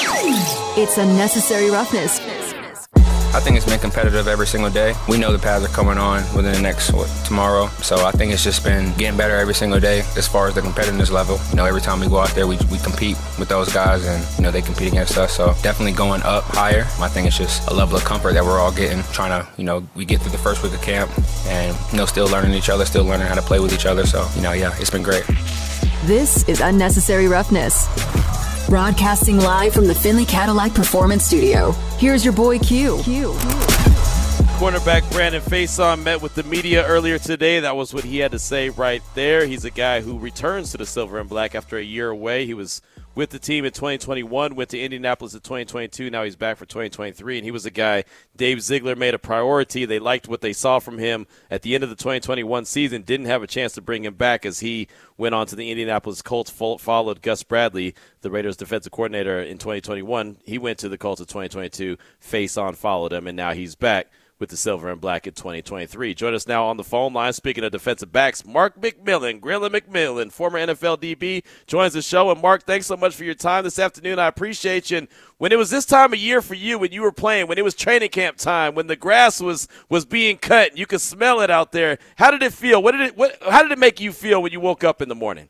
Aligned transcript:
It's 0.00 0.96
unnecessary 0.96 1.70
roughness. 1.70 2.20
I 3.34 3.40
think 3.40 3.56
it's 3.56 3.66
been 3.66 3.78
competitive 3.78 4.26
every 4.26 4.46
single 4.46 4.70
day. 4.70 4.94
We 5.08 5.18
know 5.18 5.32
the 5.32 5.38
pads 5.38 5.64
are 5.64 5.68
coming 5.68 5.98
on 5.98 6.22
within 6.34 6.52
the 6.52 6.62
next 6.62 6.92
what, 6.92 7.08
tomorrow, 7.26 7.66
so 7.82 8.06
I 8.06 8.10
think 8.12 8.32
it's 8.32 8.42
just 8.42 8.64
been 8.64 8.96
getting 8.96 9.18
better 9.18 9.36
every 9.36 9.54
single 9.54 9.80
day 9.80 10.00
as 10.16 10.26
far 10.26 10.48
as 10.48 10.54
the 10.54 10.60
competitiveness 10.60 11.10
level. 11.10 11.38
You 11.50 11.56
know, 11.56 11.66
every 11.66 11.80
time 11.80 12.00
we 12.00 12.08
go 12.08 12.18
out 12.18 12.30
there, 12.30 12.46
we, 12.46 12.56
we 12.70 12.78
compete 12.78 13.16
with 13.38 13.48
those 13.48 13.72
guys, 13.72 14.06
and 14.06 14.24
you 14.38 14.42
know 14.44 14.50
they 14.50 14.62
compete 14.62 14.88
against 14.88 15.18
us. 15.18 15.36
So 15.36 15.54
definitely 15.62 15.92
going 15.92 16.22
up 16.22 16.44
higher. 16.44 16.86
I 17.00 17.08
think 17.08 17.26
it's 17.26 17.36
just 17.36 17.68
a 17.68 17.74
level 17.74 17.96
of 17.96 18.04
comfort 18.04 18.32
that 18.32 18.44
we're 18.44 18.58
all 18.58 18.72
getting. 18.72 19.02
Trying 19.12 19.42
to, 19.42 19.48
you 19.58 19.64
know, 19.64 19.86
we 19.94 20.04
get 20.04 20.20
through 20.22 20.32
the 20.32 20.38
first 20.38 20.62
week 20.62 20.72
of 20.72 20.80
camp, 20.80 21.10
and 21.46 21.76
you 21.92 21.98
know, 21.98 22.06
still 22.06 22.28
learning 22.28 22.54
each 22.54 22.70
other, 22.70 22.86
still 22.86 23.04
learning 23.04 23.26
how 23.26 23.34
to 23.34 23.42
play 23.42 23.60
with 23.60 23.74
each 23.74 23.86
other. 23.86 24.06
So 24.06 24.26
you 24.36 24.42
know, 24.42 24.52
yeah, 24.52 24.74
it's 24.78 24.90
been 24.90 25.02
great. 25.02 25.24
This 26.04 26.48
is 26.48 26.60
unnecessary 26.60 27.26
roughness. 27.28 27.86
Broadcasting 28.68 29.38
live 29.38 29.72
from 29.72 29.86
the 29.86 29.94
Finley 29.94 30.26
Cadillac 30.26 30.74
Performance 30.74 31.24
Studio. 31.24 31.70
Here's 31.96 32.22
your 32.22 32.34
boy 32.34 32.58
Q. 32.58 33.00
Q. 33.02 33.32
Cornerback 34.58 35.10
Brandon 35.10 35.40
Facyson 35.40 36.02
met 36.02 36.20
with 36.20 36.34
the 36.34 36.42
media 36.42 36.84
earlier 36.86 37.18
today. 37.18 37.60
That 37.60 37.76
was 37.76 37.94
what 37.94 38.04
he 38.04 38.18
had 38.18 38.32
to 38.32 38.38
say 38.38 38.68
right 38.68 39.02
there. 39.14 39.46
He's 39.46 39.64
a 39.64 39.70
guy 39.70 40.02
who 40.02 40.18
returns 40.18 40.72
to 40.72 40.76
the 40.76 40.84
silver 40.84 41.18
and 41.18 41.30
black 41.30 41.54
after 41.54 41.78
a 41.78 41.82
year 41.82 42.10
away. 42.10 42.44
He 42.44 42.52
was 42.52 42.82
with 43.18 43.30
the 43.30 43.38
team 43.40 43.64
in 43.64 43.72
2021, 43.72 44.54
went 44.54 44.70
to 44.70 44.78
Indianapolis 44.78 45.34
in 45.34 45.40
2022. 45.40 46.08
Now 46.08 46.22
he's 46.22 46.36
back 46.36 46.56
for 46.56 46.66
2023, 46.66 47.38
and 47.38 47.44
he 47.44 47.50
was 47.50 47.66
a 47.66 47.70
guy 47.72 48.04
Dave 48.36 48.62
Ziegler 48.62 48.94
made 48.94 49.12
a 49.12 49.18
priority. 49.18 49.84
They 49.84 49.98
liked 49.98 50.28
what 50.28 50.40
they 50.40 50.52
saw 50.52 50.78
from 50.78 50.98
him 50.98 51.26
at 51.50 51.62
the 51.62 51.74
end 51.74 51.82
of 51.82 51.90
the 51.90 51.96
2021 51.96 52.64
season. 52.64 53.02
Didn't 53.02 53.26
have 53.26 53.42
a 53.42 53.48
chance 53.48 53.72
to 53.72 53.82
bring 53.82 54.04
him 54.04 54.14
back 54.14 54.46
as 54.46 54.60
he 54.60 54.86
went 55.16 55.34
on 55.34 55.48
to 55.48 55.56
the 55.56 55.68
Indianapolis 55.68 56.22
Colts. 56.22 56.48
Followed 56.48 57.20
Gus 57.20 57.42
Bradley, 57.42 57.96
the 58.20 58.30
Raiders' 58.30 58.56
defensive 58.56 58.92
coordinator 58.92 59.40
in 59.40 59.58
2021. 59.58 60.36
He 60.44 60.56
went 60.56 60.78
to 60.78 60.88
the 60.88 60.96
Colts 60.96 61.20
in 61.20 61.26
2022. 61.26 61.96
Facyson 62.22 62.76
followed 62.76 63.12
him, 63.12 63.26
and 63.26 63.36
now 63.36 63.52
he's 63.52 63.74
back 63.74 64.12
with 64.38 64.50
the 64.50 64.56
silver 64.56 64.88
and 64.88 65.00
black 65.00 65.26
in 65.26 65.34
2023. 65.34 66.14
Join 66.14 66.34
us 66.34 66.46
now 66.46 66.66
on 66.66 66.76
the 66.76 66.84
phone 66.84 67.12
line. 67.12 67.32
Speaking 67.32 67.64
of 67.64 67.72
defensive 67.72 68.12
backs, 68.12 68.44
Mark 68.44 68.80
McMillian, 68.80 69.40
Grilla 69.40 69.68
McMillian, 69.68 70.30
former 70.30 70.58
NFL 70.58 70.98
DB, 70.98 71.42
joins 71.66 71.92
the 71.92 72.02
show. 72.02 72.30
And 72.30 72.40
Mark, 72.40 72.64
thanks 72.64 72.86
so 72.86 72.96
much 72.96 73.14
for 73.14 73.24
your 73.24 73.34
time 73.34 73.64
this 73.64 73.78
afternoon. 73.78 74.18
I 74.18 74.26
appreciate 74.26 74.90
you. 74.90 74.98
And 74.98 75.08
when 75.38 75.52
it 75.52 75.58
was 75.58 75.70
this 75.70 75.84
time 75.84 76.12
of 76.12 76.18
year 76.18 76.40
for 76.40 76.54
you, 76.54 76.78
when 76.78 76.92
you 76.92 77.02
were 77.02 77.12
playing, 77.12 77.46
when 77.46 77.58
it 77.58 77.64
was 77.64 77.74
training 77.74 78.10
camp 78.10 78.36
time, 78.36 78.74
when 78.74 78.86
the 78.86 78.96
grass 78.96 79.40
was 79.40 79.68
was 79.88 80.04
being 80.04 80.36
cut, 80.36 80.70
and 80.70 80.78
you 80.78 80.86
could 80.86 81.00
smell 81.00 81.40
it 81.40 81.50
out 81.50 81.72
there. 81.72 81.98
How 82.16 82.30
did 82.30 82.42
it 82.42 82.52
feel? 82.52 82.82
What 82.82 82.92
did 82.92 83.00
it? 83.02 83.16
What? 83.16 83.36
How 83.42 83.62
did 83.62 83.72
it 83.72 83.78
make 83.78 84.00
you 84.00 84.12
feel 84.12 84.42
when 84.42 84.52
you 84.52 84.60
woke 84.60 84.84
up 84.84 85.02
in 85.02 85.08
the 85.08 85.14
morning? 85.14 85.48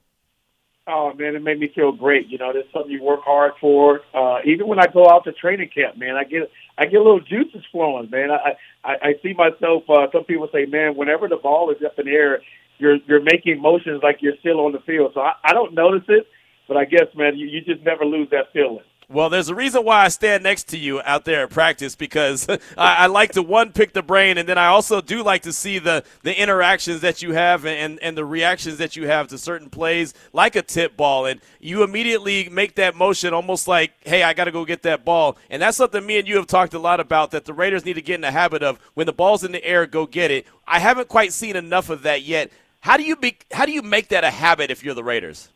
Oh 0.90 1.12
man, 1.12 1.36
it 1.36 1.42
made 1.42 1.60
me 1.60 1.70
feel 1.74 1.92
great. 1.92 2.28
You 2.28 2.38
know, 2.38 2.50
there's 2.50 2.64
something 2.72 2.90
you 2.90 3.02
work 3.02 3.20
hard 3.22 3.52
for. 3.60 4.00
Uh, 4.14 4.38
even 4.46 4.66
when 4.66 4.78
I 4.78 4.86
go 4.86 5.06
out 5.10 5.24
to 5.24 5.32
training 5.32 5.68
camp, 5.68 5.98
man, 5.98 6.16
I 6.16 6.24
get 6.24 6.50
I 6.78 6.86
get 6.86 6.96
a 6.96 7.02
little 7.02 7.20
juices 7.20 7.62
flowing, 7.70 8.08
man. 8.08 8.30
I 8.30 8.56
I, 8.82 8.92
I 9.02 9.14
see 9.22 9.34
myself. 9.34 9.82
Uh, 9.86 10.06
some 10.10 10.24
people 10.24 10.48
say, 10.50 10.64
man, 10.64 10.96
whenever 10.96 11.28
the 11.28 11.36
ball 11.36 11.70
is 11.70 11.76
up 11.84 11.98
in 11.98 12.06
the 12.06 12.12
air, 12.12 12.40
you're 12.78 12.96
you're 13.06 13.22
making 13.22 13.60
motions 13.60 14.00
like 14.02 14.18
you're 14.22 14.38
still 14.40 14.60
on 14.60 14.72
the 14.72 14.80
field. 14.80 15.12
So 15.12 15.20
I, 15.20 15.34
I 15.44 15.52
don't 15.52 15.74
notice 15.74 16.08
it, 16.08 16.26
but 16.66 16.78
I 16.78 16.86
guess, 16.86 17.08
man, 17.14 17.36
you, 17.36 17.46
you 17.46 17.60
just 17.60 17.84
never 17.84 18.06
lose 18.06 18.30
that 18.30 18.52
feeling. 18.54 18.84
Well, 19.10 19.30
there's 19.30 19.48
a 19.48 19.54
reason 19.54 19.86
why 19.86 20.04
I 20.04 20.08
stand 20.08 20.42
next 20.42 20.64
to 20.68 20.78
you 20.78 21.00
out 21.00 21.24
there 21.24 21.44
at 21.44 21.50
practice 21.50 21.96
because 21.96 22.46
I, 22.50 22.58
I, 22.76 23.06
like 23.06 23.32
to 23.32 23.42
one 23.42 23.72
pick 23.72 23.94
the 23.94 24.02
brain, 24.02 24.36
and 24.36 24.46
then 24.46 24.58
I 24.58 24.66
also 24.66 25.00
do 25.00 25.22
like 25.22 25.42
to 25.42 25.52
see 25.52 25.78
the 25.78 26.04
the 26.22 26.38
interactions 26.38 27.00
that 27.00 27.22
you 27.22 27.32
have 27.32 27.64
and 27.64 27.98
and 28.00 28.18
the 28.18 28.26
reactions 28.26 28.76
that 28.76 28.96
you 28.96 29.06
have 29.06 29.28
to 29.28 29.38
certain 29.38 29.70
plays, 29.70 30.12
like 30.34 30.56
a 30.56 30.62
tip 30.62 30.94
ball, 30.94 31.24
and 31.24 31.40
you 31.58 31.82
immediately 31.82 32.50
make 32.50 32.74
that 32.74 32.96
motion 32.96 33.32
almost 33.32 33.66
like, 33.66 33.92
hey, 34.04 34.22
I 34.22 34.34
got 34.34 34.44
to 34.44 34.52
go 34.52 34.66
get 34.66 34.82
that 34.82 35.06
ball, 35.06 35.38
and 35.48 35.62
that's 35.62 35.78
something 35.78 36.04
me 36.04 36.18
and 36.18 36.28
you 36.28 36.36
have 36.36 36.46
talked 36.46 36.74
a 36.74 36.78
lot 36.78 37.00
about 37.00 37.30
that 37.30 37.46
the 37.46 37.54
Raiders 37.54 37.86
need 37.86 37.94
to 37.94 38.02
get 38.02 38.16
in 38.16 38.20
the 38.20 38.30
habit 38.30 38.62
of 38.62 38.78
when 38.92 39.06
the 39.06 39.14
ball's 39.14 39.42
in 39.42 39.52
the 39.52 39.64
air, 39.64 39.86
go 39.86 40.04
get 40.04 40.30
it. 40.30 40.46
I 40.66 40.80
haven't 40.80 41.08
quite 41.08 41.32
seen 41.32 41.56
enough 41.56 41.88
of 41.88 42.02
that 42.02 42.24
yet. 42.24 42.50
How 42.80 42.98
do 42.98 43.04
you 43.04 43.16
be, 43.16 43.38
how 43.52 43.64
do 43.64 43.72
you 43.72 43.80
make 43.80 44.08
that 44.08 44.22
a 44.22 44.30
habit 44.30 44.70
if 44.70 44.84
you're 44.84 44.94
the 44.94 45.02
Raiders? 45.02 45.48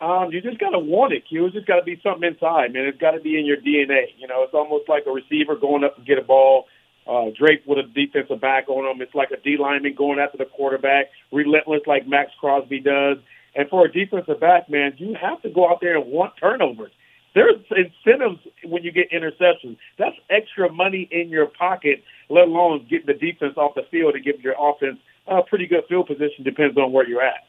Um, 0.00 0.30
you 0.30 0.42
just 0.42 0.58
gotta 0.58 0.78
want 0.78 1.14
it, 1.14 1.26
Q. 1.26 1.46
It's 1.46 1.54
just 1.54 1.66
gotta 1.66 1.82
be 1.82 1.98
something 2.02 2.28
inside, 2.28 2.72
man. 2.72 2.84
It's 2.84 2.98
gotta 2.98 3.20
be 3.20 3.38
in 3.38 3.46
your 3.46 3.56
DNA. 3.56 4.12
You 4.18 4.28
know, 4.28 4.42
it's 4.42 4.52
almost 4.52 4.88
like 4.88 5.04
a 5.06 5.10
receiver 5.10 5.56
going 5.56 5.84
up 5.84 5.96
to 5.96 6.02
get 6.02 6.18
a 6.18 6.22
ball, 6.22 6.66
uh, 7.06 7.30
Drake 7.36 7.62
with 7.66 7.78
a 7.78 7.82
defensive 7.82 8.40
back 8.40 8.68
on 8.68 8.84
him. 8.84 9.00
It's 9.00 9.14
like 9.14 9.30
a 9.30 9.38
D 9.38 9.56
lineman 9.56 9.94
going 9.94 10.18
after 10.18 10.36
the 10.36 10.44
quarterback, 10.44 11.06
relentless 11.32 11.82
like 11.86 12.06
Maxx 12.06 12.32
Crosby 12.38 12.80
does. 12.80 13.18
And 13.54 13.70
for 13.70 13.86
a 13.86 13.92
defensive 13.92 14.38
back, 14.38 14.68
man, 14.68 14.92
you 14.98 15.14
have 15.14 15.40
to 15.42 15.48
go 15.48 15.70
out 15.70 15.80
there 15.80 15.96
and 15.96 16.10
want 16.10 16.34
turnovers. 16.38 16.92
There's 17.34 17.56
incentives 17.70 18.40
when 18.64 18.82
you 18.82 18.92
get 18.92 19.10
interceptions. 19.10 19.78
That's 19.98 20.16
extra 20.28 20.70
money 20.70 21.08
in 21.10 21.30
your 21.30 21.46
pocket, 21.46 22.02
let 22.28 22.48
alone 22.48 22.86
getting 22.88 23.06
the 23.06 23.14
defense 23.14 23.56
off 23.56 23.74
the 23.74 23.82
field 23.90 24.14
and 24.14 24.24
giving 24.24 24.42
your 24.42 24.56
offense 24.58 24.98
a 25.26 25.42
pretty 25.42 25.66
good 25.66 25.84
field 25.88 26.06
position. 26.06 26.44
Depends 26.44 26.76
on 26.76 26.92
where 26.92 27.08
you're 27.08 27.22
at. 27.22 27.46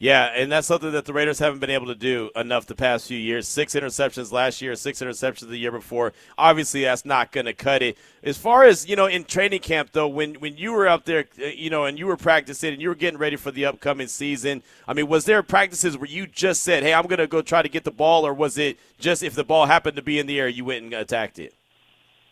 Yeah, 0.00 0.26
and 0.26 0.52
that's 0.52 0.68
something 0.68 0.92
that 0.92 1.06
the 1.06 1.12
Raiders 1.12 1.40
haven't 1.40 1.58
been 1.58 1.70
able 1.70 1.86
to 1.86 1.94
do 1.96 2.30
enough 2.36 2.66
the 2.66 2.76
past 2.76 3.08
few 3.08 3.18
years. 3.18 3.48
Six 3.48 3.74
interceptions 3.74 4.30
last 4.30 4.62
year, 4.62 4.76
six 4.76 5.00
interceptions 5.00 5.48
the 5.48 5.58
year 5.58 5.72
before. 5.72 6.12
Obviously, 6.36 6.82
that's 6.82 7.04
not 7.04 7.32
going 7.32 7.46
to 7.46 7.52
cut 7.52 7.82
it. 7.82 7.98
As 8.22 8.38
far 8.38 8.62
as 8.62 8.88
you 8.88 8.94
know, 8.94 9.06
in 9.06 9.24
training 9.24 9.58
camp 9.58 9.90
though, 9.90 10.06
when 10.06 10.36
when 10.36 10.56
you 10.56 10.72
were 10.72 10.86
out 10.86 11.04
there, 11.04 11.26
uh, 11.42 11.46
you 11.46 11.68
know, 11.68 11.84
and 11.84 11.98
you 11.98 12.06
were 12.06 12.16
practicing 12.16 12.72
and 12.74 12.80
you 12.80 12.90
were 12.90 12.94
getting 12.94 13.18
ready 13.18 13.34
for 13.34 13.50
the 13.50 13.64
upcoming 13.64 14.06
season, 14.06 14.62
I 14.86 14.92
mean, 14.92 15.08
was 15.08 15.24
there 15.24 15.42
practices 15.42 15.98
where 15.98 16.08
you 16.08 16.28
just 16.28 16.62
said, 16.62 16.84
"Hey, 16.84 16.94
I'm 16.94 17.08
going 17.08 17.18
to 17.18 17.26
go 17.26 17.42
try 17.42 17.62
to 17.62 17.68
get 17.68 17.82
the 17.82 17.90
ball," 17.90 18.24
or 18.24 18.32
was 18.32 18.56
it 18.56 18.78
just 19.00 19.24
if 19.24 19.34
the 19.34 19.44
ball 19.44 19.66
happened 19.66 19.96
to 19.96 20.02
be 20.02 20.20
in 20.20 20.28
the 20.28 20.38
air, 20.38 20.46
you 20.46 20.64
went 20.64 20.84
and 20.84 20.94
attacked 20.94 21.40
it? 21.40 21.54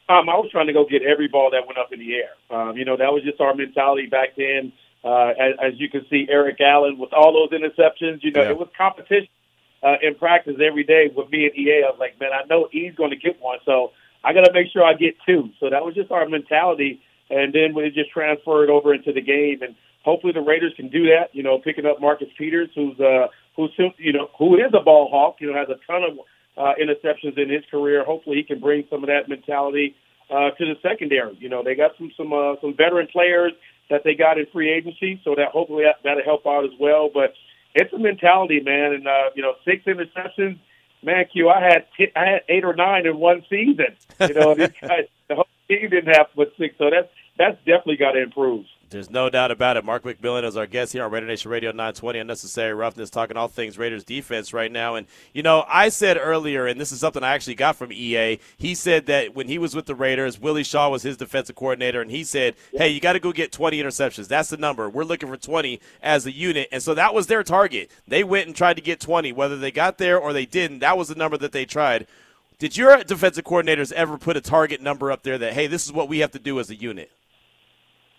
Um, 0.08 0.28
I 0.28 0.36
was 0.36 0.48
trying 0.52 0.68
to 0.68 0.72
go 0.72 0.86
get 0.88 1.02
every 1.02 1.26
ball 1.26 1.50
that 1.50 1.66
went 1.66 1.78
up 1.78 1.92
in 1.92 1.98
the 1.98 2.14
air. 2.14 2.30
Um, 2.48 2.76
you 2.76 2.84
know, 2.84 2.96
that 2.96 3.12
was 3.12 3.24
just 3.24 3.40
our 3.40 3.56
mentality 3.56 4.06
back 4.06 4.36
then. 4.36 4.72
Uh, 5.06 5.32
as, 5.38 5.54
as 5.62 5.72
you 5.76 5.88
can 5.88 6.04
see, 6.10 6.26
Eric 6.28 6.60
Allen 6.60 6.98
with 6.98 7.12
all 7.12 7.32
those 7.32 7.56
interceptions, 7.56 8.24
you 8.24 8.32
know, 8.32 8.42
yeah. 8.42 8.50
it 8.50 8.58
was 8.58 8.66
competition 8.76 9.28
uh, 9.80 9.94
in 10.02 10.16
practice 10.16 10.56
every 10.60 10.82
day 10.82 11.12
with 11.14 11.30
me 11.30 11.44
and 11.46 11.54
EA. 11.56 11.84
I 11.86 11.90
was 11.90 12.00
like, 12.00 12.18
man, 12.18 12.30
I 12.32 12.44
know 12.46 12.68
E's 12.72 12.92
going 12.96 13.10
to 13.10 13.16
get 13.16 13.40
one, 13.40 13.58
so 13.64 13.92
I 14.24 14.32
got 14.32 14.46
to 14.46 14.52
make 14.52 14.66
sure 14.72 14.82
I 14.82 14.94
get 14.94 15.14
two. 15.24 15.50
So 15.60 15.70
that 15.70 15.84
was 15.84 15.94
just 15.94 16.10
our 16.10 16.28
mentality, 16.28 17.00
and 17.30 17.52
then 17.52 17.72
we 17.72 17.88
just 17.90 18.10
transferred 18.10 18.68
over 18.68 18.92
into 18.92 19.12
the 19.12 19.20
game, 19.20 19.62
and 19.62 19.76
hopefully 20.04 20.32
the 20.32 20.40
Raiders 20.40 20.72
can 20.74 20.88
do 20.88 21.04
that. 21.04 21.32
You 21.32 21.44
know, 21.44 21.60
picking 21.60 21.86
up 21.86 22.00
Marcus 22.00 22.28
Peters, 22.36 22.70
who's 22.74 22.98
uh, 22.98 23.28
who's 23.54 23.70
you 23.98 24.12
know 24.12 24.28
who 24.36 24.56
is 24.56 24.74
a 24.74 24.82
ball 24.82 25.08
hawk, 25.08 25.36
you 25.38 25.52
know, 25.52 25.56
has 25.56 25.68
a 25.68 25.78
ton 25.86 26.02
of 26.02 26.18
uh, 26.58 26.74
interceptions 26.82 27.38
in 27.38 27.48
his 27.48 27.62
career. 27.70 28.04
Hopefully, 28.04 28.38
he 28.38 28.42
can 28.42 28.58
bring 28.58 28.82
some 28.90 29.04
of 29.04 29.06
that 29.06 29.28
mentality 29.28 29.94
uh, 30.30 30.50
to 30.50 30.64
the 30.64 30.74
secondary. 30.82 31.36
You 31.38 31.48
know, 31.48 31.62
they 31.62 31.76
got 31.76 31.92
some 31.96 32.10
some 32.16 32.32
uh, 32.32 32.56
some 32.60 32.74
veteran 32.74 33.06
players 33.06 33.52
that 33.90 34.02
they 34.04 34.14
got 34.14 34.38
in 34.38 34.46
free 34.46 34.70
agency, 34.70 35.20
so 35.24 35.34
that 35.36 35.48
hopefully 35.48 35.84
that, 35.84 35.96
that'll 36.02 36.24
help 36.24 36.46
out 36.46 36.64
as 36.64 36.72
well. 36.78 37.10
But 37.12 37.34
it's 37.74 37.92
a 37.92 37.98
mentality, 37.98 38.60
man, 38.60 38.92
and 38.92 39.06
uh, 39.06 39.30
you 39.34 39.42
know, 39.42 39.54
six 39.64 39.84
interceptions, 39.84 40.58
man. 41.02 41.24
Q, 41.32 41.48
I 41.48 41.60
had 41.60 41.86
t- 41.96 42.12
I 42.16 42.24
had 42.24 42.42
eight 42.48 42.64
or 42.64 42.74
nine 42.74 43.06
in 43.06 43.18
one 43.18 43.44
season. 43.48 43.96
You 44.20 44.34
know, 44.34 44.54
these 44.58 44.70
guys, 44.80 45.06
the 45.28 45.36
whole 45.36 45.48
team 45.68 45.90
didn't 45.90 46.14
have 46.14 46.28
but 46.34 46.52
six, 46.58 46.74
so 46.78 46.90
that's 46.90 47.08
that's 47.38 47.58
definitely 47.58 47.96
got 47.96 48.12
to 48.12 48.22
improve. 48.22 48.64
There's 48.96 49.10
no 49.10 49.28
doubt 49.28 49.50
about 49.50 49.76
it. 49.76 49.84
Mark 49.84 50.04
McMillian 50.04 50.44
is 50.44 50.56
our 50.56 50.66
guest 50.66 50.94
here 50.94 51.04
on 51.04 51.10
Raider 51.10 51.26
Nation 51.26 51.50
Radio 51.50 51.70
920 51.70 52.18
Unnecessary 52.18 52.72
Roughness, 52.72 53.10
talking 53.10 53.36
all 53.36 53.46
things 53.46 53.76
Raiders 53.76 54.04
defense 54.04 54.54
right 54.54 54.72
now. 54.72 54.94
And, 54.94 55.06
you 55.34 55.42
know, 55.42 55.66
I 55.68 55.90
said 55.90 56.16
earlier, 56.18 56.66
and 56.66 56.80
this 56.80 56.92
is 56.92 57.00
something 57.00 57.22
I 57.22 57.34
actually 57.34 57.56
got 57.56 57.76
from 57.76 57.92
EA, 57.92 58.38
he 58.56 58.74
said 58.74 59.04
that 59.04 59.34
when 59.34 59.48
he 59.48 59.58
was 59.58 59.74
with 59.74 59.84
the 59.84 59.94
Raiders, 59.94 60.40
Willie 60.40 60.64
Shaw 60.64 60.88
was 60.88 61.02
his 61.02 61.18
defensive 61.18 61.56
coordinator, 61.56 62.00
and 62.00 62.10
he 62.10 62.24
said, 62.24 62.54
hey, 62.72 62.88
you 62.88 62.98
got 62.98 63.12
to 63.12 63.20
go 63.20 63.32
get 63.32 63.52
20 63.52 63.82
interceptions. 63.82 64.28
That's 64.28 64.48
the 64.48 64.56
number. 64.56 64.88
We're 64.88 65.04
looking 65.04 65.28
for 65.28 65.36
20 65.36 65.78
as 66.02 66.24
a 66.24 66.32
unit. 66.32 66.70
And 66.72 66.82
so 66.82 66.94
that 66.94 67.12
was 67.12 67.26
their 67.26 67.42
target. 67.42 67.90
They 68.08 68.24
went 68.24 68.46
and 68.46 68.56
tried 68.56 68.76
to 68.76 68.82
get 68.82 68.98
20. 68.98 69.30
Whether 69.30 69.58
they 69.58 69.70
got 69.70 69.98
there 69.98 70.18
or 70.18 70.32
they 70.32 70.46
didn't, 70.46 70.78
that 70.78 70.96
was 70.96 71.08
the 71.08 71.14
number 71.16 71.36
that 71.36 71.52
they 71.52 71.66
tried. 71.66 72.06
Did 72.58 72.78
your 72.78 73.04
defensive 73.04 73.44
coordinators 73.44 73.92
ever 73.92 74.16
put 74.16 74.38
a 74.38 74.40
target 74.40 74.80
number 74.80 75.12
up 75.12 75.22
there 75.22 75.36
that, 75.36 75.52
hey, 75.52 75.66
this 75.66 75.84
is 75.84 75.92
what 75.92 76.08
we 76.08 76.20
have 76.20 76.32
to 76.32 76.38
do 76.38 76.58
as 76.58 76.70
a 76.70 76.74
unit? 76.74 77.10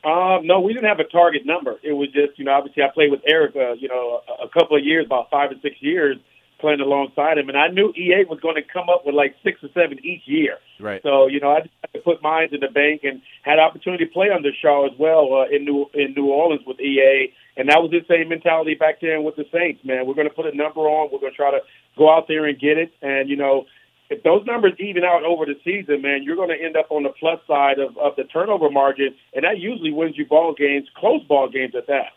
Um, 0.04 0.46
no, 0.46 0.62
we 0.62 0.74
didn't 0.74 0.88
have 0.88 1.00
a 1.00 1.10
target 1.10 1.46
number. 1.46 1.76
It 1.84 1.94
was 1.94 2.10
just, 2.14 2.38
you 2.38 2.46
know, 2.46 2.54
obviously 2.54 2.84
I 2.84 2.90
played 2.94 3.12
with 3.12 3.22
Eric, 3.28 3.56
uh, 3.56 3.74
you 3.74 3.88
know, 3.88 4.22
a, 4.28 4.46
a 4.46 4.50
couple 4.50 4.78
of 4.78 4.84
years, 4.84 5.06
about 5.06 5.30
five 5.30 5.52
or 5.52 5.56
six 5.62 5.76
years 5.80 6.18
playing 6.60 6.80
alongside 6.82 7.38
him, 7.38 7.50
and 7.50 7.58
I 7.58 7.68
knew 7.68 7.94
EA 7.96 8.26
was 8.28 8.40
going 8.42 8.56
to 8.56 8.62
come 8.62 8.90
up 8.90 9.06
with 9.06 9.16
like 9.16 9.36
six 9.44 9.64
or 9.64 9.70
seven 9.74 10.00
each 10.04 10.24
year. 10.26 10.58
Right. 10.80 11.02
So, 11.04 11.28
you 11.28 11.40
know, 11.40 11.52
I 11.52 11.62
just 11.62 11.74
had 11.82 11.94
to 11.94 12.00
put 12.00 12.22
mine 12.22 12.50
in 12.52 12.60
the 12.62 12.68
bank 12.68 13.02
and 13.04 13.22
had 13.44 13.60
opportunity 13.60 14.06
to 14.06 14.12
play 14.12 14.30
under 14.30 14.50
Shaw 14.60 14.86
as 14.86 14.98
well 14.98 15.34
uh, 15.34 15.56
in 15.56 15.66
New 15.66 15.86
in 15.94 16.14
New 16.16 16.28
Orleans 16.28 16.64
with 16.66 16.80
EA, 16.80 17.34
and 17.56 17.70
that 17.70 17.82
was 17.82 17.92
the 17.92 18.02
same 18.08 18.30
mentality 18.30 18.76
back 18.76 19.02
then 19.02 19.24
with 19.24 19.36
the 19.36 19.46
Saints. 19.52 19.84
Man, 19.84 20.06
we're 20.06 20.16
going 20.16 20.30
to 20.30 20.34
put 20.34 20.46
a 20.46 20.56
number 20.56 20.82
on. 20.82 21.10
We're 21.12 21.20
going 21.20 21.34
to 21.34 21.38
try 21.38 21.52
to 21.52 21.62
go 21.98 22.14
out 22.14 22.28
there 22.28 22.46
and 22.46 22.60
get 22.60 22.78
it, 22.78 22.92
and 23.02 23.30
you 23.30 23.36
know, 23.36 23.66
if 24.10 24.24
those 24.24 24.46
numbers 24.46 24.74
even 24.80 25.04
out 25.04 25.24
over 25.24 25.46
the 25.46 25.56
season, 25.64 26.02
man, 26.02 26.24
you're 26.24 26.36
going 26.36 26.50
to 26.50 26.64
end 26.64 26.78
up 26.78 26.88
on 26.92 27.04
the 27.04 27.10
plus 27.10 27.40
side 27.48 27.80
of, 27.80 27.98
of 27.98 28.16
the 28.16 28.24
turnover 28.24 28.70
margin, 28.70 29.16
and 29.34 29.44
that 29.44 29.60
usually 29.60 29.92
wins 29.92 30.18
you 30.18 30.26
ball 30.26 30.54
games, 30.54 30.88
close 30.96 31.24
ball 31.24 31.50
games 31.50 31.76
at 31.76 31.88
that. 31.88 32.14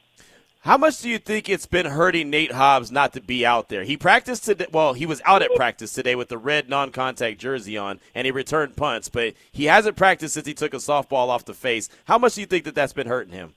How 0.62 0.76
much 0.76 1.00
do 1.00 1.08
you 1.08 1.18
think 1.18 1.48
it's 1.48 1.64
been 1.64 1.86
hurting 1.86 2.28
Nate 2.28 2.52
Hobbs 2.52 2.92
not 2.92 3.14
to 3.14 3.22
be 3.22 3.46
out 3.46 3.70
there? 3.70 3.82
He 3.82 3.96
practiced 3.96 4.44
today. 4.44 4.66
Well, 4.70 4.92
he 4.92 5.06
was 5.06 5.22
out 5.24 5.40
at 5.40 5.54
practice 5.56 5.94
today 5.94 6.14
with 6.14 6.28
the 6.28 6.36
red 6.36 6.68
non-contact 6.68 7.40
jersey 7.40 7.78
on, 7.78 7.98
and 8.14 8.26
he 8.26 8.30
returned 8.30 8.76
punts. 8.76 9.08
But 9.08 9.32
he 9.50 9.64
hasn't 9.64 9.96
practiced 9.96 10.34
since 10.34 10.46
he 10.46 10.52
took 10.52 10.74
a 10.74 10.76
softball 10.76 11.28
off 11.28 11.46
the 11.46 11.54
face. 11.54 11.88
How 12.04 12.18
much 12.18 12.34
do 12.34 12.42
you 12.42 12.46
think 12.46 12.64
that 12.64 12.74
that's 12.74 12.92
been 12.92 13.06
hurting 13.06 13.32
him? 13.32 13.54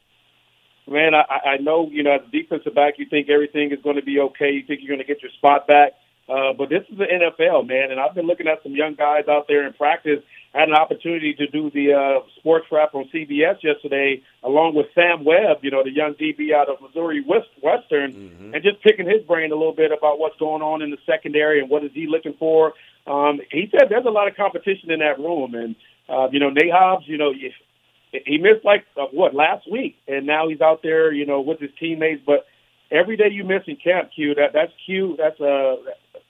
Man, 0.87 1.13
I, 1.13 1.23
I 1.45 1.57
know 1.57 1.89
you 1.91 2.03
know 2.03 2.13
as 2.13 2.21
a 2.25 2.31
defensive 2.31 2.73
back, 2.73 2.93
you 2.97 3.05
think 3.09 3.29
everything 3.29 3.71
is 3.73 3.79
going 3.83 3.97
to 3.97 4.01
be 4.01 4.19
okay. 4.19 4.51
You 4.51 4.63
think 4.65 4.79
you're 4.81 4.95
going 4.95 5.05
to 5.05 5.13
get 5.13 5.21
your 5.21 5.31
spot 5.31 5.67
back. 5.67 5.91
Uh, 6.29 6.53
but 6.57 6.69
this 6.69 6.83
is 6.89 6.97
the 6.97 7.05
NFL, 7.05 7.67
man, 7.67 7.91
and 7.91 7.99
I've 7.99 8.15
been 8.15 8.27
looking 8.27 8.47
at 8.47 8.63
some 8.63 8.73
young 8.73 8.95
guys 8.95 9.27
out 9.27 9.47
there 9.49 9.67
in 9.67 9.73
practice. 9.73 10.19
I 10.55 10.59
had 10.59 10.69
an 10.69 10.75
opportunity 10.75 11.33
to 11.33 11.47
do 11.47 11.69
the 11.71 11.93
uh, 11.93 12.27
sports 12.37 12.67
wrap 12.71 12.95
on 12.95 13.09
CBS 13.13 13.61
yesterday, 13.61 14.21
along 14.43 14.75
with 14.75 14.85
Sam 14.95 15.25
Webb, 15.25 15.57
you 15.63 15.71
know, 15.71 15.83
the 15.83 15.91
young 15.91 16.13
DB 16.13 16.53
out 16.53 16.69
of 16.69 16.79
Missouri 16.79 17.23
West, 17.27 17.49
Western, 17.61 18.13
mm-hmm. 18.13 18.53
and 18.53 18.63
just 18.63 18.81
picking 18.81 19.09
his 19.09 19.21
brain 19.23 19.51
a 19.51 19.55
little 19.55 19.73
bit 19.73 19.91
about 19.91 20.19
what's 20.19 20.37
going 20.37 20.61
on 20.61 20.81
in 20.81 20.91
the 20.91 20.97
secondary 21.05 21.59
and 21.59 21.69
what 21.69 21.83
is 21.83 21.91
he 21.93 22.07
looking 22.07 22.35
for. 22.39 22.73
Um, 23.05 23.41
he 23.51 23.67
said 23.71 23.89
there's 23.89 24.05
a 24.05 24.11
lot 24.11 24.29
of 24.29 24.37
competition 24.37 24.91
in 24.91 24.99
that 24.99 25.19
room, 25.19 25.55
and 25.55 25.75
uh, 26.07 26.29
you 26.31 26.39
know, 26.39 26.49
Nate 26.49 26.71
Hobbs, 26.71 27.05
you 27.07 27.17
know, 27.17 27.33
he 27.33 28.37
missed 28.37 28.63
like 28.63 28.85
uh, 28.95 29.07
what 29.11 29.33
last 29.33 29.69
week, 29.69 29.97
and 30.07 30.25
now 30.25 30.47
he's 30.47 30.61
out 30.61 30.83
there, 30.83 31.11
you 31.11 31.25
know, 31.25 31.41
with 31.41 31.59
his 31.59 31.71
teammates. 31.79 32.21
But 32.25 32.45
every 32.91 33.17
day 33.17 33.29
you 33.31 33.43
miss 33.43 33.63
in 33.67 33.75
camp, 33.75 34.11
Q, 34.15 34.35
that 34.35 34.53
that's 34.53 34.71
Q, 34.85 35.15
that's 35.17 35.41
uh 35.41 35.75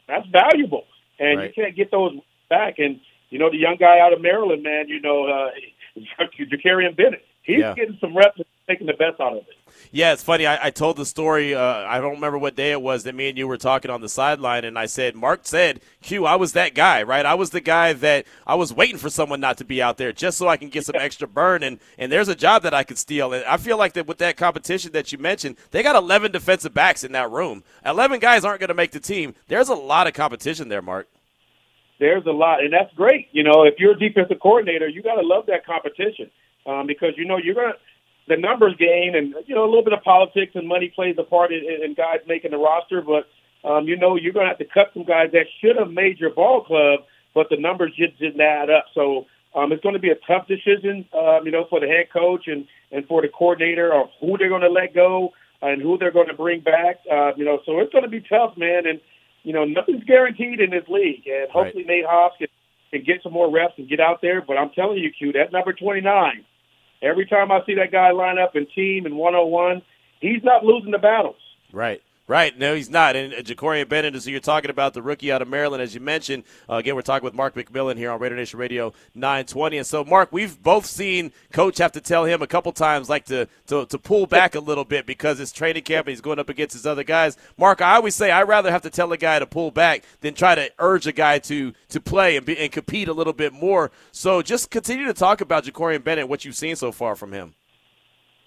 that's 0.08 0.28
valuable, 0.28 0.86
and 1.20 1.40
right. 1.40 1.54
you 1.56 1.64
can't 1.64 1.76
get 1.76 1.92
those 1.92 2.18
back. 2.50 2.80
And 2.80 3.00
you 3.30 3.40
know, 3.40 3.50
the 3.50 3.58
young 3.58 3.78
guy 3.80 4.00
out 4.00 4.14
of 4.14 4.22
Maryland, 4.22 4.64
man, 4.64 4.88
you 4.88 5.02
know, 5.02 5.26
uh, 5.26 5.50
Jakorian 6.40 6.96
Bennett, 6.96 7.26
he's 7.42 7.60
yeah. 7.60 7.74
getting 7.74 7.98
some 8.00 8.16
reps 8.16 8.40
taking 8.74 8.88
the 8.88 8.94
best 8.94 9.20
out 9.20 9.34
of 9.34 9.40
it. 9.40 9.48
Yeah, 9.92 10.14
it's 10.14 10.24
funny. 10.24 10.46
I, 10.48 10.68
I 10.68 10.70
told 10.70 10.98
the 10.98 11.06
story. 11.06 11.54
Uh, 11.54 11.62
I 11.62 12.00
don't 12.00 12.14
remember 12.14 12.38
what 12.38 12.56
day 12.56 12.72
it 12.72 12.81
was 12.81 13.04
that 13.04 13.16
me 13.16 13.30
and 13.30 13.38
you 13.38 13.48
were 13.48 13.58
talking 13.58 13.92
on 13.92 14.02
the 14.02 14.10
sideline, 14.10 14.66
and 14.66 14.78
I 14.78 14.86
said, 14.86 15.16
Mark 15.16 15.42
said, 15.44 15.81
Q, 16.02 16.25
I 16.25 16.36
was 16.36 16.54
that 16.54 16.74
guy, 16.74 17.04
right? 17.04 17.25
I 17.25 17.36
was 17.36 17.52
the 17.52 17.62
guy 17.62 17.94
that 17.94 18.25
I 18.48 18.56
was 18.56 18.74
waiting 18.74 18.98
for 18.98 19.10
someone 19.10 19.40
not 19.40 19.58
to 19.58 19.66
be 19.66 19.81
out 19.81 19.98
there 19.98 20.12
just 20.12 20.38
so 20.38 20.48
I 20.48 20.58
can 20.58 20.70
get 20.70 20.86
some 20.86 20.96
extra 20.96 21.28
burn, 21.28 21.64
and, 21.64 21.80
and 21.98 22.12
there's 22.12 22.28
a 22.28 22.36
job 22.36 22.64
that 22.64 22.74
I 22.74 22.84
could 22.84 22.98
steal. 22.98 23.34
And 23.34 23.44
I 23.46 23.58
feel 23.58 23.78
like 23.78 23.94
that 23.94 24.08
with 24.08 24.18
that 24.20 24.38
competition 24.38 24.92
that 24.94 25.12
you 25.12 25.18
mentioned, 25.18 25.58
they 25.72 25.84
got 25.84 25.96
11 25.96 26.31
defensive 26.31 26.74
backs 26.74 27.04
in 27.04 27.12
that 27.14 27.31
room. 27.31 27.64
11 27.86 28.20
guys 28.20 28.46
aren't 28.46 28.60
going 28.60 28.70
to 28.70 28.74
make 28.74 28.92
the 28.92 29.00
team. 29.00 29.36
There's 29.48 29.70
a 29.70 29.75
lot 29.75 30.08
of 30.08 30.14
competition 30.14 30.70
there, 30.70 30.81
Mark. 30.81 31.08
There's 32.00 32.25
a 32.25 32.31
lot, 32.31 32.64
and 32.64 32.74
that's 32.74 32.94
great. 32.96 33.28
You 33.31 33.44
know, 33.44 33.64
if 33.64 33.75
you're 33.78 33.94
a 33.94 34.00
defensive 34.00 34.40
coordinator, 34.42 34.88
you 34.88 35.04
got 35.04 35.16
to 35.16 35.25
love 35.25 35.46
that 35.48 35.66
competition 35.66 36.30
um, 36.66 36.88
because 36.88 37.14
you 37.16 37.25
know 37.25 37.38
you're 37.38 37.56
going 37.56 37.72
to 37.72 37.78
the 38.28 38.38
numbers 38.38 38.75
game, 38.78 39.16
and 39.16 39.36
you 39.46 39.56
know 39.56 39.66
a 39.66 39.70
little 39.70 39.84
bit 39.84 39.94
of 39.94 40.04
politics 40.04 40.54
and 40.56 40.68
money 40.68 40.92
plays 40.94 41.16
a 41.18 41.24
part 41.24 41.52
in, 41.52 41.64
in 41.84 41.94
guys 41.94 42.20
making 42.28 42.52
the 42.52 42.58
roster. 42.58 43.02
But 43.02 43.28
um, 43.68 43.88
you 43.88 43.98
know 43.98 44.16
you're 44.16 44.34
going 44.34 44.46
to 44.46 44.50
have 44.50 44.60
to 44.60 44.66
cut 44.66 44.92
some 44.94 45.04
guys 45.04 45.31
that 45.34 45.46
should 45.60 45.75
have 45.78 45.92
made 45.92 46.20
your 46.20 46.30
ball 46.30 46.64
club, 46.64 47.02
but 47.34 47.48
the 47.50 47.58
numbers 47.58 47.94
just 47.98 48.18
didn't 48.20 48.42
add 48.42 48.70
up. 48.70 48.86
So 48.94 49.25
um, 49.56 49.72
it's 49.72 49.84
going 49.84 49.94
to 49.94 50.00
be 50.00 50.10
a 50.10 50.20
tough 50.28 50.48
decision, 50.48 51.06
um, 51.14 51.42
you 51.46 51.52
know, 51.52 51.66
for 51.70 51.80
the 51.80 51.88
head 51.88 52.12
coach 52.12 52.48
and 52.48 52.66
and 52.92 53.06
for 53.08 53.22
the 53.22 53.28
coordinator 53.28 53.94
of 53.94 54.08
who 54.22 54.38
they're 54.38 54.50
going 54.50 54.62
to 54.62 54.70
let 54.70 54.94
go 54.94 55.34
and 55.62 55.81
who 55.81 55.98
they're 55.98 56.12
going 56.12 56.28
to 56.28 56.34
bring 56.34 56.62
back. 56.62 57.00
Uh, 57.12 57.31
you 57.36 57.44
know, 57.46 57.60
so 57.66 57.80
it's 57.80 57.92
going 57.92 58.04
to 58.04 58.10
be 58.10 58.22
tough, 58.22 58.56
man. 58.58 58.88
And 58.88 59.02
you 59.44 59.52
know, 59.52 59.66
nothing's 59.66 60.04
guaranteed 60.06 60.62
in 60.62 60.70
this 60.70 60.88
league, 60.88 61.28
and 61.28 61.52
hopefully 61.52 61.84
right. 61.84 61.98
Nate 61.98 62.06
Hobbs 62.08 62.36
can, 62.38 62.48
can 62.92 63.04
get 63.04 63.22
some 63.22 63.34
more 63.34 63.52
reps 63.52 63.74
and 63.78 63.90
get 63.90 64.00
out 64.00 64.22
there. 64.22 64.42
But 64.42 64.58
I'm 64.58 64.70
telling 64.70 65.00
you, 65.00 65.12
Q, 65.12 65.34
that 65.34 65.52
number 65.52 65.74
29 65.74 66.46
Every 67.04 67.26
time 67.26 67.52
I 67.52 67.60
see 67.66 67.76
that 67.76 67.92
guy 67.92 68.12
line 68.12 68.40
up 68.40 68.56
in 68.56 68.66
team 68.68 69.06
and 69.06 69.18
one 69.18 69.36
on 69.36 69.52
one, 69.52 69.82
he's 70.22 70.44
not 70.44 70.64
losing 70.64 70.92
the 70.92 70.98
battles. 70.98 71.36
Right. 71.72 72.02
Right. 72.25 72.58
No, 72.58 72.74
he's 72.74 72.90
not. 72.90 73.18
And 73.18 73.34
uh, 73.34 73.38
Jakorian 73.42 73.90
Bennett 73.90 74.16
is 74.16 74.24
who 74.24 74.31
you're 74.31 74.40
talking 74.40 74.72
about, 74.72 74.94
the 74.94 75.02
rookie 75.02 75.30
out 75.30 75.42
of 75.42 75.50
Maryland, 75.50 75.84
as 75.84 75.94
you 75.94 76.00
mentioned. 76.00 76.46
Uh, 76.70 76.75
again, 76.75 76.96
we're 76.96 77.02
talking 77.02 77.25
with 77.25 77.34
Mark 77.34 77.54
McMillian 77.54 77.98
here 77.98 78.12
on 78.12 78.20
Raider 78.20 78.38
Nation 78.38 78.60
Radio 78.60 78.94
920. 79.14 79.80
And 79.80 79.86
so, 79.86 80.06
Mark, 80.06 80.31
we've 80.31 80.62
both 80.64 80.86
seen 80.86 81.34
Coach 81.52 81.80
have 81.80 81.92
to 81.92 82.02
tell 82.02 82.24
him 82.24 82.42
a 82.42 82.48
couple 82.48 82.72
times, 82.72 83.10
like 83.10 83.25
to, 83.25 83.50
to, 83.68 83.86
to 83.88 83.98
pull 84.00 84.25
back 84.25 84.56
a 84.56 84.62
little 84.62 84.86
bit 84.86 85.06
because 85.06 85.42
it's 85.42 85.52
training 85.52 85.84
camp 85.84 86.08
and 86.08 86.14
he's 86.14 86.22
going 86.22 86.40
up 86.40 86.48
against 86.48 86.74
his 86.74 86.86
other 86.86 87.04
guys. 87.04 87.36
Mark, 87.58 87.81
I 87.81 87.96
always 87.96 88.16
say 88.16 88.31
I'd 88.31 88.48
rather 88.48 88.72
have 88.72 88.84
to 88.84 88.90
tell 88.90 89.12
a 89.12 89.18
guy 89.18 89.40
to 89.40 89.46
pull 89.46 89.72
back 89.72 90.06
than 90.22 90.34
try 90.34 90.56
to 90.56 90.72
urge 90.80 91.06
a 91.08 91.12
guy 91.12 91.40
to 91.40 91.74
to 91.90 92.00
play 92.00 92.38
and, 92.38 92.46
be, 92.46 92.58
and 92.58 92.72
compete 92.72 93.10
a 93.10 93.14
little 93.14 93.34
bit 93.34 93.52
more. 93.52 93.92
So 94.14 94.42
just 94.42 94.72
continue 94.72 95.08
to 95.08 95.14
talk 95.14 95.42
about 95.42 95.66
Jakorian 95.66 96.06
Bennett, 96.06 96.30
what 96.30 96.46
you've 96.46 96.56
seen 96.56 96.78
so 96.78 96.94
far 96.94 97.18
from 97.18 97.34
him. 97.34 97.54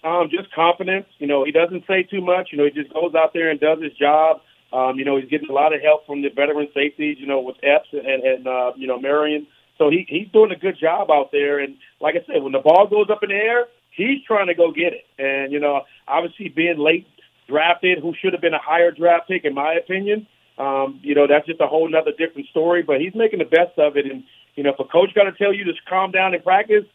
Um, 0.03 0.29
just 0.29 0.53
confidence. 0.53 1.07
You 1.17 1.27
know, 1.27 1.43
he 1.43 1.51
doesn't 1.51 1.85
say 1.87 2.03
too 2.03 2.21
much. 2.21 2.49
You 2.51 2.57
know, 2.57 2.65
he 2.65 2.71
just 2.71 2.93
goes 2.93 3.13
out 3.15 3.33
there 3.33 3.49
and 3.49 3.59
does 3.59 3.81
his 3.81 3.93
job. 3.93 4.41
Um, 4.71 4.97
you 4.97 5.05
know, 5.05 5.17
he's 5.17 5.29
getting 5.29 5.49
a 5.49 5.53
lot 5.53 5.73
of 5.73 5.81
help 5.81 6.05
from 6.05 6.21
the 6.21 6.29
veteran 6.29 6.67
safeties. 6.73 7.17
You 7.19 7.27
know, 7.27 7.41
with 7.41 7.57
Epps 7.63 7.89
and, 7.91 8.23
and 8.23 8.47
uh, 8.47 8.71
you 8.75 8.87
know 8.87 8.99
Marion. 8.99 9.47
So 9.77 9.89
he 9.89 10.05
he's 10.07 10.27
doing 10.31 10.51
a 10.51 10.55
good 10.55 10.77
job 10.79 11.09
out 11.11 11.31
there. 11.31 11.59
And 11.59 11.77
like 11.99 12.15
I 12.15 12.25
said, 12.25 12.43
when 12.43 12.51
the 12.51 12.59
ball 12.59 12.87
goes 12.87 13.07
up 13.09 13.23
in 13.23 13.29
the 13.29 13.35
air, 13.35 13.65
he's 13.91 14.23
trying 14.25 14.47
to 14.47 14.55
go 14.55 14.71
get 14.71 14.93
it. 14.93 15.05
And 15.17 15.51
you 15.51 15.59
know, 15.59 15.81
obviously 16.07 16.49
being 16.49 16.77
late 16.77 17.07
drafted, 17.47 17.99
who 17.99 18.13
should 18.19 18.33
have 18.33 18.41
been 18.41 18.53
a 18.53 18.61
higher 18.61 18.91
draft 18.91 19.27
pick, 19.27 19.45
in 19.45 19.53
my 19.53 19.73
opinion. 19.73 20.27
Um, 20.57 20.99
you 21.03 21.15
know, 21.15 21.27
that's 21.27 21.45
just 21.45 21.61
a 21.61 21.67
whole 21.67 21.89
other 21.95 22.11
different 22.17 22.47
story. 22.49 22.83
But 22.83 22.99
he's 22.99 23.15
making 23.15 23.39
the 23.39 23.45
best 23.45 23.77
of 23.77 23.95
it. 23.95 24.05
And 24.05 24.23
you 24.55 24.63
know, 24.63 24.71
if 24.71 24.79
a 24.79 24.85
coach 24.85 25.13
got 25.13 25.23
to 25.23 25.31
tell 25.31 25.53
you 25.53 25.63
to 25.65 25.73
calm 25.87 26.11
down 26.11 26.33
in 26.33 26.41
practice, 26.41 26.85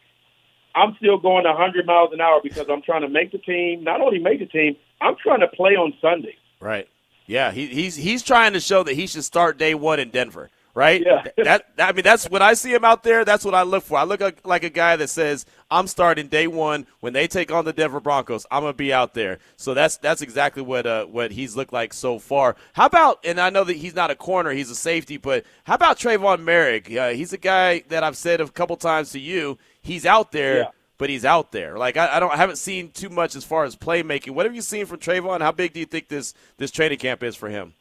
I'm 0.74 0.94
still 0.96 1.18
going 1.18 1.44
100 1.44 1.86
miles 1.86 2.10
an 2.12 2.20
hour 2.20 2.40
because 2.42 2.66
I'm 2.68 2.82
trying 2.82 3.02
to 3.02 3.08
make 3.08 3.32
the 3.32 3.38
team. 3.38 3.84
Not 3.84 4.00
only 4.00 4.18
make 4.18 4.38
the 4.38 4.46
team, 4.46 4.76
I'm 5.00 5.16
trying 5.22 5.40
to 5.40 5.48
play 5.48 5.72
on 5.72 5.94
Sunday. 6.00 6.36
Right. 6.60 6.88
Yeah. 7.26 7.50
He, 7.52 7.66
he's 7.66 7.96
he's 7.96 8.22
trying 8.22 8.52
to 8.54 8.60
show 8.60 8.82
that 8.82 8.94
he 8.94 9.06
should 9.06 9.24
start 9.24 9.58
day 9.58 9.74
one 9.74 10.00
in 10.00 10.10
Denver. 10.10 10.50
Right. 10.74 11.02
Yeah. 11.04 11.24
that 11.44 11.66
I 11.78 11.92
mean, 11.92 12.02
that's 12.02 12.30
when 12.30 12.40
I 12.40 12.54
see 12.54 12.72
him 12.72 12.84
out 12.84 13.02
there. 13.02 13.26
That's 13.26 13.44
what 13.44 13.54
I 13.54 13.62
look 13.62 13.84
for. 13.84 13.98
I 13.98 14.04
look 14.04 14.22
like 14.46 14.64
a 14.64 14.70
guy 14.70 14.96
that 14.96 15.08
says 15.08 15.44
I'm 15.70 15.86
starting 15.86 16.28
day 16.28 16.46
one 16.46 16.86
when 17.00 17.12
they 17.12 17.26
take 17.26 17.52
on 17.52 17.66
the 17.66 17.74
Denver 17.74 18.00
Broncos. 18.00 18.46
I'm 18.50 18.62
gonna 18.62 18.72
be 18.72 18.90
out 18.90 19.12
there. 19.12 19.38
So 19.58 19.74
that's 19.74 19.98
that's 19.98 20.22
exactly 20.22 20.62
what 20.62 20.86
uh, 20.86 21.04
what 21.04 21.32
he's 21.32 21.56
looked 21.56 21.74
like 21.74 21.92
so 21.92 22.18
far. 22.18 22.56
How 22.72 22.86
about? 22.86 23.18
And 23.22 23.38
I 23.38 23.50
know 23.50 23.64
that 23.64 23.76
he's 23.76 23.94
not 23.94 24.10
a 24.10 24.14
corner; 24.14 24.50
he's 24.52 24.70
a 24.70 24.74
safety. 24.74 25.18
But 25.18 25.44
how 25.64 25.74
about 25.74 25.98
Tre'von 25.98 26.42
Moehrig? 26.42 26.96
Uh, 26.96 27.10
he's 27.10 27.34
a 27.34 27.38
guy 27.38 27.84
that 27.88 28.02
I've 28.02 28.16
said 28.16 28.40
a 28.40 28.48
couple 28.48 28.76
times 28.76 29.10
to 29.12 29.20
you 29.20 29.58
he's 29.82 30.06
out 30.06 30.32
there. 30.32 30.58
Yeah. 30.58 30.68
But 30.98 31.10
he's 31.10 31.24
out 31.24 31.50
there. 31.50 31.78
Like 31.78 31.96
I, 31.96 32.16
I, 32.16 32.20
don't, 32.20 32.30
I 32.30 32.36
haven't 32.36 32.58
seen 32.58 32.92
too 32.92 33.08
much 33.08 33.34
as 33.34 33.42
far 33.42 33.64
as 33.64 33.74
playmaking. 33.74 34.32
What 34.32 34.46
have 34.46 34.54
you 34.54 34.62
seen 34.62 34.86
from 34.86 35.00
Tre'von? 35.00 35.40
How 35.40 35.50
big 35.50 35.72
do 35.72 35.80
you 35.80 35.86
think 35.86 36.06
this 36.06 36.32
this 36.58 36.70
training 36.70 36.98
camp 36.98 37.24
is 37.24 37.34
for 37.34 37.48
him? 37.48 37.74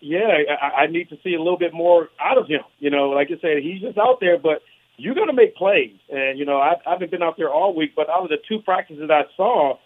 Yeah, 0.00 0.28
I, 0.60 0.82
I 0.82 0.86
need 0.88 1.08
to 1.10 1.16
see 1.24 1.32
a 1.32 1.38
little 1.38 1.56
bit 1.56 1.72
more 1.72 2.10
out 2.20 2.36
of 2.36 2.48
him. 2.48 2.60
You 2.78 2.90
know, 2.90 3.08
like 3.10 3.28
I 3.28 3.40
said, 3.40 3.62
he's 3.62 3.80
just 3.80 3.96
out 3.96 4.18
there, 4.20 4.36
but 4.36 4.60
you're 4.98 5.14
going 5.14 5.28
to 5.28 5.32
make 5.32 5.56
plays. 5.56 5.96
And 6.10 6.38
you 6.38 6.44
know, 6.44 6.58
I, 6.58 6.74
I 6.84 6.90
haven't 6.90 7.10
been 7.10 7.22
out 7.22 7.38
there 7.38 7.48
all 7.48 7.74
week, 7.74 7.92
but 7.96 8.10
out 8.10 8.24
of 8.24 8.28
the 8.28 8.36
two 8.46 8.60
practices 8.60 9.08
I 9.10 9.22
saw, 9.34 9.78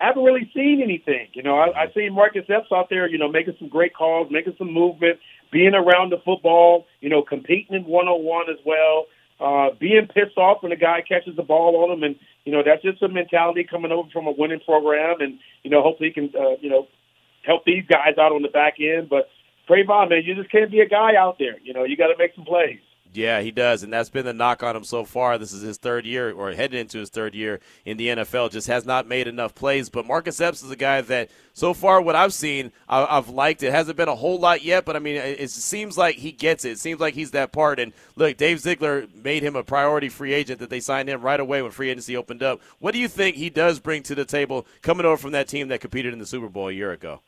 I 0.00 0.06
haven't 0.06 0.24
really 0.24 0.50
seen 0.54 0.80
anything. 0.82 1.28
You 1.34 1.42
know, 1.42 1.58
I, 1.58 1.82
I 1.82 1.92
seen 1.92 2.14
Marcus 2.14 2.44
Epps 2.48 2.72
out 2.72 2.88
there, 2.88 3.06
you 3.06 3.18
know, 3.18 3.28
making 3.28 3.56
some 3.58 3.68
great 3.68 3.94
calls, 3.94 4.28
making 4.30 4.54
some 4.56 4.72
movement, 4.72 5.18
being 5.52 5.74
around 5.74 6.12
the 6.12 6.18
football, 6.24 6.86
you 7.00 7.10
know, 7.10 7.22
competing 7.22 7.76
in 7.76 7.84
one 7.84 8.08
on 8.08 8.24
one 8.24 8.46
as 8.48 8.64
well 8.64 9.04
uh, 9.40 9.70
being 9.78 10.06
pissed 10.06 10.36
off 10.36 10.62
when 10.62 10.72
a 10.72 10.76
guy 10.76 11.02
catches 11.06 11.36
the 11.36 11.42
ball 11.42 11.84
on 11.84 11.90
him, 11.90 12.02
and 12.02 12.16
you 12.44 12.52
know 12.52 12.62
that's 12.64 12.82
just 12.82 13.02
a 13.02 13.08
mentality 13.08 13.64
coming 13.64 13.92
over 13.92 14.08
from 14.10 14.26
a 14.26 14.32
winning 14.32 14.60
program, 14.60 15.20
and 15.20 15.38
you 15.62 15.70
know 15.70 15.82
hopefully 15.82 16.08
he 16.10 16.14
can 16.14 16.32
uh, 16.38 16.56
you 16.60 16.70
know 16.70 16.86
help 17.44 17.64
these 17.64 17.84
guys 17.86 18.18
out 18.18 18.32
on 18.32 18.42
the 18.42 18.48
back 18.48 18.74
end. 18.80 19.08
But 19.08 19.28
Tre'von, 19.68 20.10
man, 20.10 20.22
you 20.24 20.34
just 20.34 20.50
can't 20.50 20.70
be 20.70 20.80
a 20.80 20.88
guy 20.88 21.16
out 21.16 21.38
there. 21.38 21.58
You 21.62 21.74
know 21.74 21.84
you 21.84 21.96
got 21.96 22.08
to 22.08 22.18
make 22.18 22.34
some 22.34 22.44
plays. 22.44 22.80
Yeah, 23.16 23.40
he 23.40 23.50
does, 23.50 23.82
and 23.82 23.90
that's 23.90 24.10
been 24.10 24.26
the 24.26 24.34
knock 24.34 24.62
on 24.62 24.76
him 24.76 24.84
so 24.84 25.04
far. 25.04 25.38
This 25.38 25.52
is 25.52 25.62
his 25.62 25.78
third 25.78 26.04
year, 26.04 26.32
or 26.32 26.52
heading 26.52 26.78
into 26.78 26.98
his 26.98 27.08
third 27.08 27.34
year 27.34 27.60
in 27.86 27.96
the 27.96 28.08
NFL. 28.08 28.50
Just 28.50 28.66
has 28.66 28.84
not 28.84 29.06
made 29.06 29.26
enough 29.26 29.54
plays. 29.54 29.88
But 29.88 30.06
Marcus 30.06 30.38
Epps 30.38 30.62
is 30.62 30.70
a 30.70 30.76
guy 30.76 31.00
that, 31.00 31.30
so 31.54 31.72
far, 31.72 32.02
what 32.02 32.14
I've 32.14 32.34
seen, 32.34 32.72
I've 32.86 33.30
liked. 33.30 33.62
It 33.62 33.70
hasn't 33.70 33.96
been 33.96 34.08
a 34.08 34.14
whole 34.14 34.38
lot 34.38 34.62
yet, 34.62 34.84
but 34.84 34.96
I 34.96 34.98
mean, 34.98 35.16
it 35.16 35.50
seems 35.50 35.96
like 35.96 36.16
he 36.16 36.30
gets 36.30 36.66
it. 36.66 36.72
It 36.72 36.78
seems 36.78 37.00
like 37.00 37.14
he's 37.14 37.30
that 37.30 37.52
part. 37.52 37.80
And 37.80 37.94
look, 38.16 38.36
Dave 38.36 38.60
Ziegler 38.60 39.06
made 39.14 39.42
him 39.42 39.56
a 39.56 39.64
priority 39.64 40.10
free 40.10 40.34
agent 40.34 40.60
that 40.60 40.68
they 40.68 40.80
signed 40.80 41.08
him 41.08 41.22
right 41.22 41.40
away 41.40 41.62
when 41.62 41.70
free 41.70 41.88
agency 41.88 42.16
opened 42.16 42.42
up. 42.42 42.60
What 42.80 42.92
do 42.92 42.98
you 42.98 43.08
think 43.08 43.36
he 43.36 43.48
does 43.48 43.80
bring 43.80 44.02
to 44.04 44.14
the 44.14 44.26
table 44.26 44.66
coming 44.82 45.06
over 45.06 45.16
from 45.16 45.32
that 45.32 45.48
team 45.48 45.68
that 45.68 45.80
competed 45.80 46.12
in 46.12 46.18
the 46.18 46.26
Super 46.26 46.48
Bowl 46.48 46.68
a 46.68 46.72
year 46.72 46.92
ago? 46.92 47.20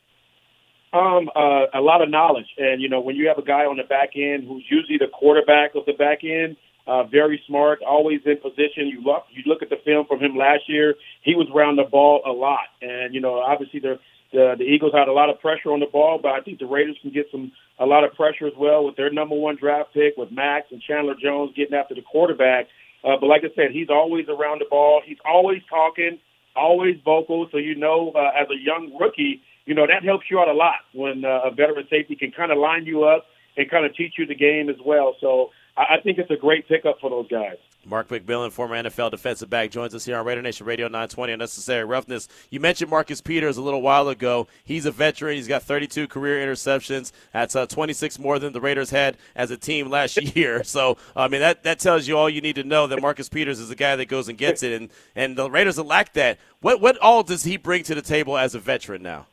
Um, 0.91 1.29
uh, 1.35 1.69
a 1.73 1.81
lot 1.81 2.01
of 2.01 2.09
knowledge, 2.09 2.47
and 2.57 2.81
you 2.81 2.89
know 2.89 2.99
when 2.99 3.15
you 3.15 3.27
have 3.27 3.37
a 3.37 3.45
guy 3.45 3.65
on 3.65 3.77
the 3.77 3.83
back 3.83 4.11
end 4.15 4.47
who's 4.47 4.65
usually 4.69 4.97
the 4.97 5.07
quarterback 5.07 5.75
of 5.75 5.85
the 5.85 5.93
back 5.93 6.23
end, 6.23 6.57
uh, 6.87 7.03
very 7.03 7.39
smart, 7.45 7.79
always 7.87 8.21
in 8.25 8.37
position. 8.37 8.87
You 8.87 9.03
look, 9.03 9.25
you 9.29 9.43
look 9.45 9.61
at 9.61 9.69
the 9.69 9.77
film 9.85 10.07
from 10.07 10.19
him 10.19 10.35
last 10.35 10.67
year; 10.67 10.95
he 11.21 11.35
was 11.35 11.47
around 11.53 11.75
the 11.75 11.83
ball 11.83 12.21
a 12.25 12.31
lot, 12.31 12.73
and 12.81 13.13
you 13.13 13.21
know 13.21 13.35
obviously 13.35 13.79
the 13.79 13.99
the, 14.31 14.55
the 14.57 14.63
Eagles 14.63 14.93
had 14.93 15.07
a 15.07 15.13
lot 15.13 15.29
of 15.29 15.39
pressure 15.39 15.71
on 15.71 15.79
the 15.79 15.85
ball, 15.85 16.19
but 16.21 16.31
I 16.31 16.41
think 16.41 16.59
the 16.59 16.65
Raiders 16.65 16.97
can 17.01 17.11
get 17.11 17.27
some 17.31 17.51
a 17.79 17.85
lot 17.85 18.03
of 18.03 18.13
pressure 18.13 18.47
as 18.47 18.53
well 18.57 18.85
with 18.85 18.95
their 18.95 19.11
number 19.11 19.35
one 19.35 19.57
draft 19.57 19.93
pick 19.93 20.17
with 20.17 20.31
Maxx 20.31 20.67
and 20.71 20.81
Chandler 20.81 21.15
Jones 21.21 21.51
getting 21.55 21.73
after 21.77 21.95
the 21.95 22.01
quarterback. 22.01 22.67
Uh, 23.03 23.15
but 23.19 23.27
like 23.27 23.43
I 23.43 23.53
said, 23.55 23.71
he's 23.71 23.89
always 23.89 24.25
around 24.27 24.59
the 24.59 24.67
ball. 24.69 25.01
He's 25.05 25.17
always 25.23 25.61
talking. 25.69 26.19
always 26.55 26.97
vocal. 27.05 27.47
So 27.51 27.57
you 27.57 27.75
know, 27.75 28.11
uh, 28.15 28.31
as 28.39 28.47
a 28.49 28.57
young 28.59 28.97
rookie, 28.99 29.41
you 29.69 29.75
know 29.75 29.85
that 29.85 30.03
helps 30.03 30.25
you 30.31 30.39
out 30.39 30.47
a 30.47 30.53
lot 30.53 30.81
when 30.93 31.23
uh, 31.23 31.41
a 31.45 31.51
veteran 31.51 31.85
safety 31.91 32.15
can 32.15 32.31
kind 32.31 32.51
of 32.51 32.57
line 32.57 32.87
you 32.87 33.03
up 33.03 33.27
and 33.55 33.69
kind 33.69 33.85
of 33.85 33.95
teach 33.95 34.15
you 34.17 34.25
the 34.25 34.33
game 34.33 34.67
as 34.67 34.77
well. 34.83 35.15
So 35.21 35.51
I, 35.77 35.97
I 35.97 36.01
think 36.01 36.17
it's 36.17 36.31
a 36.31 36.35
great 36.35 36.67
pickup 36.67 36.99
for 36.99 37.11
those 37.11 37.27
guys. 37.27 37.57
Mark 37.85 38.07
McMillian, 38.09 38.51
former 38.51 38.75
NFL 38.75 39.11
defensive 39.11 39.47
back, 39.47 39.69
joins 39.69 39.93
us 39.93 40.05
here 40.05 40.17
on 40.17 40.25
Raider 40.25 40.41
Nation 40.41 40.65
Radio 40.65 40.87
920 40.87 41.33
Unnecessary 41.33 41.85
Roughness. 41.85 42.27
You 42.49 42.59
mentioned 42.59 42.89
Marcus 42.89 43.21
Peters 43.21 43.57
a 43.57 43.61
little 43.61 43.83
while 43.83 44.09
ago. 44.09 44.47
He's 44.65 44.87
a 44.87 44.91
veteran. 44.91 45.35
He's 45.35 45.47
got 45.47 45.61
32 45.61 46.07
career 46.07 46.43
interceptions. 46.43 47.11
That's 47.31 47.55
uh, 47.55 47.67
26 47.67 48.17
more 48.17 48.39
than 48.39 48.53
the 48.53 48.61
Raiders 48.61 48.89
had 48.89 49.17
as 49.35 49.51
a 49.51 49.57
team 49.57 49.87
last 49.87 50.17
year. 50.35 50.63
So, 50.63 50.97
I 51.15 51.27
mean, 51.27 51.41
that, 51.41 51.61
that 51.63 51.79
tells 51.79 52.07
you 52.07 52.17
all 52.17 52.27
you 52.29 52.41
need 52.41 52.55
to 52.55 52.63
know 52.63 52.87
that 52.87 53.01
Marcus 53.01 53.29
Peters 53.29 53.59
is 53.59 53.69
the 53.69 53.75
guy 53.75 53.95
that 53.95 54.07
goes 54.07 54.29
and 54.29 54.37
gets 54.37 54.63
it, 54.63 54.73
and, 54.73 54.89
and 55.15 55.37
the 55.37 55.49
Raiders 55.49 55.77
lack 55.77 56.13
that. 56.13 56.39
What, 56.59 56.81
what 56.81 56.97
all 56.97 57.21
does 57.21 57.43
he 57.43 57.55
bring 57.55 57.83
to 57.83 57.93
the 57.93 58.01
table 58.01 58.35
as 58.35 58.55
a 58.55 58.59
veteran 58.59 59.03
now? 59.03 59.27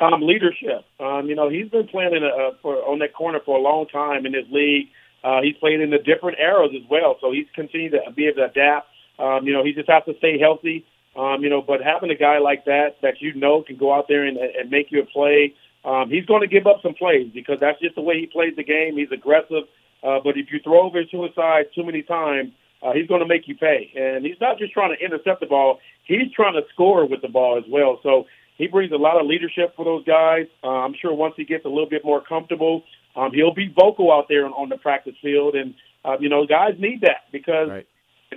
Um, 0.00 0.22
leadership. 0.22 0.84
Um, 0.98 1.26
you 1.26 1.34
know, 1.34 1.50
he's 1.50 1.68
been 1.68 1.86
playing 1.86 2.16
in 2.16 2.22
a, 2.24 2.56
for, 2.62 2.76
on 2.76 3.00
that 3.00 3.12
corner 3.12 3.40
for 3.44 3.58
a 3.58 3.60
long 3.60 3.86
time 3.86 4.24
in 4.24 4.32
this 4.32 4.46
league. 4.50 4.88
Uh, 5.22 5.42
he's 5.42 5.56
played 5.56 5.80
in 5.80 5.90
the 5.90 5.98
different 5.98 6.38
eras 6.38 6.70
as 6.74 6.88
well, 6.88 7.18
so 7.20 7.30
he's 7.30 7.46
continued 7.54 7.92
to 7.92 8.10
be 8.12 8.26
able 8.26 8.36
to 8.36 8.44
adapt. 8.44 8.88
Um, 9.18 9.46
you 9.46 9.52
know, 9.52 9.62
he 9.62 9.72
just 9.72 9.90
has 9.90 10.02
to 10.06 10.16
stay 10.16 10.38
healthy. 10.38 10.86
Um, 11.16 11.42
you 11.42 11.50
know, 11.50 11.60
but 11.60 11.82
having 11.82 12.10
a 12.10 12.14
guy 12.14 12.38
like 12.38 12.64
that 12.64 12.96
that 13.02 13.20
you 13.20 13.34
know 13.34 13.62
can 13.62 13.76
go 13.76 13.92
out 13.92 14.06
there 14.08 14.24
and, 14.24 14.38
and 14.38 14.70
make 14.70 14.90
you 14.90 15.02
a 15.02 15.06
play, 15.06 15.54
um, 15.84 16.08
he's 16.08 16.24
going 16.24 16.40
to 16.40 16.46
give 16.46 16.66
up 16.66 16.80
some 16.82 16.94
plays 16.94 17.30
because 17.34 17.58
that's 17.60 17.80
just 17.80 17.94
the 17.94 18.00
way 18.00 18.20
he 18.20 18.26
plays 18.26 18.54
the 18.56 18.64
game. 18.64 18.96
He's 18.96 19.10
aggressive, 19.12 19.64
uh, 20.02 20.20
but 20.22 20.38
if 20.38 20.52
you 20.52 20.60
throw 20.62 20.82
over 20.86 21.04
to 21.04 21.22
his 21.22 21.34
side 21.34 21.66
too 21.74 21.84
many 21.84 22.02
times, 22.02 22.52
uh, 22.82 22.92
he's 22.92 23.08
going 23.08 23.20
to 23.20 23.26
make 23.26 23.48
you 23.48 23.56
pay. 23.56 23.92
And 23.94 24.24
he's 24.24 24.40
not 24.40 24.58
just 24.58 24.72
trying 24.72 24.96
to 24.96 25.04
intercept 25.04 25.40
the 25.40 25.46
ball; 25.46 25.80
he's 26.04 26.30
trying 26.32 26.54
to 26.54 26.62
score 26.72 27.06
with 27.06 27.20
the 27.20 27.28
ball 27.28 27.58
as 27.58 27.64
well. 27.68 27.98
So 28.02 28.26
he 28.60 28.66
brings 28.66 28.92
a 28.92 28.96
lot 28.96 29.18
of 29.18 29.26
leadership 29.26 29.74
for 29.74 29.84
those 29.84 30.04
guys. 30.04 30.46
Uh, 30.62 30.68
I'm 30.68 30.94
sure 31.00 31.14
once 31.14 31.34
he 31.36 31.44
gets 31.44 31.64
a 31.64 31.68
little 31.68 31.88
bit 31.88 32.04
more 32.04 32.22
comfortable, 32.22 32.84
um, 33.16 33.32
he'll 33.32 33.54
be 33.54 33.72
vocal 33.74 34.12
out 34.12 34.26
there 34.28 34.44
on, 34.44 34.52
on 34.52 34.68
the 34.68 34.76
practice 34.76 35.14
field, 35.22 35.54
and 35.54 35.74
uh, 36.04 36.16
you 36.20 36.28
know, 36.28 36.46
guys 36.46 36.74
need 36.78 37.00
that 37.00 37.24
because 37.32 37.68
right. 37.68 37.86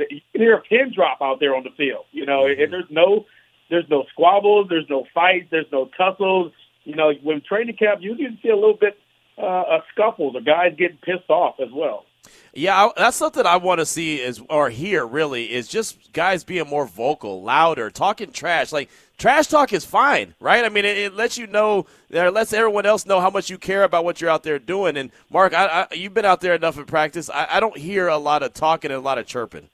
you 0.09 0.21
can 0.31 0.41
hear 0.41 0.55
a 0.55 0.61
pin 0.61 0.91
drop 0.95 1.21
out 1.21 1.39
there 1.39 1.55
on 1.55 1.63
the 1.63 1.71
field. 1.77 2.05
You 2.11 2.25
know, 2.25 2.43
mm-hmm. 2.43 2.61
and 2.61 2.73
there's 2.73 2.89
no 2.89 3.25
there's 3.69 3.89
no 3.89 4.05
squabbles, 4.11 4.67
there's 4.69 4.89
no 4.89 5.05
fights, 5.13 5.47
there's 5.51 5.71
no 5.71 5.89
tussles. 5.97 6.53
You 6.85 6.95
know, 6.95 7.11
when 7.21 7.41
training 7.41 7.75
camp, 7.75 8.01
you 8.01 8.15
can 8.15 8.39
see 8.41 8.49
a 8.49 8.55
little 8.55 8.77
bit 8.77 8.97
uh, 9.37 9.63
of 9.75 9.81
scuffles, 9.93 10.35
or 10.35 10.41
guys 10.41 10.73
getting 10.77 10.97
pissed 10.97 11.29
off 11.29 11.55
as 11.59 11.69
well. 11.71 12.05
Yeah, 12.53 12.89
that's 12.95 13.17
something 13.17 13.45
I 13.45 13.57
want 13.57 13.79
to 13.79 13.85
see 13.85 14.21
is 14.21 14.41
or 14.49 14.69
hear 14.69 15.05
really 15.05 15.51
is 15.51 15.67
just 15.67 16.13
guys 16.13 16.43
being 16.43 16.67
more 16.67 16.85
vocal, 16.85 17.41
louder, 17.41 17.89
talking 17.89 18.31
trash. 18.31 18.71
Like 18.71 18.89
trash 19.17 19.47
talk 19.47 19.73
is 19.73 19.85
fine, 19.85 20.33
right? 20.39 20.65
I 20.65 20.69
mean, 20.69 20.85
it, 20.85 20.97
it 20.97 21.13
lets 21.15 21.37
you 21.37 21.47
know, 21.47 21.85
it 22.09 22.33
lets 22.33 22.53
everyone 22.53 22.85
else 22.85 23.05
know 23.05 23.19
how 23.19 23.29
much 23.29 23.49
you 23.49 23.57
care 23.57 23.83
about 23.83 24.05
what 24.05 24.21
you're 24.21 24.29
out 24.29 24.43
there 24.43 24.59
doing. 24.59 24.97
And 24.97 25.11
Mark, 25.29 25.53
I, 25.53 25.87
I, 25.89 25.93
you've 25.93 26.13
been 26.13 26.25
out 26.25 26.41
there 26.41 26.55
enough 26.55 26.77
in 26.77 26.85
practice. 26.85 27.29
I, 27.29 27.47
I 27.51 27.59
don't 27.59 27.77
hear 27.77 28.07
a 28.07 28.17
lot 28.17 28.43
of 28.43 28.53
talking 28.53 28.91
and 28.91 28.99
a 28.99 29.03
lot 29.03 29.17
of 29.17 29.25
chirping. 29.25 29.69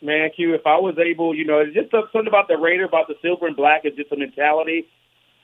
Man, 0.00 0.30
Q, 0.34 0.54
if 0.54 0.64
I 0.64 0.78
was 0.78 0.96
able, 0.98 1.34
you 1.34 1.44
know, 1.44 1.58
it's 1.58 1.74
just 1.74 1.90
something 1.90 2.28
about 2.28 2.46
the 2.46 2.56
Raider, 2.56 2.84
about 2.84 3.08
the 3.08 3.14
silver 3.20 3.46
and 3.48 3.56
black, 3.56 3.84
is 3.84 3.94
just 3.96 4.12
a 4.12 4.16
mentality 4.16 4.86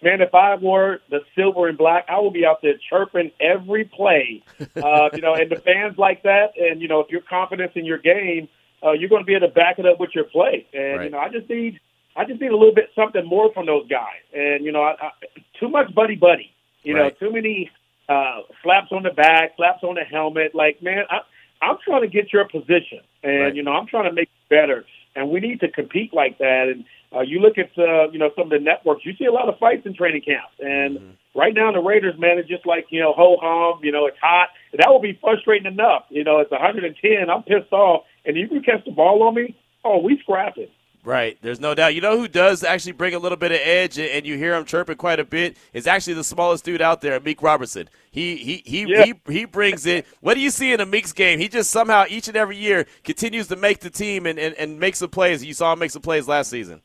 man, 0.05 0.21
if 0.21 0.35
I 0.35 0.55
wore 0.55 1.01
the 1.11 1.21
silver 1.35 1.67
and 1.67 1.77
black, 1.77 2.05
I 2.09 2.21
will 2.21 2.31
be 2.31 2.45
out 2.47 2.61
there 2.63 2.75
chirping 2.91 3.33
every 3.41 3.85
play. 3.85 4.45
Uh, 4.77 5.09
you 5.15 5.21
know, 5.21 5.35
and 5.35 5.51
the 5.51 5.61
fans 5.61 5.97
like 5.97 6.25
that, 6.25 6.49
and 6.59 6.83
you 6.83 6.89
know, 6.89 7.01
if 7.01 7.07
you're 7.09 7.23
confident 7.23 7.73
in 7.75 7.85
your 7.85 7.97
game, 7.97 8.49
uh, 8.85 8.93
you're 8.93 9.09
going 9.09 9.23
to 9.23 9.27
be 9.27 9.35
able 9.35 9.47
to 9.47 9.55
back 9.55 9.79
it 9.79 9.87
up 9.87 9.99
with 10.01 10.11
your 10.15 10.25
play. 10.25 10.67
And 10.75 10.99
right. 10.99 11.05
you 11.05 11.11
know, 11.11 11.19
I 11.19 11.29
just 11.31 11.49
need, 11.49 11.81
I 12.17 12.25
just 12.25 12.41
need 12.41 12.51
a 12.51 12.57
little 12.57 12.75
bit 12.75 12.91
something 12.95 13.27
more 13.27 13.53
from 13.53 13.67
those 13.67 13.87
guys. 13.89 14.23
And 14.33 14.65
you 14.65 14.73
know, 14.73 14.83
I, 14.83 14.93
I, 15.01 15.11
too 15.59 15.69
much 15.69 15.95
buddy 15.95 16.17
buddy. 16.17 16.51
You 16.83 16.97
right. 16.97 17.15
know, 17.21 17.29
too 17.29 17.33
many 17.33 17.71
uh, 18.09 18.41
slaps 18.63 18.93
on 18.93 19.03
the 19.03 19.11
back, 19.11 19.53
slaps 19.57 19.83
on 19.83 19.95
the 19.95 20.05
helmet. 20.05 20.55
Like, 20.55 20.83
man, 20.83 21.05
I, 21.11 21.21
I'm 21.65 21.79
trying 21.85 22.03
to 22.03 22.09
get 22.09 22.33
your 22.33 22.47
position, 22.47 23.01
and 23.23 23.41
right. 23.41 23.55
you 23.55 23.63
know, 23.63 23.73
I'm 23.73 23.87
trying 23.87 24.05
to 24.05 24.13
make 24.13 24.29
it 24.29 24.49
better. 24.49 24.85
And 25.17 25.31
we 25.31 25.41
need 25.41 25.61
to 25.61 25.71
compete 25.71 26.13
like 26.13 26.39
that. 26.39 26.67
And 26.75 26.85
uh, 27.15 27.21
you 27.21 27.41
look 27.41 27.57
at 27.59 27.71
uh, 27.79 28.11
you 28.11 28.19
know 28.19 28.31
some 28.37 28.45
of 28.45 28.51
the 28.51 28.59
networks, 28.59 29.05
you 29.05 29.15
see 29.17 29.25
a 29.25 29.33
lot 29.33 29.49
of 29.49 29.59
fights 29.59 29.87
in 29.87 29.95
training 29.95 30.23
camp, 30.23 30.51
and 30.59 30.99
mm-hmm. 30.99 31.39
right 31.39 31.55
now 31.55 31.73
the 31.73 31.81
Raiders, 31.81 32.19
man, 32.19 32.39
it's 32.39 32.49
just 32.49 32.67
like 32.67 32.87
you 32.91 33.01
know 33.01 33.13
ho 33.13 33.37
hum, 33.41 33.81
you 33.83 33.93
know 33.93 34.07
it's 34.07 34.19
hot. 34.21 34.49
And 34.73 34.81
that 34.81 34.93
would 34.93 35.03
be 35.03 35.19
frustrating 35.21 35.71
enough. 35.71 36.05
You 36.11 36.25
know 36.25 36.41
it's 36.41 36.51
110, 36.51 37.31
I'm 37.31 37.43
pissed 37.45 37.73
off, 37.73 38.05
and 38.25 38.37
you 38.37 38.49
can 38.49 38.63
catch 38.63 38.85
the 38.85 38.91
ball 38.91 39.23
on 39.23 39.35
me. 39.35 39.57
Oh, 39.85 39.99
we 39.99 40.19
scrapping. 40.19 40.69
Right, 41.05 41.37
there's 41.43 41.61
no 41.61 41.75
doubt. 41.75 41.95
You 41.95 42.01
know 42.01 42.17
who 42.17 42.29
does 42.29 42.65
actually 42.65 42.93
bring 42.93 43.15
a 43.15 43.19
little 43.19 43.37
bit 43.37 43.53
of 43.53 43.59
edge, 43.63 43.99
and 43.99 44.25
you 44.25 44.39
hear 44.39 44.55
him 44.55 44.65
chirping 44.65 44.97
quite 44.97 45.21
a 45.21 45.25
bit. 45.25 45.59
Is 45.75 45.87
actually 45.87 46.15
the 46.15 46.25
smallest 46.25 46.65
dude 46.65 46.81
out 46.81 47.03
there, 47.03 47.21
Meek 47.21 47.43
Robertson. 47.43 47.91
He 48.11 48.37
he 48.37 48.63
he 48.65 48.87
yeah. 48.89 49.05
he, 49.05 49.15
he 49.31 49.45
brings 49.45 49.85
it. 49.85 50.07
What 50.21 50.33
do 50.33 50.41
you 50.41 50.49
see 50.49 50.73
in 50.73 50.81
a 50.81 50.87
Meek's 50.87 51.13
game? 51.13 51.39
He 51.39 51.49
just 51.49 51.71
somehow 51.71 52.05
each 52.09 52.29
and 52.29 52.37
every 52.39 52.57
year 52.57 52.87
continues 53.03 53.49
to 53.49 53.57
make 53.57 53.81
the 53.81 53.91
team 53.91 54.25
and, 54.25 54.39
and, 54.39 54.55
and 54.55 54.81
make 54.81 54.97
some 54.97 55.11
plays. 55.11 55.45
You 55.45 55.53
saw 55.53 55.75
him 55.75 55.81
make 55.81 55.91
some 55.91 56.01
plays 56.01 56.27
last 56.27 56.49
season. 56.49 56.81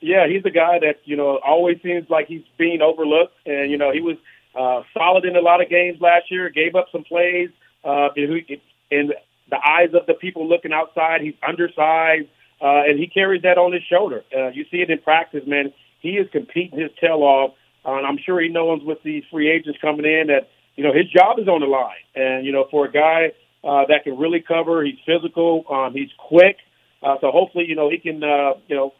Yeah, 0.00 0.26
he's 0.28 0.44
a 0.44 0.50
guy 0.50 0.80
that 0.80 0.96
you 1.04 1.16
know 1.16 1.40
always 1.42 1.80
seems 1.82 2.10
like 2.10 2.26
he's 2.26 2.44
being 2.58 2.82
overlooked, 2.82 3.34
and 3.46 3.70
you 3.70 3.78
know 3.78 3.92
he 3.92 4.02
was 4.02 4.18
uh, 4.54 4.82
solid 4.92 5.24
in 5.24 5.36
a 5.36 5.40
lot 5.40 5.62
of 5.62 5.70
games 5.70 6.02
last 6.02 6.30
year. 6.30 6.50
Gave 6.50 6.74
up 6.74 6.88
some 6.92 7.04
plays. 7.04 7.48
Uh, 7.82 8.08
in 8.14 9.10
the 9.48 9.56
eyes 9.56 9.88
of 9.94 10.06
the 10.06 10.14
people 10.14 10.46
looking 10.46 10.72
outside, 10.72 11.22
he's 11.22 11.34
undersized, 11.46 12.28
uh, 12.62 12.82
and 12.86 12.98
he 12.98 13.06
carries 13.06 13.42
that 13.42 13.58
on 13.58 13.72
his 13.72 13.82
shoulder. 13.82 14.22
Uh, 14.34 14.48
you 14.48 14.64
see 14.70 14.78
it 14.78 14.90
in 14.90 14.98
practice, 14.98 15.42
man. 15.46 15.72
He 16.00 16.10
is 16.10 16.28
competing 16.30 16.78
his 16.78 16.90
tail 17.00 17.22
off, 17.22 17.54
uh, 17.84 17.94
and 17.94 18.06
I'm 18.06 18.18
sure 18.24 18.40
he 18.40 18.48
knows 18.48 18.80
with 18.84 19.02
these 19.02 19.24
free 19.30 19.50
agents 19.50 19.78
coming 19.80 20.06
in 20.06 20.28
that 20.28 20.48
you 20.76 20.84
know 20.84 20.92
his 20.92 21.10
job 21.10 21.38
is 21.38 21.48
on 21.48 21.60
the 21.60 21.66
line. 21.66 22.02
And 22.14 22.46
you 22.46 22.52
know, 22.52 22.66
for 22.70 22.86
a 22.86 22.92
guy 22.92 23.32
uh, 23.64 23.84
that 23.88 24.04
can 24.04 24.16
really 24.16 24.40
cover, 24.40 24.84
he's 24.84 24.98
physical, 25.04 25.64
um, 25.70 25.92
he's 25.92 26.10
quick. 26.18 26.56
Uh, 27.02 27.16
so 27.20 27.30
hopefully, 27.30 27.64
you 27.66 27.74
know, 27.74 27.90
he 27.90 27.98
can, 27.98 28.22
uh, 28.22 28.52
you 28.68 28.76
know, 28.76 28.92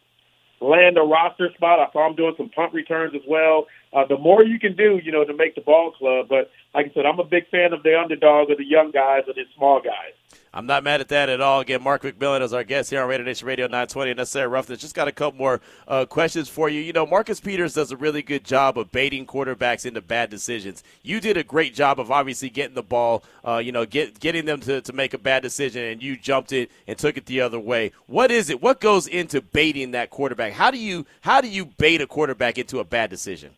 land 0.60 0.96
a 0.98 1.02
roster 1.02 1.48
spot. 1.54 1.78
I 1.78 1.90
saw 1.92 2.08
him 2.08 2.16
doing 2.16 2.34
some 2.36 2.48
punt 2.48 2.72
returns 2.72 3.14
as 3.14 3.22
well. 3.28 3.66
Uh, 3.92 4.06
the 4.08 4.18
more 4.18 4.44
you 4.44 4.58
can 4.58 4.76
do, 4.76 5.00
you 5.02 5.12
know, 5.12 5.24
to 5.24 5.34
make 5.34 5.54
the 5.54 5.60
ball 5.60 5.92
club. 5.92 6.26
But 6.28 6.50
like 6.74 6.86
I 6.86 6.94
said, 6.94 7.06
I'm 7.06 7.18
a 7.18 7.24
big 7.24 7.48
fan 7.50 7.72
of 7.72 7.82
the 7.82 7.98
underdog, 7.98 8.50
or 8.50 8.56
the 8.56 8.64
young 8.64 8.90
guys, 8.90 9.24
or 9.26 9.34
the 9.34 9.44
small 9.56 9.80
guys. 9.80 10.14
I'm 10.54 10.66
not 10.66 10.84
mad 10.84 11.00
at 11.00 11.08
that 11.08 11.30
at 11.30 11.40
all. 11.40 11.60
Again, 11.60 11.82
Mark 11.82 12.02
McMillian 12.02 12.42
is 12.42 12.52
our 12.52 12.62
guest 12.62 12.90
here 12.90 13.00
on 13.02 13.08
Raider 13.08 13.24
Nation 13.24 13.48
Radio 13.48 13.66
920. 13.66 14.12
Necessary 14.14 14.48
Roughness. 14.48 14.80
Just 14.80 14.94
got 14.94 15.08
a 15.08 15.12
couple 15.12 15.38
more 15.38 15.62
uh, 15.88 16.04
questions 16.04 16.46
for 16.46 16.68
you. 16.68 16.80
You 16.80 16.92
know, 16.92 17.06
Marcus 17.06 17.40
Peters 17.40 17.72
does 17.72 17.90
a 17.90 17.96
really 17.96 18.20
good 18.20 18.44
job 18.44 18.76
of 18.76 18.92
baiting 18.92 19.26
quarterbacks 19.26 19.86
into 19.86 20.02
bad 20.02 20.28
decisions. 20.28 20.82
You 21.02 21.20
did 21.20 21.38
a 21.38 21.44
great 21.44 21.74
job 21.74 21.98
of 21.98 22.10
obviously 22.10 22.50
getting 22.50 22.74
the 22.74 22.82
ball, 22.82 23.24
uh, 23.46 23.62
you 23.64 23.72
know, 23.72 23.86
get, 23.86 24.20
getting 24.20 24.44
them 24.44 24.60
to, 24.60 24.82
to 24.82 24.92
make 24.92 25.14
a 25.14 25.18
bad 25.18 25.42
decision, 25.42 25.84
and 25.84 26.02
you 26.02 26.18
jumped 26.18 26.52
it 26.52 26.70
and 26.86 26.98
took 26.98 27.16
it 27.16 27.24
the 27.24 27.40
other 27.40 27.58
way. 27.58 27.92
What 28.06 28.30
is 28.30 28.50
it? 28.50 28.60
What 28.60 28.78
goes 28.78 29.06
into 29.06 29.40
baiting 29.40 29.92
that 29.92 30.10
quarterback? 30.10 30.52
How 30.52 30.70
do 30.70 30.78
you 30.78 31.06
how 31.22 31.40
do 31.40 31.48
you 31.48 31.64
bait 31.64 32.02
a 32.02 32.06
quarterback 32.06 32.58
into 32.58 32.78
a 32.78 32.84
bad 32.84 33.08
decision? 33.08 33.52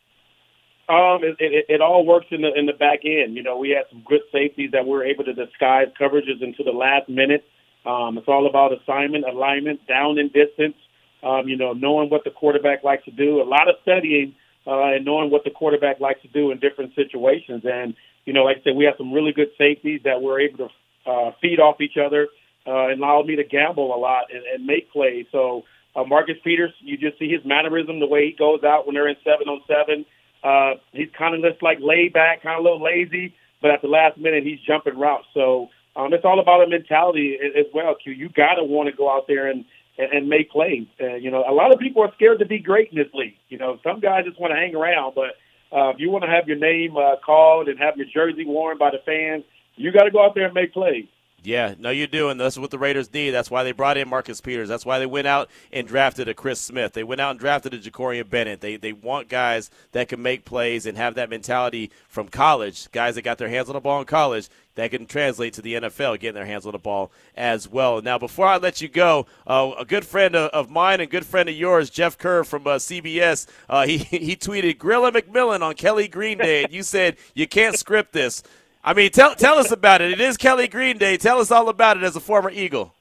Um, 0.89 1.25
it, 1.25 1.37
it, 1.39 1.67
it 1.69 1.81
all 1.81 2.05
works 2.05 2.27
in 2.31 2.43
the 2.43 2.53
in 2.55 2.67
the 2.67 2.73
back 2.73 3.01
end. 3.05 3.37
You 3.37 3.43
know, 3.43 3.57
we 3.57 3.71
had 3.71 3.85
some 3.91 4.03
good 4.05 4.21
safeties 4.31 4.73
that 4.73 4.87
were 4.87 5.05
able 5.05 5.25
to 5.25 5.33
disguise 5.33 5.89
coverages 5.99 6.43
into 6.43 6.63
the 6.63 6.73
last 6.73 7.09
minute. 7.09 7.45
Um, 7.87 8.19
it's 8.19 8.29
all 8.29 8.47
about 8.47 8.73
assignment, 8.73 9.25
alignment, 9.25 9.87
down 9.87 10.19
and 10.19 10.33
distance. 10.33 10.77
Um, 11.23 11.49
you 11.49 11.57
know, 11.57 11.73
knowing 11.73 12.11
what 12.11 12.25
the 12.25 12.31
quarterback 12.31 12.85
likes 12.85 13.05
to 13.07 13.11
do. 13.11 13.41
A 13.41 13.49
lot 13.49 13.69
of 13.69 13.77
studying 13.83 14.35
uh, 14.67 14.93
and 14.93 15.05
knowing 15.05 15.31
what 15.31 15.45
the 15.45 15.51
quarterback 15.51 16.01
likes 16.01 16.21
to 16.23 16.29
do 16.29 16.51
in 16.51 16.59
different 16.59 16.95
situations. 16.95 17.63
And 17.65 17.95
you 18.25 18.33
know, 18.33 18.45
like 18.45 18.59
I 18.59 18.63
said, 18.65 18.77
we 18.77 18.85
have 18.85 18.95
some 18.99 19.13
really 19.13 19.33
good 19.33 19.49
safeties 19.57 20.03
that 20.05 20.21
were 20.21 20.41
able 20.41 20.69
to 20.69 21.11
uh, 21.11 21.33
feed 21.41 21.61
off 21.61 21.81
each 21.81 21.97
other 21.97 22.29
uh, 22.67 22.89
and 22.89 23.03
allowed 23.03 23.27
me 23.27 23.37
to 23.37 23.45
gamble 23.45 23.95
a 23.95 23.99
lot 23.99 24.25
and, 24.33 24.43
and 24.55 24.67
make 24.67 24.91
plays. 24.91 25.27
So 25.33 25.65
uh, 25.97 26.05
Marcus 26.05 26.37
Peters, 26.43 26.73
you 26.81 26.97
just 26.97 27.19
see 27.19 27.29
his 27.29 27.45
mannerism, 27.45 28.01
the 28.01 28.07
way 28.07 28.27
he 28.27 28.37
goes 28.37 28.65
out 28.65 28.87
when 28.87 28.95
they're 28.95 29.09
in 29.09 29.17
seven 29.25 29.49
on 29.49 29.61
seven. 29.67 30.05
Uh, 30.45 30.75
he's 30.93 31.09
kind 31.17 31.35
of 31.35 31.51
just 31.51 31.63
like 31.63 31.79
laid 31.81 32.13
back, 32.13 32.43
kind 32.43 32.59
of 32.59 32.61
a 32.61 32.69
little 32.69 32.83
lazy, 32.83 33.35
but 33.63 33.71
at 33.71 33.81
the 33.83 33.89
last 33.89 34.19
minute 34.19 34.45
he's 34.45 34.61
jumping 34.61 34.99
routes. 34.99 35.27
So 35.33 35.69
um, 35.97 36.13
it's 36.13 36.25
all 36.25 36.39
about 36.39 36.63
a 36.63 36.69
mentality 36.69 37.39
as 37.43 37.67
well. 37.73 37.95
Q, 37.95 38.13
you 38.13 38.29
got 38.29 38.55
to 38.55 38.65
want 38.65 38.89
to 38.91 38.95
go 38.95 39.11
out 39.11 39.27
there 39.27 39.51
and 39.51 39.65
and, 39.97 40.13
and 40.13 40.29
make 40.29 40.51
plays. 40.51 40.87
Uh, 41.01 41.15
you 41.15 41.31
know, 41.31 41.45
a 41.49 41.55
lot 41.55 41.73
of 41.73 41.79
people 41.79 42.03
are 42.03 42.13
scared 42.15 42.41
to 42.41 42.47
be 42.47 42.59
great 42.59 42.91
in 42.91 42.99
this 42.99 43.13
league. 43.15 43.37
You 43.49 43.59
know, 43.59 43.79
some 43.83 44.01
guys 44.01 44.25
just 44.25 44.41
want 44.41 44.53
to 44.53 44.57
hang 44.57 44.75
around, 44.75 45.15
but 45.15 45.37
uh, 45.77 45.91
if 45.91 45.99
you 45.99 46.11
want 46.11 46.25
to 46.25 46.31
have 46.31 46.49
your 46.49 46.59
name 46.59 46.97
uh, 46.97 47.17
called 47.25 47.69
and 47.69 47.79
have 47.79 47.97
your 47.97 48.07
jersey 48.13 48.45
worn 48.45 48.79
by 48.79 48.91
the 48.91 48.99
fans, 49.05 49.45
you 49.77 49.93
got 49.93 50.05
to 50.05 50.11
go 50.11 50.25
out 50.25 50.35
there 50.35 50.47
and 50.47 50.55
make 50.55 50.73
plays. 50.73 51.07
Yeah, 51.45 51.75
no, 51.79 51.91
you 51.91 52.07
do, 52.07 52.31
and 52.31 52.41
that's 52.41 52.57
what 52.57 52.71
the 52.71 52.79
Raiders 52.79 53.13
need. 53.13 53.31
That's 53.31 53.51
why 53.51 53.65
they 53.65 53.73
brought 53.73 53.99
in 53.99 54.09
Marcus 54.09 54.41
Peters. 54.41 54.69
That's 54.69 54.87
why 54.87 54.99
they 54.99 55.07
went 55.07 55.27
out 55.27 55.51
and 55.73 55.87
drafted 55.87 56.27
a 56.27 56.35
Chris 56.35 56.59
Smith. 56.59 56.95
They 56.95 57.05
went 57.05 57.21
out 57.21 57.33
and 57.33 57.41
drafted 57.41 57.75
a 57.75 57.79
Jakorian 57.79 58.31
Bennett. 58.31 58.63
They 58.63 58.77
they 58.77 58.95
want 58.95 59.29
guys 59.29 59.71
that 59.93 60.09
can 60.09 60.23
make 60.23 60.47
plays 60.47 60.87
and 60.87 60.97
have 60.97 61.17
that 61.17 61.29
mentality 61.29 61.91
from 62.09 62.29
college. 62.29 62.91
Guys 62.93 63.17
that 63.17 63.23
got 63.23 63.37
their 63.37 63.51
hands 63.51 63.69
on 63.69 63.75
the 63.75 63.81
ball 63.81 64.01
in 64.01 64.07
college 64.07 64.49
that 64.75 64.91
can 64.91 65.07
translate 65.07 65.53
to 65.55 65.63
the 65.63 65.75
NFL, 65.75 66.19
getting 66.19 66.35
their 66.35 66.47
hands 66.47 66.67
on 66.67 66.73
the 66.73 66.79
ball 66.79 67.13
as 67.37 67.69
well. 67.69 68.01
Now, 68.03 68.19
before 68.19 68.47
I 68.47 68.57
let 68.57 68.81
you 68.81 68.89
go, 68.89 69.27
uh, 69.47 69.73
a 69.79 69.85
good 69.85 70.05
friend 70.05 70.35
of, 70.35 70.71
mine 70.71 71.01
and 71.01 71.11
good 71.11 71.27
friend 71.27 71.49
of 71.49 71.55
yours, 71.55 71.91
Jeff 71.91 72.19
Kerr 72.19 72.43
from 72.43 72.67
uh, 72.67 72.77
CBS, 72.77 73.47
uh, 73.69 73.87
he 73.87 73.99
he 73.99 74.37
tweeted 74.37 74.79
Grilla 74.79 75.13
McMillian 75.13 75.63
on 75.63 75.75
Kelly 75.75 76.09
Green 76.09 76.39
Day, 76.39 76.65
and 76.65 76.73
you 76.73 76.83
said 76.83 77.17
you 77.35 77.47
can't 77.47 77.79
script 77.79 78.13
this. 78.13 78.43
I 78.85 78.93
mean, 78.93 79.11
tell 79.11 79.35
tell 79.35 79.59
us 79.59 79.71
about 79.71 80.03
it. 80.03 80.13
It 80.13 80.21
is 80.21 80.37
Kelly 80.37 80.69
Green 80.69 80.99
Day. 80.99 81.17
Tell 81.17 81.41
us 81.41 81.51
all 81.51 81.71
about 81.71 81.97
it 81.97 82.03
as 82.03 82.17
a 82.17 82.21
former 82.21 82.51
Eagle. 82.51 82.93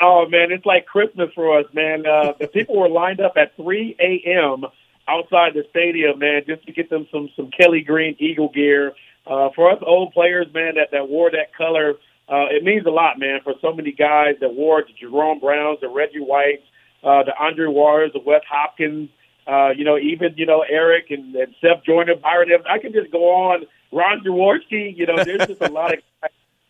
Oh 0.00 0.26
man, 0.28 0.52
it's 0.52 0.64
like 0.64 0.86
Christmas 0.86 1.28
for 1.34 1.58
us, 1.58 1.66
man. 1.72 2.06
Uh, 2.06 2.34
the 2.38 2.46
people 2.46 2.78
were 2.78 2.88
lined 2.88 3.20
up 3.20 3.32
at 3.36 3.56
3 3.56 3.96
a.m. 3.98 4.64
outside 5.08 5.54
the 5.54 5.64
stadium, 5.70 6.20
man, 6.20 6.42
just 6.46 6.64
to 6.66 6.72
get 6.72 6.88
them 6.88 7.08
some 7.10 7.28
some 7.34 7.50
Kelly 7.50 7.80
Green 7.80 8.14
Eagle 8.20 8.48
gear. 8.48 8.92
Uh, 9.26 9.48
for 9.56 9.72
us 9.72 9.78
old 9.84 10.12
players, 10.12 10.46
man, 10.54 10.74
that 10.76 10.92
that 10.92 11.08
wore 11.08 11.32
that 11.32 11.52
color, 11.56 11.94
uh, 12.28 12.46
it 12.50 12.62
means 12.62 12.86
a 12.86 12.90
lot, 12.90 13.18
man. 13.18 13.40
For 13.42 13.54
so 13.60 13.72
many 13.72 13.90
guys 13.90 14.36
that 14.40 14.54
wore 14.54 14.82
the 14.82 14.92
Jerome 15.00 15.40
Browns, 15.40 15.80
the 15.80 15.88
Reggie 15.88 16.20
Whites, 16.20 16.62
uh, 17.02 17.24
the 17.24 17.32
Andre 17.40 17.66
Waters, 17.66 18.12
the 18.14 18.20
Wes 18.24 18.42
Hopkins, 18.48 19.10
uh, 19.48 19.70
you 19.76 19.84
know, 19.84 19.98
even 19.98 20.34
you 20.36 20.46
know 20.46 20.64
Eric 20.68 21.06
and, 21.10 21.34
and 21.34 21.54
Seth 21.60 21.84
Joyner, 21.84 22.14
Byron. 22.14 22.50
I 22.70 22.78
can 22.78 22.92
just 22.92 23.10
go 23.10 23.30
on 23.30 23.66
Ron 23.92 24.24
Jaworski, 24.24 24.96
you 24.96 25.06
know, 25.06 25.22
there's 25.22 25.46
just 25.46 25.60
a 25.60 25.70
lot 25.70 25.92
of 25.92 26.00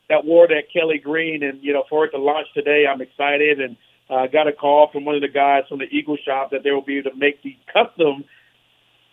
that 0.08 0.24
wore 0.24 0.48
that 0.48 0.64
Kelly 0.72 0.98
Green, 0.98 1.42
and 1.42 1.62
you 1.62 1.72
know, 1.72 1.84
for 1.88 2.04
it 2.04 2.10
to 2.10 2.18
launch 2.18 2.48
today, 2.52 2.84
I'm 2.86 3.00
excited 3.00 3.60
and 3.60 3.76
uh, 4.10 4.26
got 4.26 4.48
a 4.48 4.52
call 4.52 4.90
from 4.92 5.04
one 5.04 5.14
of 5.14 5.22
the 5.22 5.28
guys 5.28 5.64
from 5.68 5.78
the 5.78 5.86
Eagle 5.86 6.18
shop 6.22 6.50
that 6.50 6.62
they 6.62 6.70
will 6.70 6.82
be 6.82 6.98
able 6.98 7.12
to 7.12 7.16
make 7.16 7.42
the 7.42 7.56
custom 7.72 8.24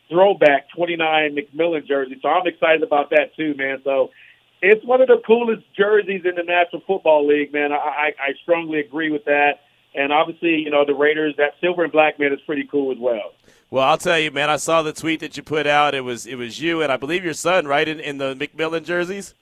throwback 0.09 0.67
29 0.75 1.37
McMillian 1.37 1.87
jersey. 1.87 2.19
So 2.21 2.27
I'm 2.27 2.47
excited 2.47 2.83
about 2.83 3.11
that 3.11 3.35
too, 3.37 3.53
man. 3.55 3.79
So 3.83 4.09
it's 4.61 4.83
one 4.83 5.01
of 5.01 5.07
the 5.07 5.21
coolest 5.25 5.63
jerseys 5.77 6.23
in 6.25 6.35
the 6.35 6.43
National 6.43 6.81
Football 6.85 7.27
League, 7.27 7.53
man. 7.53 7.71
I, 7.71 7.75
I, 7.75 8.13
I 8.19 8.33
strongly 8.41 8.79
agree 8.79 9.11
with 9.11 9.25
that. 9.25 9.61
And 9.95 10.11
obviously, 10.11 10.57
you 10.57 10.69
know, 10.69 10.85
the 10.85 10.93
Raiders, 10.93 11.35
that 11.37 11.53
silver 11.61 11.83
and 11.83 11.91
black 11.91 12.19
man 12.19 12.33
is 12.33 12.39
pretty 12.45 12.67
cool 12.69 12.91
as 12.91 12.97
well. 12.99 13.33
Well, 13.71 13.83
I'll 13.83 13.97
tell 13.99 14.17
you, 14.17 14.31
man. 14.31 14.49
I 14.49 14.57
saw 14.57 14.81
the 14.81 14.93
tweet 14.93 15.19
that 15.19 15.37
you 15.37 15.43
put 15.43 15.67
out. 15.67 15.93
It 15.93 16.01
was 16.01 16.25
it 16.25 16.35
was 16.35 16.59
you 16.59 16.81
and 16.81 16.91
I 16.91 16.97
believe 16.97 17.23
your 17.23 17.33
son, 17.33 17.67
right, 17.67 17.87
in, 17.87 17.99
in 17.99 18.17
the 18.17 18.35
McMillian 18.35 18.83
jerseys. 18.83 19.35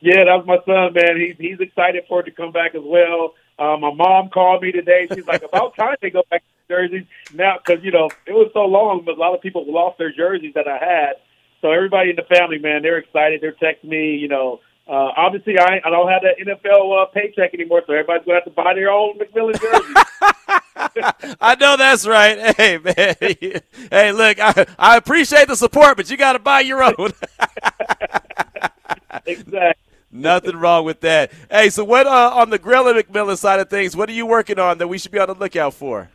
Yeah, 0.00 0.24
that 0.24 0.44
was 0.44 0.46
my 0.46 0.58
son, 0.66 0.92
man. 0.92 1.18
He's 1.18 1.36
he's 1.38 1.60
excited 1.60 2.04
for 2.08 2.20
it 2.20 2.24
to 2.24 2.30
come 2.30 2.52
back 2.52 2.74
as 2.74 2.82
well. 2.84 3.34
Uh, 3.58 3.76
my 3.78 3.92
mom 3.92 4.28
called 4.28 4.62
me 4.62 4.70
today. 4.70 5.08
She's 5.12 5.26
like, 5.26 5.42
about 5.42 5.74
time 5.76 5.96
they 6.00 6.10
go 6.10 6.22
back 6.30 6.42
to 6.42 6.74
jerseys 6.74 7.06
now, 7.34 7.56
because 7.58 7.82
you 7.82 7.90
know 7.90 8.10
it 8.26 8.32
was 8.32 8.50
so 8.52 8.66
long, 8.66 9.02
but 9.04 9.16
a 9.16 9.20
lot 9.20 9.34
of 9.34 9.40
people 9.40 9.64
lost 9.66 9.98
their 9.98 10.12
jerseys 10.12 10.52
that 10.54 10.68
I 10.68 10.78
had. 10.78 11.12
So 11.60 11.72
everybody 11.72 12.10
in 12.10 12.16
the 12.16 12.22
family, 12.22 12.58
man, 12.58 12.82
they're 12.82 12.98
excited. 12.98 13.40
They're 13.40 13.52
texting 13.52 13.88
me, 13.88 14.16
you 14.16 14.28
know. 14.28 14.60
Uh, 14.86 15.10
obviously, 15.16 15.58
I 15.58 15.80
I 15.84 15.90
don't 15.90 16.08
have 16.08 16.22
that 16.22 16.36
NFL 16.38 17.02
uh, 17.02 17.06
paycheck 17.06 17.54
anymore, 17.54 17.82
so 17.86 17.94
everybody's 17.94 18.26
gonna 18.26 18.36
have 18.36 18.44
to 18.44 18.50
buy 18.50 18.74
their 18.74 18.90
own 18.90 19.18
McMillian 19.18 19.58
jersey. 19.58 20.60
I 21.40 21.56
know 21.58 21.76
that's 21.76 22.06
right. 22.06 22.38
Hey 22.58 22.78
man, 22.78 23.14
hey 23.90 24.12
look, 24.12 24.38
I, 24.40 24.66
I 24.78 24.96
appreciate 24.96 25.48
the 25.48 25.56
support, 25.56 25.96
but 25.96 26.10
you 26.10 26.16
got 26.16 26.32
to 26.32 26.38
buy 26.38 26.60
your 26.60 26.82
own. 26.82 26.94
exactly. 29.26 29.74
Nothing 30.10 30.56
wrong 30.56 30.84
with 30.84 31.00
that. 31.00 31.30
Hey, 31.50 31.68
so 31.70 31.84
what 31.84 32.06
uh, 32.06 32.30
on 32.34 32.50
the 32.50 32.58
Grilla 32.58 33.00
McMillian 33.00 33.36
side 33.36 33.60
of 33.60 33.68
things? 33.68 33.94
What 33.94 34.08
are 34.08 34.12
you 34.12 34.26
working 34.26 34.58
on 34.58 34.78
that 34.78 34.88
we 34.88 34.98
should 34.98 35.12
be 35.12 35.18
on 35.18 35.28
the 35.28 35.34
lookout 35.34 35.74
for? 35.74 36.08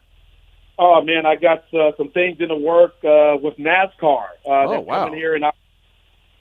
Oh 0.79 1.01
man, 1.01 1.25
I 1.25 1.35
got 1.35 1.71
uh, 1.73 1.91
some 1.97 2.09
things 2.09 2.37
in 2.39 2.47
the 2.47 2.55
work 2.55 2.95
uh, 3.03 3.37
with 3.41 3.57
NASCAR. 3.57 4.25
Uh, 4.45 4.49
oh 4.49 4.79
wow! 4.79 5.05
Coming 5.05 5.19
here, 5.19 5.35
and 5.35 5.45
I, 5.45 5.51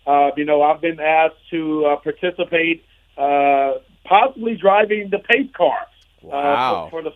uh, 0.07 0.31
you 0.37 0.47
know, 0.47 0.63
I've 0.63 0.81
been 0.81 0.99
asked 0.99 1.37
to 1.51 1.85
uh, 1.85 1.97
participate, 1.97 2.85
uh, 3.19 3.75
possibly 4.05 4.57
driving 4.57 5.11
the 5.11 5.19
pace 5.19 5.51
car. 5.55 5.87
Wow! 6.23 6.87
Uh, 6.87 6.91
for, 6.91 7.03
for 7.03 7.03
the 7.03 7.11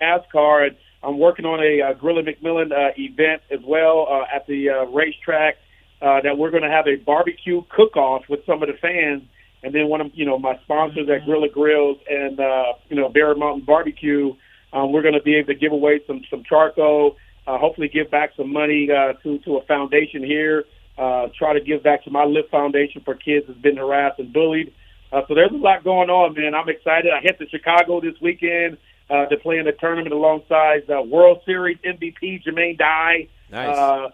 NASCAR, 0.00 0.68
and 0.68 0.76
I'm 1.02 1.18
working 1.18 1.44
on 1.44 1.60
a 1.60 1.82
uh, 1.82 1.94
Grilla 1.94 2.26
McMillian 2.26 2.72
uh, 2.72 2.92
event 2.96 3.42
as 3.50 3.60
well 3.64 4.06
uh, 4.10 4.34
at 4.34 4.46
the 4.46 4.70
uh, 4.70 4.84
racetrack. 4.86 5.56
Uh, 6.02 6.20
that 6.20 6.36
we're 6.36 6.50
going 6.50 6.62
to 6.62 6.68
have 6.68 6.86
a 6.86 6.96
barbecue 6.96 7.62
cook-off 7.70 8.22
with 8.28 8.40
some 8.44 8.62
of 8.62 8.68
the 8.68 8.74
fans, 8.82 9.22
and 9.62 9.74
then 9.74 9.88
one 9.88 10.02
of 10.02 10.10
you 10.12 10.26
know 10.26 10.38
my 10.38 10.58
sponsors 10.64 11.08
at 11.08 11.26
Grilla 11.26 11.50
Grills 11.50 11.96
and 12.10 12.38
uh, 12.38 12.74
you 12.90 12.96
know 12.96 13.08
Bear 13.08 13.34
Mountain 13.34 13.64
Barbecue. 13.64 14.34
Um, 14.72 14.92
we're 14.92 15.02
going 15.02 15.14
to 15.14 15.22
be 15.22 15.36
able 15.36 15.46
to 15.46 15.54
give 15.54 15.72
away 15.72 16.00
some 16.06 16.22
some 16.28 16.42
charcoal. 16.46 17.16
Uh, 17.46 17.58
hopefully, 17.58 17.88
give 17.88 18.10
back 18.10 18.30
some 18.36 18.52
money 18.52 18.88
uh, 18.90 19.14
to 19.22 19.38
to 19.40 19.56
a 19.56 19.64
foundation 19.64 20.22
here. 20.22 20.64
Uh, 20.98 21.28
try 21.38 21.54
to 21.54 21.60
give 21.60 21.82
back 21.82 22.04
to 22.04 22.10
my 22.10 22.24
Lift 22.24 22.50
Foundation 22.50 23.00
for 23.04 23.14
kids 23.14 23.46
that's 23.46 23.58
been 23.60 23.76
harassed 23.76 24.18
and 24.18 24.32
bullied. 24.32 24.74
Uh, 25.10 25.22
so 25.26 25.34
there's 25.34 25.52
a 25.52 25.56
lot 25.56 25.84
going 25.84 26.10
on, 26.10 26.34
man. 26.34 26.54
I'm 26.54 26.68
excited. 26.68 27.12
I 27.12 27.20
hit 27.22 27.38
to 27.38 27.48
Chicago 27.48 28.00
this 28.00 28.14
weekend 28.20 28.76
uh, 29.10 29.26
to 29.26 29.36
play 29.36 29.58
in 29.58 29.66
the 29.66 29.72
tournament 29.72 30.12
alongside 30.12 30.88
uh, 30.90 31.02
World 31.02 31.42
Series 31.44 31.78
MVP 31.84 32.42
Jermaine 32.44 32.78
Dye, 32.78 33.28
nice. 33.50 33.76
uh, 33.76 34.08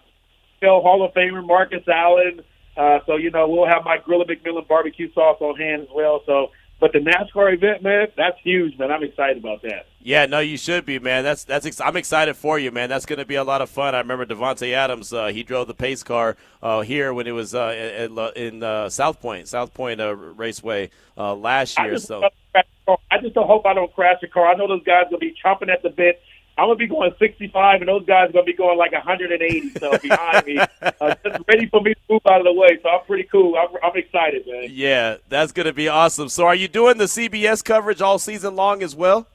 Phil 0.59 0.81
Hall 0.81 1.03
of 1.05 1.13
Famer 1.13 1.45
Marcus 1.45 1.87
Allen. 1.87 2.41
Uh, 2.77 2.99
so 3.05 3.17
you 3.17 3.31
know 3.31 3.47
we'll 3.49 3.67
have 3.67 3.83
my 3.83 3.97
Grilla 3.97 4.25
McMillian 4.29 4.67
barbecue 4.67 5.11
sauce 5.13 5.37
on 5.41 5.57
hand 5.57 5.83
as 5.83 5.87
well. 5.93 6.21
So, 6.25 6.51
but 6.79 6.93
the 6.93 6.99
NASCAR 6.99 7.53
event, 7.53 7.83
man, 7.83 8.07
that's 8.15 8.37
huge, 8.43 8.77
man. 8.79 8.91
I'm 8.91 9.03
excited 9.03 9.37
about 9.37 9.61
that. 9.63 9.87
Yeah, 9.99 10.25
no, 10.25 10.39
you 10.39 10.57
should 10.57 10.85
be, 10.85 10.97
man. 10.97 11.23
That's 11.23 11.43
that's. 11.43 11.65
Ex- 11.65 11.81
I'm 11.81 11.97
excited 11.97 12.35
for 12.35 12.57
you, 12.57 12.71
man. 12.71 12.89
That's 12.89 13.05
going 13.05 13.19
to 13.19 13.25
be 13.25 13.35
a 13.35 13.43
lot 13.43 13.61
of 13.61 13.69
fun. 13.69 13.93
I 13.93 13.99
remember 13.99 14.25
Davante 14.25 14.71
Adams. 14.73 15.11
Uh, 15.11 15.27
he 15.27 15.43
drove 15.43 15.67
the 15.67 15.73
pace 15.73 16.01
car 16.01 16.37
uh, 16.63 16.81
here 16.81 17.13
when 17.13 17.27
it 17.27 17.31
was 17.31 17.53
uh, 17.53 18.31
in 18.35 18.63
uh, 18.63 18.89
South 18.89 19.21
Point, 19.21 19.47
South 19.47 19.73
Point 19.73 19.99
uh, 19.99 20.15
Raceway 20.15 20.89
uh, 21.17 21.35
last 21.35 21.77
year. 21.77 21.97
So 21.97 22.27
I 23.09 23.19
just 23.19 23.33
don't 23.33 23.47
hope 23.47 23.65
I 23.65 23.73
don't 23.73 23.93
crash 23.93 24.19
a 24.23 24.27
car. 24.27 24.47
I 24.47 24.55
know 24.55 24.67
those 24.67 24.83
guys 24.83 25.05
will 25.11 25.19
be 25.19 25.35
chomping 25.43 25.69
at 25.69 25.83
the 25.83 25.89
bit. 25.89 26.21
I'm 26.57 26.67
gonna 26.67 26.75
be 26.75 26.87
going 26.87 27.11
65, 27.17 27.81
and 27.81 27.87
those 27.87 28.05
guys 28.05 28.29
are 28.29 28.33
gonna 28.33 28.45
be 28.45 28.53
going 28.53 28.77
like 28.77 28.91
180. 28.91 29.69
So 29.79 29.97
behind 29.97 30.45
me, 30.45 30.59
uh, 30.59 31.15
just 31.23 31.43
ready 31.47 31.67
for 31.67 31.81
me 31.81 31.93
to 31.93 31.99
move 32.09 32.21
out 32.29 32.39
of 32.39 32.45
the 32.45 32.53
way. 32.53 32.77
So 32.83 32.89
I'm 32.89 33.05
pretty 33.05 33.23
cool. 33.23 33.55
I'm, 33.55 33.69
I'm 33.81 33.95
excited, 33.97 34.45
man. 34.45 34.67
Yeah, 34.69 35.17
that's 35.29 35.51
gonna 35.53 35.73
be 35.73 35.87
awesome. 35.87 36.29
So 36.29 36.45
are 36.45 36.55
you 36.55 36.67
doing 36.67 36.97
the 36.97 37.05
CBS 37.05 37.63
coverage 37.63 38.01
all 38.01 38.19
season 38.19 38.55
long 38.55 38.83
as 38.83 38.95
well? 38.95 39.27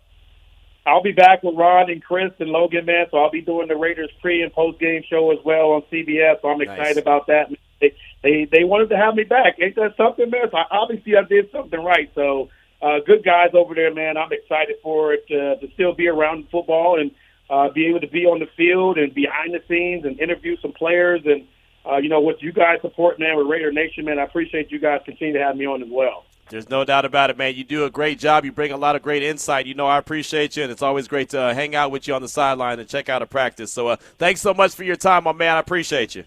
I'll 0.87 1.03
be 1.03 1.13
back 1.13 1.43
with 1.43 1.57
Ron 1.57 1.91
and 1.91 2.03
Chris 2.03 2.31
and 2.39 2.51
Logan, 2.51 2.85
man. 2.85 3.07
So 3.11 3.19
I'll 3.19 3.31
be 3.31 3.41
doing 3.41 3.67
the 3.67 3.77
Raiders 3.77 4.11
pre 4.21 4.43
and 4.43 4.53
post 4.53 4.79
game 4.79 5.03
show 5.09 5.33
as 5.33 5.39
well 5.45 5.73
on 5.73 5.83
CBS. 5.93 6.41
So 6.43 6.49
I'm 6.49 6.61
excited 6.61 6.97
nice. 6.97 7.03
about 7.03 7.27
that. 7.27 7.51
They, 7.81 7.95
they 8.23 8.45
they 8.45 8.65
wanted 8.65 8.91
to 8.91 8.97
have 8.97 9.17
me 9.17 9.25
back. 9.25 9.57
Ain't 9.61 9.75
that 9.77 9.97
something, 9.97 10.31
man? 10.31 10.49
So 10.51 10.59
obviously 10.71 11.17
I 11.17 11.23
did 11.23 11.51
something 11.51 11.83
right. 11.83 12.11
So 12.15 12.51
uh, 12.83 12.99
good 13.07 13.25
guys 13.25 13.51
over 13.55 13.75
there, 13.75 13.93
man. 13.93 14.17
I'm 14.17 14.33
excited 14.33 14.77
for 14.83 15.13
it 15.13 15.25
uh, 15.31 15.61
to 15.61 15.73
still 15.75 15.95
be 15.95 16.09
around 16.09 16.49
football 16.51 17.01
and 17.01 17.11
uh, 17.49 17.71
be 17.73 17.87
able 17.87 18.01
to 18.01 18.09
be 18.09 18.25
on 18.25 18.41
the 18.41 18.49
field 18.57 18.99
and 18.99 19.15
behind 19.15 19.55
the 19.55 19.63
scenes 19.69 20.05
and 20.05 20.19
interview 20.21 20.57
some 20.61 20.73
players 20.73 21.23
and 21.25 21.47
uh, 21.89 21.99
you 21.99 22.09
know 22.09 22.21
what 22.21 22.43
you 22.43 22.53
guys 22.53 22.81
support, 22.83 23.19
man, 23.21 23.37
with 23.37 23.47
Raider 23.47 23.71
Nation, 23.71 24.05
man. 24.05 24.19
I 24.19 24.25
appreciate 24.25 24.73
you 24.73 24.81
guys 24.81 25.03
continue 25.05 25.35
to 25.35 25.45
have 25.45 25.57
me 25.57 25.67
on 25.67 25.83
as 25.83 25.89
well. 25.91 26.25
There's 26.49 26.69
no 26.69 26.85
doubt 26.85 27.05
about 27.05 27.31
it, 27.31 27.39
man. 27.39 27.55
You 27.55 27.65
do 27.65 27.85
a 27.85 27.91
great 27.91 28.19
job. 28.19 28.45
You 28.45 28.53
bring 28.53 28.71
a 28.71 28.77
lot 28.77 28.95
of 28.95 29.03
great 29.03 29.23
insight. 29.23 29.67
You 29.67 29.75
know, 29.75 29.87
I 29.87 29.99
appreciate 29.99 30.57
you, 30.57 30.63
and 30.63 30.71
it's 30.71 30.83
always 30.83 31.09
great 31.09 31.31
to 31.31 31.41
uh, 31.41 31.55
hang 31.55 31.75
out 31.75 31.91
with 31.91 32.07
you 32.07 32.15
on 32.15 32.23
the 32.23 32.29
sideline 32.29 32.79
and 32.79 32.89
check 32.89 33.09
out 33.09 33.23
a 33.23 33.27
practice. 33.27 33.73
So, 33.73 33.89
uh, 33.89 33.97
thanks 34.19 34.41
so 34.41 34.55
much 34.55 34.75
for 34.75 34.85
your 34.85 34.97
time, 34.97 35.25
my 35.25 35.33
man. 35.33 35.57
I 35.57 35.61
appreciate 35.61 36.15
you. 36.15 36.25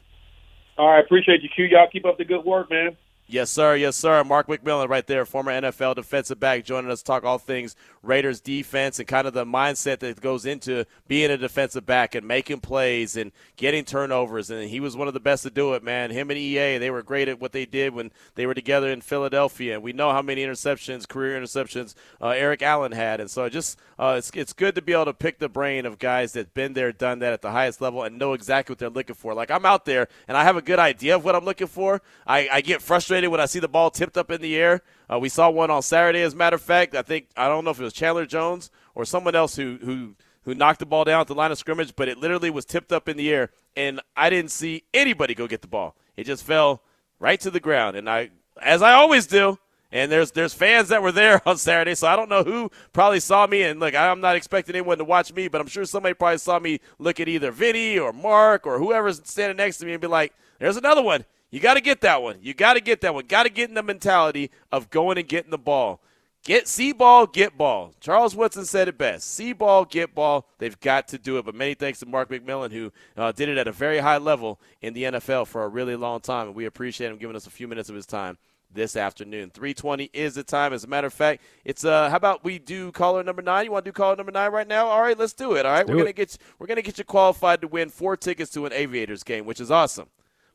All 0.78 0.90
right, 0.90 1.04
appreciate 1.04 1.42
you, 1.42 1.50
Q. 1.54 1.66
Y'all 1.66 1.88
keep 1.92 2.06
up 2.06 2.18
the 2.18 2.26
good 2.26 2.44
work, 2.44 2.70
man. 2.70 2.96
Yes, 3.32 3.52
sir. 3.52 3.76
Yes, 3.76 3.96
sir. 3.96 4.24
Mark 4.24 4.48
McMillian 4.48 4.89
right 4.89 5.06
there, 5.06 5.24
former 5.24 5.52
NFL 5.52 5.94
defensive 5.94 6.39
back, 6.39 6.65
joining 6.65 6.89
us 6.89 7.02
to 7.02 7.06
talk 7.06 7.24
all 7.24 7.38
things 7.38 7.76
Raiders 8.02 8.42
defense 8.42 8.98
and 8.98 9.08
kind 9.08 9.28
of 9.28 9.34
the 9.34 9.46
mindset 9.46 10.00
that 10.00 10.20
goes 10.20 10.48
into 10.48 10.86
being 11.08 11.30
a 11.30 11.38
defensive 11.38 11.86
back 11.86 12.15
and 12.15 12.28
making 12.28 12.62
plays 12.62 13.15
and 13.15 13.32
getting 13.56 13.86
turnovers. 13.86 14.50
And 14.50 14.68
he 14.68 14.80
was 14.80 14.98
one 14.98 15.08
of 15.08 15.13
the 15.13 15.20
best 15.20 15.44
to 15.44 15.52
do 15.52 15.76
it, 15.76 15.84
man. 15.84 16.10
Him 16.10 16.32
and 16.32 16.39
EA, 16.39 16.80
they 16.80 16.89
were 16.89 17.04
great 17.04 17.28
at 17.28 17.39
what 17.39 17.52
they 17.52 17.68
did 17.68 17.94
when 17.94 18.12
they 18.34 18.48
were 18.48 18.56
together 18.56 18.89
in 18.89 19.02
Philadelphia. 19.02 19.76
And 19.76 19.84
we 19.84 19.94
know 19.94 20.12
how 20.12 20.24
many 20.24 20.44
interceptions, 20.44 21.08
career 21.08 21.39
interceptions, 21.39 21.94
uh, 22.20 22.30
Eric 22.30 22.63
Allen 22.63 22.94
had. 22.94 23.20
And 23.20 23.30
so 23.30 23.48
just 23.48 23.78
uh, 24.00 24.15
it's, 24.18 24.32
it's 24.34 24.54
good 24.54 24.74
to 24.74 24.82
be 24.82 24.94
able 24.94 25.06
to 25.06 25.13
pick 25.13 25.38
the 25.38 25.50
brain 25.50 25.86
of 25.86 26.00
guys 26.00 26.32
that 26.34 26.39
have 26.39 26.54
been 26.56 26.74
there, 26.74 26.92
done 26.92 27.20
that 27.20 27.34
at 27.34 27.44
the 27.44 27.52
highest 27.52 27.80
level 27.80 28.02
and 28.02 28.18
know 28.18 28.34
exactly 28.34 28.72
what 28.74 28.80
they're 28.80 28.89
looking 28.89 29.15
for. 29.15 29.36
Like 29.36 29.52
I'm 29.52 29.68
out 29.68 29.86
there 29.86 30.08
and 30.28 30.36
I 30.36 30.46
have 30.46 30.58
a 30.58 30.63
good 30.63 30.80
idea 30.80 31.15
of 31.15 31.24
what 31.24 31.36
I'm 31.36 31.46
looking 31.46 31.68
for. 31.68 32.02
I, 32.26 32.50
I 32.52 32.62
get 32.62 32.82
frustrated 32.82 33.19
frustrated 33.20 33.32
when 33.32 33.42
I 33.42 33.46
see 33.48 33.60
the 33.60 33.68
ball 33.68 33.92
tipped 33.92 34.18
up 34.18 34.32
in 34.32 34.42
the 34.42 34.56
air. 34.56 34.82
Uh, 35.12 35.20
we 35.20 35.30
saw 35.30 35.50
one 35.50 35.70
on 35.70 35.82
Saturday, 35.82 36.22
as 36.22 36.34
a 36.34 36.38
matter 36.38 36.56
of 36.56 36.62
fact. 36.62 36.96
I 36.96 37.02
think 37.02 37.28
I 37.36 37.48
don't 37.48 37.66
know 37.66 37.72
if 37.72 37.80
it 37.80 37.84
was 37.84 37.94
Chandler 37.94 38.26
Jones 38.26 38.72
or 38.96 39.06
someone 39.06 39.36
else 39.36 39.56
who 39.56 39.78
who 39.84 40.16
who 40.44 40.56
knocked 40.56 40.80
the 40.80 40.86
ball 40.86 41.04
down 41.04 41.22
at 41.22 41.28
the 41.28 41.36
line 41.36 41.52
of 41.52 41.58
scrimmage, 41.58 41.96
but 41.96 42.08
it 42.08 42.18
literally 42.18 42.50
was 42.50 42.66
tipped 42.66 42.92
up 42.92 43.10
in 43.10 43.18
the 43.18 43.30
air, 43.30 43.52
and 43.76 44.00
I 44.16 44.30
didn't 44.30 44.52
see 44.52 44.84
anybody 44.94 45.36
go 45.36 45.48
get 45.48 45.62
the 45.62 45.68
ball. 45.68 45.96
It 46.16 46.26
just 46.26 46.46
fell 46.46 46.82
right 47.20 47.40
to 47.42 47.52
the 47.52 47.60
ground, 47.60 47.98
and 47.98 48.10
I, 48.10 48.30
as 48.62 48.82
I 48.82 48.94
always 48.94 49.28
do, 49.28 49.58
And 49.92 50.12
there's 50.12 50.32
there's 50.32 50.54
fans 50.54 50.90
that 50.90 51.02
were 51.02 51.12
there 51.12 51.42
on 51.48 51.58
Saturday, 51.58 51.96
so 51.96 52.08
I 52.08 52.16
don't 52.16 52.30
know 52.30 52.44
who 52.44 52.72
probably 52.94 53.20
saw 53.20 53.48
me. 53.48 53.64
And 53.64 53.80
look, 53.80 53.96
I'm 53.96 54.22
not 54.22 54.36
expecting 54.38 54.76
anyone 54.76 54.98
to 55.00 55.04
watch 55.04 55.34
me, 55.34 55.50
but 55.50 55.60
I'm 55.60 55.68
sure 55.68 55.86
somebody 55.86 56.14
probably 56.14 56.38
saw 56.38 56.60
me 56.60 56.80
look 57.00 57.20
at 57.20 57.28
either 57.28 57.52
Vinny 57.52 58.00
or 58.00 58.14
Mark 58.14 58.66
or 58.66 58.80
whoever's 58.80 59.22
standing 59.26 59.58
next 59.58 59.78
to 59.80 59.86
me 59.86 59.94
and 59.94 60.02
be 60.02 60.08
like, 60.08 60.34
"There's 60.60 60.78
another 60.78 61.02
one. 61.02 61.26
You 61.52 61.60
got 61.60 61.76
to 61.76 61.82
get 61.82 62.02
that 62.02 62.22
one. 62.22 62.38
You 62.42 62.54
got 62.54 62.76
to 62.76 62.82
get 62.82 63.02
that 63.02 63.14
one. 63.14 63.26
Got 63.28 63.44
to 63.44 63.50
get 63.50 63.70
in 63.70 63.76
the 63.76 63.84
mentality 63.84 64.52
of 64.72 64.90
going 64.90 65.18
and 65.18 65.28
getting 65.28 65.52
the 65.52 65.58
ball. 65.58 66.02
Get 66.46 66.70
see 66.70 66.94
ball, 66.94 67.28
get 67.28 67.58
ball. 67.58 67.94
Charles 68.00 68.34
Woodson 68.34 68.64
said 68.64 68.88
it 68.88 68.98
best. 68.98 69.30
See 69.30 69.52
ball, 69.52 69.84
get 69.84 70.16
ball. 70.16 70.48
They've 70.58 70.80
got 70.80 71.10
to 71.10 71.18
do 71.18 71.38
it. 71.38 71.46
But 71.46 71.54
many 71.54 71.74
thanks 71.74 72.00
to 72.00 72.06
Mark 72.06 72.30
McMillian, 72.30 72.72
who 72.72 72.94
uh, 73.18 73.34
did 73.34 73.50
it 73.50 73.58
at 73.58 73.68
a 73.68 73.74
very 73.74 74.00
high 74.00 74.18
level 74.18 74.60
in 74.82 74.94
the 74.94 75.04
NFL 75.04 75.48
for 75.48 75.64
a 75.64 75.68
really 75.68 75.98
long 75.98 76.22
time. 76.22 76.48
And 76.48 76.56
we 76.56 76.66
appreciate 76.66 77.12
him 77.12 77.18
giving 77.18 77.36
us 77.36 77.46
a 77.46 77.50
few 77.50 77.68
minutes 77.68 77.90
of 77.90 77.96
his 77.96 78.06
time 78.06 78.38
this 78.72 78.96
afternoon. 78.96 79.50
320 79.50 80.12
is 80.14 80.36
the 80.36 80.44
time. 80.44 80.72
As 80.72 80.86
a 80.86 80.88
matter 80.88 81.08
of 81.08 81.14
fact, 81.14 81.42
it's 81.66 81.84
uh 81.84 82.10
how 82.10 82.16
about 82.16 82.44
we 82.44 82.58
do 82.58 82.92
caller 82.94 83.24
number 83.24 83.42
9? 83.42 83.66
You 83.66 83.72
want 83.72 83.84
to 83.84 83.92
do 83.92 83.94
caller 83.94 84.16
number 84.16 84.32
9 84.32 84.52
right 84.52 84.68
now? 84.68 84.88
All 84.88 85.02
right, 85.02 85.18
let's 85.18 85.34
do 85.34 85.56
it. 85.56 85.66
All 85.66 85.74
right. 85.74 85.86
We're 85.86 85.98
gonna 85.98 86.14
get 86.14 86.38
we're 86.58 86.68
going 86.68 86.78
to 86.78 86.82
get 86.82 86.98
you 86.98 87.04
qualified 87.04 87.62
to 87.62 87.68
win 87.68 87.90
four 87.90 88.16
tickets 88.16 88.52
to 88.52 88.66
an 88.66 88.72
Aviators 88.72 89.24
game, 89.24 89.46
which 89.46 89.60
is 89.60 89.72
awesome. 89.72 90.08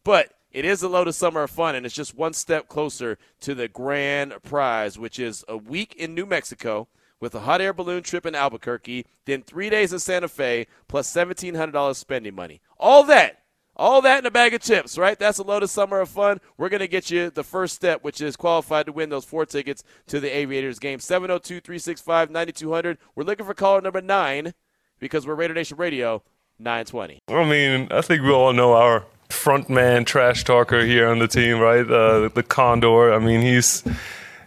But 0.03 0.33
it 0.55 0.65
is 0.65 0.85
a 0.85 0.89
load 0.89 1.09
of 1.09 1.17
summer 1.17 1.43
of 1.43 1.51
fun, 1.51 1.75
and 1.75 1.85
it's 1.85 1.95
just 1.95 2.15
one 2.15 2.33
step 2.33 2.69
closer 2.69 3.19
to 3.41 3.57
the 3.57 3.67
grand 3.67 4.35
prize, 4.45 4.97
which 4.97 5.19
is 5.19 5.45
a 5.49 5.57
week 5.57 5.97
in 5.97 6.15
New 6.15 6.27
Mexico 6.27 6.87
with 7.19 7.35
a 7.35 7.41
hot 7.41 7.61
air 7.61 7.73
balloon 7.73 8.05
trip 8.05 8.25
in 8.25 8.37
Albuquerque, 8.37 9.05
then 9.25 9.43
three 9.43 9.69
days 9.69 9.93
in 9.93 9.99
Santa 9.99 10.29
Fe, 10.29 10.69
plus 10.87 11.13
$1,700 11.13 11.97
spending 11.97 12.37
money. 12.37 12.61
All 12.79 13.03
that, 13.03 13.43
all 13.75 14.01
that 14.03 14.21
in 14.21 14.27
a 14.27 14.31
bag 14.31 14.55
of 14.55 14.61
chips, 14.61 14.97
right? 14.97 15.19
That's 15.19 15.39
a 15.39 15.43
load 15.43 15.65
of 15.65 15.71
summer 15.71 16.01
of 16.01 16.09
fun. 16.09 16.41
We're 16.57 16.69
going 16.69 16.81
to 16.81 16.89
get 16.89 17.11
you 17.11 17.31
the 17.31 17.43
first 17.43 17.75
step, 17.75 18.05
which 18.05 18.21
is 18.21 18.37
qualified 18.37 18.87
to 18.87 18.93
win 18.93 19.09
those 19.11 19.25
four 19.25 19.47
tickets 19.47 19.83
to 20.07 20.21
the 20.21 20.35
Aviators 20.37 20.79
game. 20.79 21.01
702 21.01 21.61
365 21.61 22.31
9200. 22.31 22.99
We're 23.17 23.25
looking 23.25 23.47
for 23.47 23.55
caller 23.55 23.81
number 23.81 24.01
nine 24.03 24.55
because 25.01 25.27
we're 25.27 25.35
Raider 25.35 25.55
Nation 25.55 25.79
Radio 25.79 26.23
920. 26.61 27.23
I 27.27 27.45
mean, 27.45 27.89
I 27.91 28.03
think 28.03 28.23
we 28.23 28.31
all 28.31 28.53
know 28.53 28.75
our 28.75 29.07
front 29.29 29.69
man 29.69 30.05
trash 30.05 30.45
talker 30.45 30.85
here 30.85 31.09
on 31.09 31.19
the 31.19 31.29
team, 31.29 31.59
right? 31.59 31.89
Uh, 31.89 32.29
the 32.29 32.43
Condor. 32.43 33.13
I 33.13 33.19
mean, 33.19 33.41
he's 33.41 33.83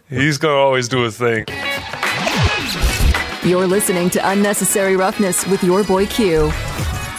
he's 0.08 0.38
gonna 0.38 0.54
always 0.54 0.88
do 0.88 1.02
his 1.02 1.16
thing. 1.18 1.44
You're 3.44 3.66
listening 3.66 4.10
to 4.10 4.30
Unnecessary 4.30 4.96
Roughness 4.96 5.46
with 5.46 5.62
your 5.62 5.84
boy 5.84 6.06
Q. 6.06 6.50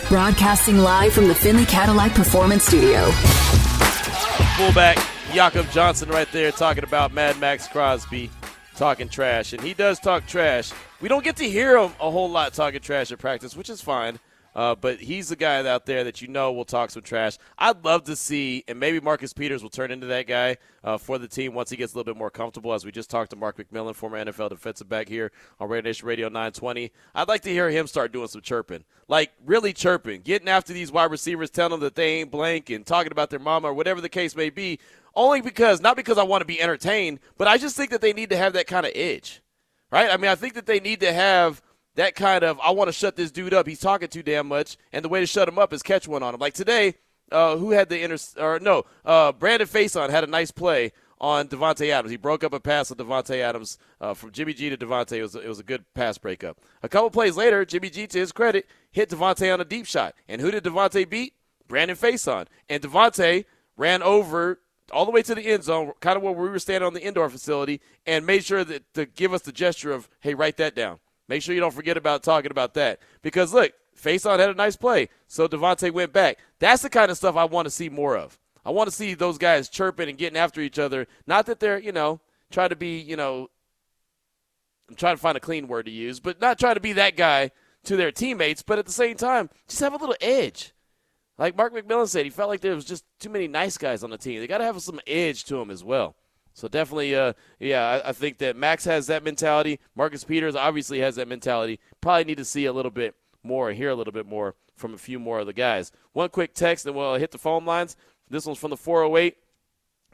Broadcasting 0.09 0.77
live 0.79 1.13
from 1.13 1.27
the 1.27 1.35
Finley 1.35 1.65
Cadillac 1.65 2.13
Performance 2.13 2.63
Studio. 2.63 3.09
fullback 4.57 4.97
Jakob 5.33 5.69
Johnson 5.71 6.09
right 6.09 6.27
there 6.31 6.51
talking 6.51 6.83
about 6.83 7.13
Mad 7.13 7.39
Maxx 7.39 7.67
Crosby 7.67 8.29
talking 8.75 9.07
trash. 9.09 9.53
And 9.53 9.61
he 9.61 9.73
does 9.73 9.99
talk 9.99 10.25
trash. 10.25 10.71
We 11.01 11.09
don't 11.09 11.23
get 11.23 11.35
to 11.37 11.49
hear 11.49 11.77
him 11.77 11.91
a 12.01 12.09
whole 12.11 12.29
lot 12.29 12.53
talking 12.53 12.79
trash 12.79 13.11
at 13.11 13.19
practice, 13.19 13.55
which 13.55 13.69
is 13.69 13.81
fine. 13.81 14.19
Uh, 14.59 14.75
but 14.75 14.99
he's 14.99 15.29
the 15.29 15.37
guy 15.37 15.65
out 15.65 15.85
there 15.85 16.03
that 16.03 16.21
you 16.21 16.27
know 16.27 16.51
will 16.51 16.65
talk 16.65 16.91
some 16.91 17.01
trash. 17.01 17.37
I'd 17.57 17.85
love 17.85 18.03
to 18.03 18.15
see, 18.17 18.65
and 18.67 18.77
maybe 18.77 18.99
Marcus 18.99 19.31
Peters 19.31 19.63
will 19.63 19.69
turn 19.69 19.89
into 19.89 20.07
that 20.07 20.27
guy 20.27 20.57
uh, 20.83 20.97
for 20.97 21.17
the 21.17 21.29
team 21.29 21.53
once 21.53 21.69
he 21.69 21.77
gets 21.77 21.93
a 21.93 21.95
little 21.95 22.13
bit 22.13 22.19
more 22.19 22.29
comfortable. 22.29 22.73
As 22.73 22.83
we 22.83 22.91
just 22.91 23.09
talked 23.09 23.29
to 23.29 23.37
Mark 23.37 23.55
McMillian, 23.55 23.95
former 23.95 24.21
NFL 24.21 24.49
defensive 24.49 24.89
back 24.89 25.07
here 25.07 25.31
on 25.61 25.69
Raider 25.69 25.87
Nation 25.87 26.09
Radio 26.09 26.27
920. 26.27 26.91
I'd 27.15 27.29
like 27.29 27.39
to 27.43 27.49
hear 27.49 27.69
him 27.69 27.87
start 27.87 28.11
doing 28.11 28.27
some 28.27 28.41
chirping, 28.41 28.83
like 29.07 29.31
really 29.45 29.71
chirping, 29.71 30.23
getting 30.23 30.49
after 30.49 30.73
these 30.73 30.91
wide 30.91 31.09
receivers, 31.09 31.49
telling 31.49 31.71
them 31.71 31.79
that 31.79 31.95
they 31.95 32.15
ain't 32.15 32.29
blank, 32.29 32.69
and 32.69 32.85
talking 32.85 33.13
about 33.13 33.29
their 33.29 33.39
mama 33.39 33.69
or 33.69 33.73
whatever 33.73 34.01
the 34.01 34.09
case 34.09 34.35
may 34.35 34.49
be. 34.49 34.77
Only 35.15 35.39
because, 35.39 35.79
not 35.79 35.95
because 35.95 36.17
I 36.17 36.23
want 36.23 36.41
to 36.41 36.45
be 36.45 36.59
entertained, 36.59 37.21
but 37.37 37.47
I 37.47 37.57
just 37.57 37.77
think 37.77 37.91
that 37.91 38.01
they 38.01 38.11
need 38.11 38.31
to 38.31 38.37
have 38.37 38.51
that 38.51 38.67
kind 38.67 38.85
of 38.85 38.91
edge, 38.93 39.41
right? 39.89 40.11
I 40.11 40.17
mean, 40.17 40.29
I 40.29 40.35
think 40.35 40.55
that 40.55 40.65
they 40.65 40.81
need 40.81 40.99
to 40.99 41.13
have 41.13 41.61
that 41.95 42.15
kind 42.15 42.43
of 42.43 42.59
I 42.59 42.71
want 42.71 42.87
to 42.87 42.93
shut 42.93 43.15
this 43.15 43.31
dude 43.31 43.53
up. 43.53 43.67
He's 43.67 43.79
talking 43.79 44.07
too 44.07 44.23
damn 44.23 44.47
much, 44.47 44.77
and 44.91 45.03
the 45.03 45.09
way 45.09 45.19
to 45.19 45.25
shut 45.25 45.47
him 45.47 45.59
up 45.59 45.73
is 45.73 45.83
catch 45.83 46.07
one 46.07 46.23
on 46.23 46.33
him. 46.33 46.39
Like 46.39 46.53
today, 46.53 46.95
uh, 47.31 47.57
who 47.57 47.71
had 47.71 47.89
the 47.89 48.01
inter 48.01 48.17
or 48.37 48.59
no, 48.59 48.83
uh, 49.05 49.31
Brandon 49.31 49.67
Facyson 49.67 50.09
had 50.09 50.23
a 50.23 50.27
nice 50.27 50.51
play 50.51 50.91
on 51.21 51.47
Davante 51.47 51.89
Adams. 51.89 52.11
He 52.11 52.17
broke 52.17 52.43
up 52.43 52.53
a 52.53 52.59
pass 52.59 52.89
with 52.89 52.99
Davante 52.99 53.41
Adams 53.41 53.77
uh, 53.99 54.13
from 54.13 54.31
Jimmy 54.31 54.53
G 54.53 54.69
to 54.69 54.77
Davante. 54.77 55.17
It 55.17 55.21
was 55.21 55.35
it 55.35 55.47
was 55.47 55.59
a 55.59 55.63
good 55.63 55.85
pass 55.93 56.17
breakup. 56.17 56.59
A 56.83 56.89
couple 56.89 57.09
plays 57.09 57.35
later, 57.35 57.65
Jimmy 57.65 57.89
G, 57.89 58.07
to 58.07 58.19
his 58.19 58.31
credit, 58.31 58.67
hit 58.91 59.09
Davante 59.09 59.51
on 59.53 59.61
a 59.61 59.65
deep 59.65 59.85
shot, 59.85 60.15
and 60.27 60.41
who 60.41 60.51
did 60.51 60.63
Davante 60.63 61.09
beat? 61.09 61.33
Brandon 61.67 61.95
Facyson, 61.95 62.47
and 62.67 62.81
Davante 62.81 63.45
ran 63.77 64.01
over 64.01 64.59
all 64.91 65.05
the 65.05 65.11
way 65.11 65.21
to 65.21 65.35
the 65.35 65.45
end 65.45 65.63
zone, 65.63 65.93
kind 65.99 66.17
of 66.17 66.23
where 66.23 66.33
we 66.33 66.49
were 66.49 66.59
standing 66.59 66.85
on 66.85 66.93
the 66.93 67.03
indoor 67.03 67.29
facility, 67.29 67.79
and 68.05 68.25
made 68.25 68.43
sure 68.43 68.63
that 68.63 68.91
to 68.95 69.05
give 69.05 69.33
us 69.33 69.43
the 69.43 69.51
gesture 69.51 69.91
of, 69.91 70.09
hey, 70.19 70.33
write 70.33 70.57
that 70.57 70.75
down. 70.75 70.99
Make 71.29 71.43
sure 71.43 71.53
you 71.53 71.61
don't 71.61 71.73
forget 71.73 71.95
about 71.95 72.23
talking 72.23 72.51
about 72.51 72.73
that. 72.73 72.99
Because 73.21 73.53
look, 73.53 73.71
Facyson 73.95 74.39
had 74.39 74.49
a 74.49 74.55
nice 74.55 74.75
play, 74.75 75.09
so 75.27 75.47
Davante 75.47 75.91
went 75.91 76.11
back. 76.11 76.39
That's 76.57 76.81
the 76.81 76.89
kind 76.89 77.11
of 77.11 77.17
stuff 77.17 77.35
I 77.35 77.45
want 77.45 77.67
to 77.67 77.71
see 77.71 77.87
more 77.87 78.17
of. 78.17 78.39
I 78.65 78.71
want 78.71 78.89
to 78.89 78.95
see 78.95 79.13
those 79.13 79.37
guys 79.37 79.69
chirping 79.69 80.09
and 80.09 80.17
getting 80.17 80.37
after 80.37 80.59
each 80.59 80.79
other. 80.79 81.07
Not 81.27 81.45
that 81.45 81.59
they're, 81.59 81.79
you 81.79 81.91
know, 81.91 82.19
trying 82.51 82.69
to 82.69 82.75
be, 82.75 82.99
you 82.99 83.15
know, 83.15 83.49
I'm 84.89 84.95
trying 84.95 85.15
to 85.15 85.21
find 85.21 85.37
a 85.37 85.41
clean 85.41 85.67
word 85.67 85.85
to 85.85 85.91
use, 85.91 86.19
but 86.19 86.41
not 86.41 86.57
trying 86.57 86.75
to 86.75 86.81
be 86.81 86.93
that 86.93 87.15
guy 87.15 87.51
to 87.83 87.95
their 87.95 88.11
teammates, 88.11 88.63
but 88.63 88.79
at 88.79 88.87
the 88.87 88.91
same 88.91 89.15
time, 89.15 89.49
just 89.67 89.81
have 89.81 89.93
a 89.93 89.97
little 89.97 90.15
edge. 90.19 90.73
Like 91.37 91.55
Mark 91.55 91.73
McMillian 91.73 92.07
said, 92.07 92.25
he 92.25 92.31
felt 92.31 92.49
like 92.49 92.61
there 92.61 92.75
was 92.75 92.85
just 92.85 93.05
too 93.19 93.29
many 93.29 93.47
nice 93.47 93.77
guys 93.77 94.03
on 94.03 94.09
the 94.09 94.17
team. 94.17 94.39
They 94.39 94.47
got 94.47 94.57
to 94.57 94.65
have 94.65 94.81
some 94.81 94.99
edge 95.05 95.45
to 95.45 95.55
them 95.55 95.69
as 95.69 95.83
well. 95.83 96.15
So 96.59 96.67
definitely, 96.67 97.15
uh, 97.15 97.33
yeah, 97.59 98.01
I, 98.03 98.09
I 98.09 98.11
think 98.11 98.37
that 98.39 98.55
Maxx 98.55 98.85
has 98.85 99.07
that 99.07 99.23
mentality. 99.23 99.79
Marcus 99.95 100.23
Peters 100.23 100.55
obviously 100.55 100.99
has 100.99 101.15
that 101.15 101.27
mentality. 101.27 101.79
Probably 102.01 102.25
need 102.25 102.37
to 102.37 102.45
see 102.45 102.65
a 102.65 102.73
little 102.73 102.91
bit 102.91 103.15
more 103.43 103.71
hear 103.71 103.89
a 103.89 103.95
little 103.95 104.13
bit 104.13 104.25
more 104.25 104.55
from 104.75 104.93
a 104.93 104.97
few 104.97 105.19
more 105.19 105.39
of 105.39 105.47
the 105.47 105.53
guys. 105.53 105.91
One 106.13 106.29
quick 106.29 106.53
text, 106.53 106.85
and 106.85 106.95
we'll 106.95 107.15
hit 107.15 107.31
the 107.31 107.37
phone 107.37 107.65
lines. 107.65 107.95
This 108.29 108.45
one's 108.45 108.59
from 108.59 108.69
the 108.69 108.77
408. 108.77 109.35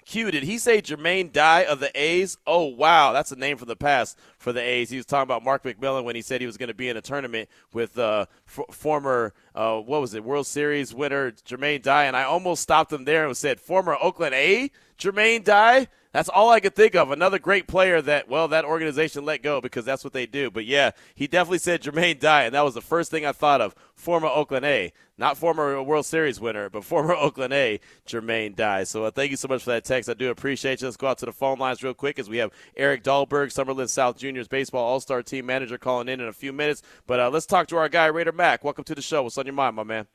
Q, 0.05 0.29
did 0.29 0.43
he 0.43 0.59
say 0.59 0.83
Jermaine 0.83 1.31
Dye 1.31 1.63
of 1.63 1.79
the 1.79 1.89
A's? 1.99 2.37
Oh, 2.45 2.65
wow. 2.65 3.11
That's 3.11 3.31
a 3.31 3.35
name 3.35 3.57
from 3.57 3.67
the 3.67 3.75
past 3.75 4.19
for 4.37 4.53
the 4.53 4.61
A's. 4.61 4.91
He 4.91 4.97
was 4.97 5.05
talking 5.07 5.23
about 5.23 5.43
Mark 5.43 5.63
McMillian 5.63 6.03
when 6.03 6.15
he 6.15 6.21
said 6.21 6.41
he 6.41 6.47
was 6.47 6.57
going 6.57 6.67
to 6.67 6.75
be 6.75 6.89
in 6.89 6.97
a 6.97 7.01
tournament 7.01 7.49
with 7.73 7.97
uh, 7.97 8.27
f- 8.47 8.65
former, 8.69 9.33
uh, 9.55 9.79
what 9.79 10.01
was 10.01 10.13
it, 10.13 10.23
World 10.23 10.45
Series 10.45 10.93
winner 10.93 11.31
Jermaine 11.31 11.81
Dye. 11.81 12.05
And 12.05 12.15
I 12.15 12.23
almost 12.23 12.61
stopped 12.61 12.93
him 12.93 13.05
there 13.05 13.25
and 13.25 13.35
said, 13.35 13.59
former 13.59 13.97
Oakland 13.99 14.35
A, 14.35 14.69
Jermaine 14.97 15.43
Dye? 15.43 15.87
That's 16.15 16.29
all 16.29 16.49
I 16.49 16.61
could 16.61 16.75
think 16.75 16.95
of. 16.95 17.11
Another 17.11 17.39
great 17.39 17.67
player 17.67 18.01
that, 18.01 18.29
well, 18.29 18.47
that 18.47 18.63
organization 18.63 19.25
let 19.25 19.43
go 19.43 19.59
because 19.59 19.83
that's 19.83 20.05
what 20.05 20.13
they 20.13 20.25
do. 20.25 20.49
But 20.49 20.63
yeah, 20.63 20.91
he 21.13 21.27
definitely 21.27 21.57
said 21.57 21.81
Jermaine 21.81 22.21
Dye, 22.21 22.43
and 22.43 22.55
that 22.55 22.63
was 22.63 22.73
the 22.73 22.79
first 22.79 23.11
thing 23.11 23.25
I 23.25 23.33
thought 23.33 23.59
of. 23.59 23.75
Former 23.95 24.29
Oakland 24.29 24.65
A, 24.65 24.93
not 25.17 25.37
former 25.37 25.83
World 25.83 26.05
Series 26.05 26.39
winner, 26.39 26.69
but 26.69 26.83
former 26.85 27.13
Oakland 27.13 27.51
A, 27.51 27.81
Jermaine 28.07 28.55
Dye. 28.55 28.85
So 28.85 29.03
uh, 29.03 29.11
thank 29.11 29.29
you 29.29 29.35
so 29.35 29.49
much 29.49 29.63
for 29.63 29.71
that 29.71 29.83
text. 29.83 30.09
I 30.09 30.13
do 30.13 30.29
appreciate 30.29 30.79
you. 30.79 30.87
Let's 30.87 30.95
go 30.95 31.07
out 31.07 31.17
to 31.17 31.25
the 31.25 31.33
phone 31.33 31.59
lines 31.59 31.83
real 31.83 31.93
quick 31.93 32.17
as 32.17 32.29
we 32.29 32.37
have 32.37 32.51
Eric 32.77 33.03
Dahlberg, 33.03 33.47
Summerlin 33.47 33.89
South 33.89 34.17
Juniors 34.17 34.47
baseball 34.47 34.85
All 34.85 35.01
Star 35.01 35.21
team 35.21 35.45
manager, 35.45 35.77
calling 35.77 36.07
in 36.07 36.21
in 36.21 36.29
a 36.29 36.33
few 36.33 36.53
minutes. 36.53 36.81
But 37.07 37.19
uh, 37.19 37.29
let's 37.29 37.45
talk 37.45 37.67
to 37.67 37.75
our 37.75 37.89
guy 37.89 38.05
Raider 38.05 38.31
Mac. 38.31 38.63
Welcome 38.63 38.85
to 38.85 38.95
the 38.95 39.01
show. 39.01 39.23
What's 39.23 39.37
on 39.37 39.45
your 39.45 39.53
mind, 39.53 39.75
my 39.75 39.83
man? 39.83 40.07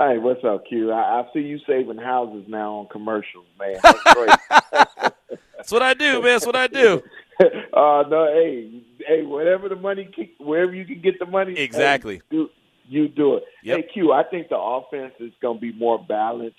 Hey, 0.00 0.16
what's 0.16 0.42
up, 0.44 0.64
Q? 0.66 0.92
I, 0.92 1.20
I 1.20 1.24
see 1.34 1.40
you 1.40 1.58
saving 1.66 1.98
houses 1.98 2.46
now 2.48 2.76
on 2.76 2.88
commercials, 2.88 3.44
man. 3.58 3.76
That's 3.82 4.14
great. 4.14 4.30
That's 5.58 5.70
what 5.70 5.82
I 5.82 5.92
do, 5.92 6.14
man. 6.14 6.22
That's 6.22 6.46
what 6.46 6.56
I 6.56 6.68
do. 6.68 7.02
uh, 7.40 8.04
no, 8.08 8.26
hey, 8.32 8.82
hey, 9.06 9.22
whatever 9.24 9.68
the 9.68 9.76
money, 9.76 10.10
wherever 10.38 10.74
you 10.74 10.86
can 10.86 11.02
get 11.02 11.18
the 11.18 11.26
money, 11.26 11.54
hey, 11.54 11.64
Exactly. 11.64 12.22
do, 12.30 12.48
you 12.88 13.08
do 13.08 13.34
it. 13.36 13.44
Yep. 13.62 13.76
Hey, 13.76 13.86
Q, 13.92 14.12
I 14.12 14.22
think 14.22 14.48
the 14.48 14.56
offense 14.56 15.12
is 15.20 15.32
going 15.42 15.58
to 15.58 15.60
be 15.60 15.74
more 15.74 16.02
balanced. 16.02 16.56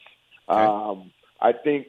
Um, 0.48 1.10
I 1.42 1.54
think 1.54 1.88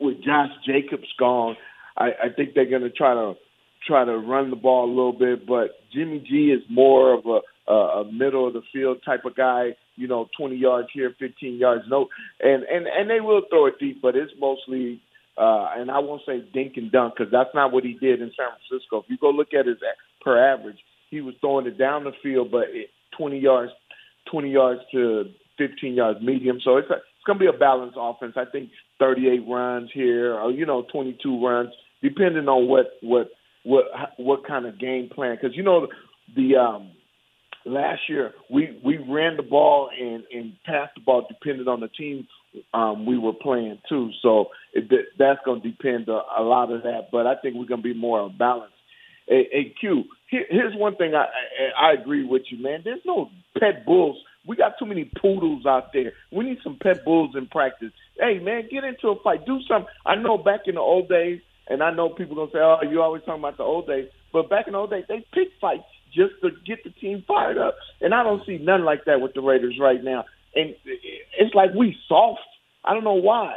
with 0.00 0.20
Josh 0.24 0.50
Jacobs 0.66 1.06
gone, 1.16 1.56
I, 1.96 2.06
I 2.24 2.28
think 2.34 2.54
they're 2.54 2.68
going 2.68 2.82
to 2.82 2.90
try 2.90 3.14
to 3.14 3.34
try 3.86 4.04
to 4.04 4.18
run 4.18 4.50
the 4.50 4.56
ball 4.56 4.86
a 4.86 4.88
little 4.88 5.12
bit. 5.12 5.46
But 5.46 5.78
Jimmy 5.92 6.18
G 6.28 6.50
is 6.50 6.62
more 6.68 7.14
of 7.14 7.24
a, 7.26 7.38
a, 7.68 7.74
a 7.74 8.12
middle 8.12 8.46
of 8.46 8.54
the 8.54 8.62
field 8.72 8.98
type 9.04 9.24
of 9.24 9.36
guy. 9.36 9.76
You 9.96 10.08
know, 10.08 10.28
20 10.38 10.56
yards 10.56 10.88
here, 10.92 11.14
15 11.18 11.58
yards 11.58 11.84
no, 11.88 12.08
and 12.40 12.62
and 12.64 12.86
and 12.86 13.10
they 13.10 13.20
will 13.20 13.42
throw 13.50 13.66
it 13.66 13.78
deep, 13.78 14.00
but 14.02 14.16
it's 14.16 14.32
mostly. 14.38 15.00
Uh, 15.36 15.70
and 15.76 15.88
I 15.88 16.00
won't 16.00 16.22
say 16.26 16.42
dink 16.52 16.72
and 16.78 16.90
dunk 16.90 17.14
because 17.16 17.30
that's 17.30 17.54
not 17.54 17.72
what 17.72 17.84
he 17.84 17.92
did 17.92 18.20
in 18.20 18.32
San 18.36 18.48
Francisco. 18.58 18.98
If 18.98 19.04
you 19.08 19.16
go 19.20 19.30
look 19.30 19.54
at 19.54 19.66
his 19.66 19.76
per 20.20 20.36
average, 20.36 20.78
he 21.10 21.20
was 21.20 21.36
throwing 21.40 21.68
it 21.68 21.78
down 21.78 22.02
the 22.02 22.10
field, 22.24 22.50
but 22.50 22.64
it, 22.70 22.90
20 23.16 23.38
yards, 23.38 23.70
20 24.32 24.50
yards 24.50 24.80
to 24.90 25.26
15 25.58 25.94
yards 25.94 26.20
medium. 26.22 26.58
So 26.64 26.76
it's 26.76 26.88
it's 26.90 27.24
going 27.26 27.38
to 27.38 27.44
be 27.44 27.56
a 27.56 27.58
balanced 27.58 27.96
offense. 28.00 28.34
I 28.36 28.44
think 28.50 28.70
38 28.98 29.48
runs 29.48 29.90
here, 29.92 30.34
or 30.34 30.50
you 30.50 30.66
know, 30.66 30.86
22 30.92 31.44
runs, 31.44 31.70
depending 32.02 32.48
on 32.48 32.68
what 32.68 32.86
what 33.02 33.28
what 33.64 33.84
what 34.16 34.46
kind 34.46 34.66
of 34.66 34.78
game 34.78 35.08
plan. 35.14 35.36
Because 35.40 35.56
you 35.56 35.62
know 35.62 35.88
the 36.34 36.56
um, 36.56 36.90
last 37.64 38.02
year 38.08 38.32
we 38.50 38.78
we 38.84 38.98
ran 38.98 39.36
the 39.36 39.42
ball 39.42 39.90
and 39.98 40.24
and 40.32 40.52
passed 40.64 40.94
the 40.94 41.00
ball 41.00 41.26
depending 41.28 41.68
on 41.68 41.80
the 41.80 41.88
team 41.88 42.26
um, 42.72 43.06
we 43.06 43.18
were 43.18 43.32
playing 43.32 43.78
too. 43.88 44.10
So 44.22 44.46
it, 44.72 44.90
that's 45.18 45.40
going 45.44 45.62
to 45.62 45.70
depend 45.70 46.08
a, 46.08 46.20
a 46.38 46.42
lot 46.42 46.72
of 46.72 46.82
that. 46.82 47.08
But 47.12 47.26
I 47.26 47.34
think 47.36 47.56
we're 47.56 47.66
going 47.66 47.82
to 47.82 47.88
be 47.88 47.98
more 47.98 48.30
balanced. 48.30 48.74
Hey, 49.26 49.48
hey 49.52 49.74
Q, 49.78 50.04
here, 50.30 50.46
here's 50.48 50.74
one 50.74 50.96
thing 50.96 51.14
I, 51.14 51.26
I 51.78 51.88
I 51.88 51.92
agree 51.92 52.24
with 52.24 52.42
you, 52.50 52.62
man. 52.62 52.80
There's 52.84 53.02
no 53.04 53.30
pet 53.58 53.84
bulls. 53.84 54.16
We 54.46 54.56
got 54.56 54.78
too 54.78 54.86
many 54.86 55.10
poodles 55.20 55.66
out 55.66 55.92
there. 55.92 56.12
We 56.32 56.46
need 56.46 56.58
some 56.64 56.78
pet 56.82 57.04
bulls 57.04 57.34
in 57.36 57.46
practice. 57.46 57.92
Hey, 58.18 58.38
man, 58.38 58.68
get 58.70 58.84
into 58.84 59.08
a 59.08 59.22
fight. 59.22 59.44
Do 59.44 59.60
something. 59.68 59.92
I 60.06 60.14
know 60.14 60.38
back 60.38 60.60
in 60.64 60.76
the 60.76 60.80
old 60.80 61.10
days, 61.10 61.40
and 61.68 61.82
I 61.82 61.90
know 61.90 62.08
people 62.08 62.36
gonna 62.36 62.50
say, 62.50 62.58
"Oh, 62.58 62.78
you 62.90 63.02
always 63.02 63.22
talking 63.24 63.42
about 63.42 63.58
the 63.58 63.64
old 63.64 63.86
days," 63.86 64.08
but 64.32 64.48
back 64.48 64.66
in 64.66 64.72
the 64.72 64.78
old 64.78 64.90
days, 64.90 65.04
they 65.08 65.26
pick 65.34 65.48
fights 65.60 65.84
just 66.18 66.34
to 66.42 66.50
get 66.66 66.84
the 66.84 66.90
team 66.90 67.24
fired 67.26 67.58
up, 67.58 67.76
and 68.00 68.12
I 68.12 68.22
don't 68.22 68.44
see 68.44 68.58
nothing 68.58 68.84
like 68.84 69.04
that 69.06 69.20
with 69.20 69.34
the 69.34 69.40
Raiders 69.40 69.78
right 69.80 70.02
now. 70.02 70.24
And 70.54 70.74
it's 70.84 71.54
like 71.54 71.70
we 71.74 71.96
soft. 72.08 72.40
I 72.84 72.92
don't 72.92 73.04
know 73.04 73.14
why. 73.14 73.54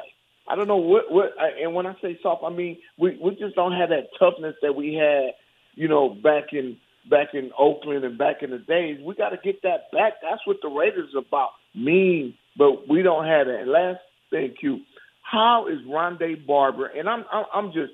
I 0.47 0.56
don't 0.56 0.67
know 0.67 0.78
what 0.78 1.12
what. 1.12 1.34
And 1.62 1.74
when 1.74 1.88
I 1.88 1.95
say 2.02 2.19
soft, 2.21 2.43
I 2.45 2.50
mean 2.50 2.78
we 2.97 3.17
we 3.21 3.32
just 3.36 3.56
don't 3.56 3.74
have 3.74 3.89
that 3.89 4.10
toughness 4.19 4.56
that 4.62 4.76
we 4.76 4.93
had 4.93 5.34
you 5.76 5.88
know, 5.88 6.10
back 6.10 6.54
in 6.54 6.78
back 7.10 7.30
in 7.34 7.52
Oakland 7.58 8.06
and 8.06 8.17
back 8.17 8.43
in 8.43 8.52
the 8.52 8.60
days. 8.60 9.00
We 9.04 9.15
got 9.15 9.30
to 9.30 9.38
get 9.38 9.62
that 9.63 9.91
back. 9.91 10.13
That's 10.21 10.45
what 10.45 10.58
the 10.62 10.69
Raiders 10.69 11.10
about. 11.17 11.50
Mean, 11.74 12.36
but 12.58 12.88
we 12.88 13.02
don't 13.02 13.26
have 13.26 13.47
that. 13.47 13.62
And 13.62 13.71
last 13.71 14.00
thing, 14.30 14.54
Q, 14.60 14.82
how 15.21 15.67
is 15.67 15.80
Rondé 15.88 16.45
Barber? 16.45 16.88
And 16.88 17.10
I'm, 17.10 17.26
I'm 17.54 17.71
just. 17.71 17.93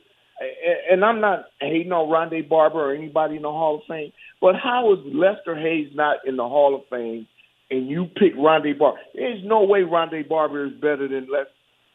And 0.92 1.04
I'm 1.04 1.22
not 1.22 1.46
hating 1.60 1.92
on 1.92 2.10
Rondé 2.10 2.48
Barber 2.48 2.92
or 2.92 2.94
anybody 2.94 3.38
in 3.38 3.42
the 3.42 3.52
Hall 3.52 3.78
of 3.78 3.82
Fame, 3.88 4.12
but 4.40 4.56
how 4.56 4.94
is 4.94 5.00
Lester 5.06 5.56
Hayes 5.56 5.92
not 5.96 6.18
in 6.26 6.36
the 6.36 6.48
Hall 6.48 6.76
of 6.76 6.82
Fame 6.90 7.28
and 7.72 7.90
you 7.90 8.06
pick 8.06 8.36
Rondé 8.36 8.78
Barber? 8.78 9.00
There's 9.16 9.44
no 9.44 9.64
way 9.64 9.82
Rondé 9.82 10.28
Barber 10.28 10.68
is 10.68 10.74
better 10.74 11.08
than 11.08 11.28
Les, 11.32 11.46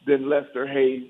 than 0.06 0.28
Lester 0.28 0.66
Hayes 0.66 1.04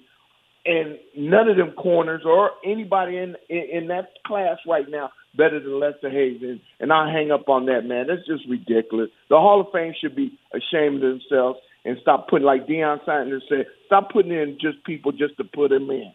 and 0.64 0.98
none 1.16 1.48
of 1.48 1.56
them 1.56 1.72
corners 1.72 2.22
or 2.24 2.52
anybody 2.64 3.16
in, 3.16 3.36
in 3.48 3.68
in 3.72 3.88
that 3.88 4.10
class 4.26 4.58
right 4.66 4.88
now 4.88 5.10
better 5.36 5.60
than 5.60 5.80
Lester 5.80 6.10
Hayes. 6.10 6.40
And, 6.42 6.60
and 6.78 6.92
I'll 6.92 7.10
hang 7.10 7.30
up 7.30 7.48
on 7.48 7.66
that, 7.66 7.84
man. 7.84 8.06
That's 8.06 8.26
just 8.26 8.48
ridiculous. 8.48 9.10
The 9.28 9.36
Hall 9.36 9.60
of 9.60 9.68
Fame 9.72 9.94
should 9.98 10.14
be 10.14 10.38
ashamed 10.52 11.02
of 11.02 11.18
themselves 11.18 11.58
and 11.84 11.96
stop 12.00 12.28
putting, 12.28 12.46
like 12.46 12.66
Deion 12.66 13.04
Sanders 13.04 13.42
said, 13.48 13.66
stop 13.86 14.12
putting 14.12 14.32
in 14.32 14.58
just 14.60 14.84
people 14.84 15.10
just 15.10 15.36
to 15.38 15.44
put 15.44 15.70
them 15.70 15.90
in. 15.90 16.12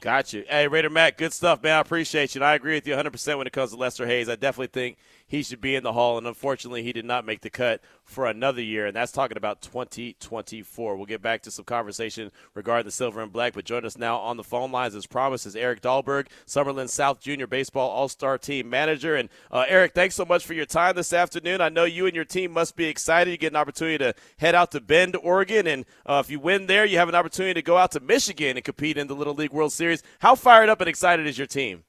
Got 0.00 0.32
you. 0.32 0.44
Hey, 0.48 0.68
Raider 0.68 0.90
Matt, 0.90 1.16
good 1.16 1.32
stuff, 1.32 1.62
man. 1.62 1.76
I 1.76 1.80
appreciate 1.80 2.34
you. 2.34 2.40
And 2.40 2.46
I 2.46 2.54
agree 2.54 2.74
with 2.74 2.86
you 2.86 2.94
100% 2.94 3.38
when 3.38 3.46
it 3.46 3.52
comes 3.52 3.70
to 3.70 3.76
Lester 3.76 4.06
Hayes. 4.06 4.28
I 4.28 4.36
definitely 4.36 4.68
think 4.68 4.98
he 5.26 5.42
should 5.42 5.60
be 5.60 5.74
in 5.74 5.82
the 5.82 5.92
Hall, 5.92 6.18
and 6.18 6.26
unfortunately, 6.26 6.82
he 6.82 6.92
did 6.92 7.04
not 7.04 7.26
make 7.26 7.40
the 7.40 7.50
cut 7.50 7.80
for 8.04 8.26
another 8.26 8.62
year, 8.62 8.86
and 8.86 8.94
that's 8.94 9.10
talking 9.10 9.36
about 9.36 9.60
2024. 9.60 10.96
We'll 10.96 11.04
get 11.04 11.20
back 11.20 11.42
to 11.42 11.50
some 11.50 11.64
conversation 11.64 12.30
regarding 12.54 12.84
the 12.84 12.92
silver 12.92 13.20
and 13.20 13.32
black, 13.32 13.54
but 13.54 13.64
join 13.64 13.84
us 13.84 13.98
now 13.98 14.18
on 14.18 14.36
the 14.36 14.44
phone 14.44 14.70
lines 14.70 14.94
as 14.94 15.06
promised 15.06 15.44
is 15.44 15.56
Eric 15.56 15.80
Dahlberg, 15.80 16.28
Summerlin 16.46 16.88
South 16.88 17.20
Junior 17.20 17.48
Baseball 17.48 17.90
All-Star 17.90 18.38
Team 18.38 18.70
Manager. 18.70 19.16
And 19.16 19.28
uh, 19.50 19.64
Eric, 19.66 19.94
thanks 19.94 20.14
so 20.14 20.24
much 20.24 20.46
for 20.46 20.54
your 20.54 20.66
time 20.66 20.94
this 20.94 21.12
afternoon. 21.12 21.60
I 21.60 21.70
know 21.70 21.84
you 21.84 22.06
and 22.06 22.14
your 22.14 22.24
team 22.24 22.52
must 22.52 22.76
be 22.76 22.84
excited. 22.84 23.30
You 23.32 23.36
get 23.36 23.52
an 23.52 23.56
opportunity 23.56 23.98
to 23.98 24.14
head 24.38 24.54
out 24.54 24.70
to 24.72 24.80
Bend, 24.80 25.16
Oregon, 25.16 25.66
and 25.66 25.84
uh, 26.06 26.22
if 26.24 26.30
you 26.30 26.38
win 26.38 26.66
there, 26.66 26.84
you 26.84 26.98
have 26.98 27.08
an 27.08 27.16
opportunity 27.16 27.54
to 27.54 27.62
go 27.62 27.76
out 27.76 27.90
to 27.92 28.00
Michigan 28.00 28.56
and 28.56 28.64
compete 28.64 28.96
in 28.96 29.08
the 29.08 29.14
Little 29.14 29.34
League 29.34 29.52
World 29.52 29.72
Series. 29.72 30.04
How 30.20 30.36
fired 30.36 30.68
up 30.68 30.80
and 30.80 30.88
excited 30.88 31.26
is 31.26 31.36
your 31.36 31.48
team? 31.48 31.82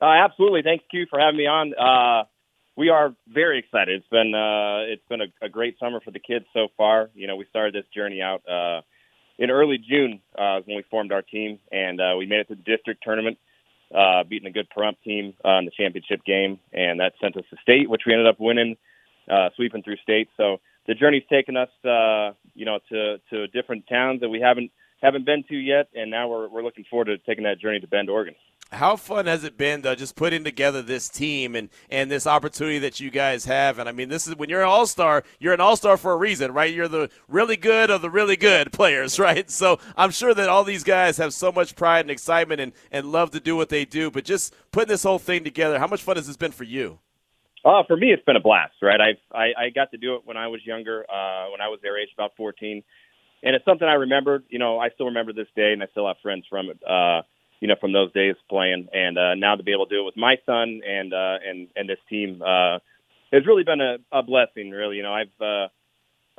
Uh, 0.00 0.06
absolutely. 0.24 0.62
Thanks, 0.62 0.84
Q, 0.90 1.06
for 1.10 1.18
having 1.18 1.36
me 1.38 1.46
on. 1.46 1.74
Uh, 1.74 2.24
we 2.76 2.90
are 2.90 3.14
very 3.26 3.58
excited. 3.58 3.98
It's 3.98 4.08
been 4.08 4.32
uh, 4.34 4.86
it's 4.86 5.02
been 5.08 5.20
a, 5.20 5.46
a 5.46 5.48
great 5.48 5.76
summer 5.80 6.00
for 6.00 6.12
the 6.12 6.20
kids 6.20 6.44
so 6.52 6.68
far. 6.76 7.10
You 7.14 7.26
know, 7.26 7.34
we 7.34 7.44
started 7.50 7.74
this 7.74 7.88
journey 7.92 8.22
out 8.22 8.42
uh, 8.48 8.82
in 9.38 9.50
early 9.50 9.78
June 9.78 10.20
uh, 10.38 10.60
when 10.64 10.76
we 10.76 10.84
formed 10.88 11.10
our 11.10 11.22
team, 11.22 11.58
and 11.72 12.00
uh, 12.00 12.14
we 12.16 12.26
made 12.26 12.40
it 12.40 12.48
to 12.48 12.54
the 12.54 12.62
district 12.62 13.02
tournament, 13.02 13.38
uh, 13.92 14.22
beating 14.22 14.46
a 14.46 14.52
good 14.52 14.68
Pahrump 14.70 14.96
team 15.02 15.34
in 15.44 15.64
the 15.64 15.72
championship 15.76 16.24
game, 16.24 16.60
and 16.72 17.00
that 17.00 17.14
sent 17.20 17.36
us 17.36 17.44
to 17.50 17.56
state, 17.60 17.90
which 17.90 18.02
we 18.06 18.12
ended 18.12 18.28
up 18.28 18.38
winning, 18.38 18.76
uh, 19.28 19.48
sweeping 19.56 19.82
through 19.82 19.96
state. 19.96 20.28
So 20.36 20.58
the 20.86 20.94
journey's 20.94 21.24
taken 21.28 21.56
us, 21.56 21.70
uh, 21.84 22.34
you 22.54 22.64
know, 22.64 22.78
to 22.90 23.18
to 23.30 23.48
different 23.48 23.88
towns 23.88 24.20
that 24.20 24.28
we 24.28 24.40
haven't 24.40 24.70
haven't 25.02 25.26
been 25.26 25.42
to 25.48 25.56
yet, 25.56 25.88
and 25.96 26.12
now 26.12 26.28
we're 26.28 26.48
we're 26.48 26.62
looking 26.62 26.84
forward 26.88 27.06
to 27.06 27.18
taking 27.18 27.42
that 27.42 27.58
journey 27.58 27.80
to 27.80 27.88
Bend, 27.88 28.08
Oregon. 28.08 28.36
How 28.70 28.96
fun 28.96 29.26
has 29.26 29.44
it 29.44 29.56
been 29.56 29.82
just 29.82 30.14
putting 30.14 30.44
together 30.44 30.82
this 30.82 31.08
team 31.08 31.54
and 31.54 31.70
and 31.90 32.10
this 32.10 32.26
opportunity 32.26 32.78
that 32.80 33.00
you 33.00 33.10
guys 33.10 33.46
have? 33.46 33.78
And 33.78 33.88
I 33.88 33.92
mean, 33.92 34.10
this 34.10 34.26
is 34.26 34.36
when 34.36 34.50
you're 34.50 34.60
an 34.60 34.68
all 34.68 34.86
star, 34.86 35.24
you're 35.38 35.54
an 35.54 35.60
all 35.60 35.76
star 35.76 35.96
for 35.96 36.12
a 36.12 36.16
reason, 36.16 36.52
right? 36.52 36.72
You're 36.72 36.88
the 36.88 37.08
really 37.28 37.56
good 37.56 37.90
of 37.90 38.02
the 38.02 38.10
really 38.10 38.36
good 38.36 38.70
players, 38.72 39.18
right? 39.18 39.50
So 39.50 39.78
I'm 39.96 40.10
sure 40.10 40.34
that 40.34 40.48
all 40.48 40.64
these 40.64 40.84
guys 40.84 41.16
have 41.16 41.32
so 41.32 41.50
much 41.50 41.76
pride 41.76 42.00
and 42.00 42.10
excitement 42.10 42.60
and 42.60 42.72
and 42.92 43.10
love 43.10 43.30
to 43.30 43.40
do 43.40 43.56
what 43.56 43.70
they 43.70 43.84
do. 43.84 44.10
But 44.10 44.24
just 44.24 44.54
putting 44.70 44.88
this 44.88 45.02
whole 45.02 45.18
thing 45.18 45.44
together, 45.44 45.78
how 45.78 45.86
much 45.86 46.02
fun 46.02 46.16
has 46.16 46.26
this 46.26 46.36
been 46.36 46.52
for 46.52 46.64
you? 46.64 46.98
Uh, 47.64 47.82
for 47.86 47.96
me, 47.96 48.12
it's 48.12 48.24
been 48.24 48.36
a 48.36 48.40
blast, 48.40 48.74
right? 48.82 49.00
I've, 49.00 49.16
I 49.32 49.64
I 49.66 49.70
got 49.74 49.90
to 49.90 49.96
do 49.96 50.14
it 50.14 50.22
when 50.24 50.36
I 50.36 50.46
was 50.48 50.60
younger, 50.64 51.04
uh, 51.10 51.50
when 51.50 51.60
I 51.60 51.68
was 51.68 51.80
their 51.82 51.98
age, 51.98 52.08
about 52.14 52.32
14, 52.36 52.82
and 53.42 53.56
it's 53.56 53.64
something 53.64 53.86
I 53.86 53.94
remembered. 53.94 54.44
You 54.48 54.58
know, 54.58 54.78
I 54.78 54.90
still 54.90 55.06
remember 55.06 55.32
this 55.32 55.48
day, 55.56 55.72
and 55.72 55.82
I 55.82 55.86
still 55.90 56.06
have 56.06 56.16
friends 56.22 56.44
from 56.48 56.70
it. 56.70 56.78
Uh, 56.82 57.22
you 57.60 57.68
know, 57.68 57.76
from 57.80 57.92
those 57.92 58.12
days 58.12 58.36
playing, 58.48 58.88
and 58.92 59.18
uh, 59.18 59.34
now 59.34 59.56
to 59.56 59.62
be 59.62 59.72
able 59.72 59.86
to 59.86 59.94
do 59.94 60.02
it 60.02 60.04
with 60.04 60.16
my 60.16 60.36
son 60.46 60.80
and 60.86 61.12
uh, 61.12 61.38
and 61.46 61.68
and 61.76 61.88
this 61.88 61.98
team 62.08 62.42
uh, 62.42 62.78
has 63.32 63.46
really 63.46 63.64
been 63.64 63.80
a, 63.80 63.96
a 64.12 64.22
blessing. 64.22 64.70
Really, 64.70 64.96
you 64.96 65.02
know, 65.02 65.14
I've 65.14 65.40
uh, 65.40 65.68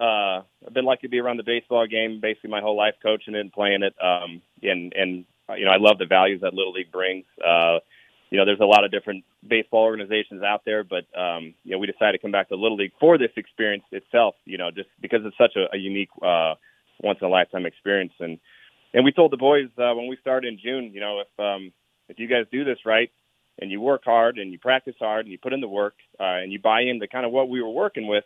uh, 0.02 0.44
I've 0.66 0.74
been 0.74 0.86
lucky 0.86 1.02
to 1.04 1.10
be 1.10 1.20
around 1.20 1.38
the 1.38 1.44
baseball 1.44 1.86
game 1.88 2.20
basically 2.22 2.50
my 2.50 2.62
whole 2.62 2.78
life, 2.78 2.96
coaching 3.04 3.36
it 3.36 3.42
and 3.42 3.52
playing 3.52 3.84
it. 3.84 3.94
Um, 4.02 4.42
and 4.64 4.94
and 4.96 5.26
you 5.58 5.66
know, 5.66 5.72
I 5.72 5.78
love 5.78 5.98
the 5.98 6.06
values 6.06 6.42
that 6.42 6.54
Little 6.54 6.74
League 6.74 6.92
brings. 6.92 7.26
Uh, 7.46 7.80
you 8.30 8.38
know, 8.38 8.46
there's 8.46 8.60
a 8.60 8.66
lot 8.66 8.84
of 8.84 8.92
different 8.92 9.24
baseball 9.46 9.84
organizations 9.84 10.44
out 10.44 10.62
there, 10.64 10.84
but 10.84 11.06
um, 11.20 11.56
you 11.64 11.72
know, 11.72 11.80
we 11.80 11.88
decided 11.88 12.14
to 12.14 12.20
come 12.20 12.32
back 12.32 12.50
to 12.50 12.56
Little 12.56 12.78
League 12.78 12.94
for 13.00 13.18
this 13.18 13.32
experience 13.36 13.84
itself. 13.92 14.36
You 14.46 14.58
know, 14.58 14.72
just 14.72 14.90
because 15.02 15.22
it's 15.26 15.38
such 15.38 15.56
a, 15.56 15.76
a 15.76 15.78
unique, 15.78 16.10
uh, 16.22 16.56
once 17.02 17.20
in 17.22 17.28
a 17.28 17.30
lifetime 17.30 17.66
experience, 17.66 18.14
and 18.20 18.40
and 18.94 19.06
we 19.06 19.12
told 19.12 19.32
the 19.32 19.38
boys 19.38 19.70
uh, 19.78 19.94
when 19.96 20.08
we 20.08 20.18
started 20.22 20.48
in 20.48 20.60
June, 20.60 20.92
you 20.94 21.00
know, 21.00 21.22
if 21.22 21.40
um, 21.40 21.72
if 22.08 22.20
you 22.20 22.28
guys 22.28 22.46
do 22.52 22.64
this 22.64 22.80
right 22.86 23.12
and 23.60 23.72
you 23.72 23.82
work 23.82 24.04
hard 24.04 24.38
and 24.38 24.52
you 24.52 24.60
practice 24.60 24.96
hard 25.00 25.26
and 25.26 25.32
you 25.32 25.38
put 25.38 25.54
in 25.54 25.62
the 25.62 25.68
work 25.68 25.96
uh, 26.20 26.24
and 26.24 26.52
you 26.52 26.60
buy 26.60 26.82
into 26.82 27.08
kind 27.08 27.26
of 27.26 27.32
what 27.32 27.50
we 27.50 27.62
were 27.62 27.70
working 27.70 28.08
with, 28.08 28.24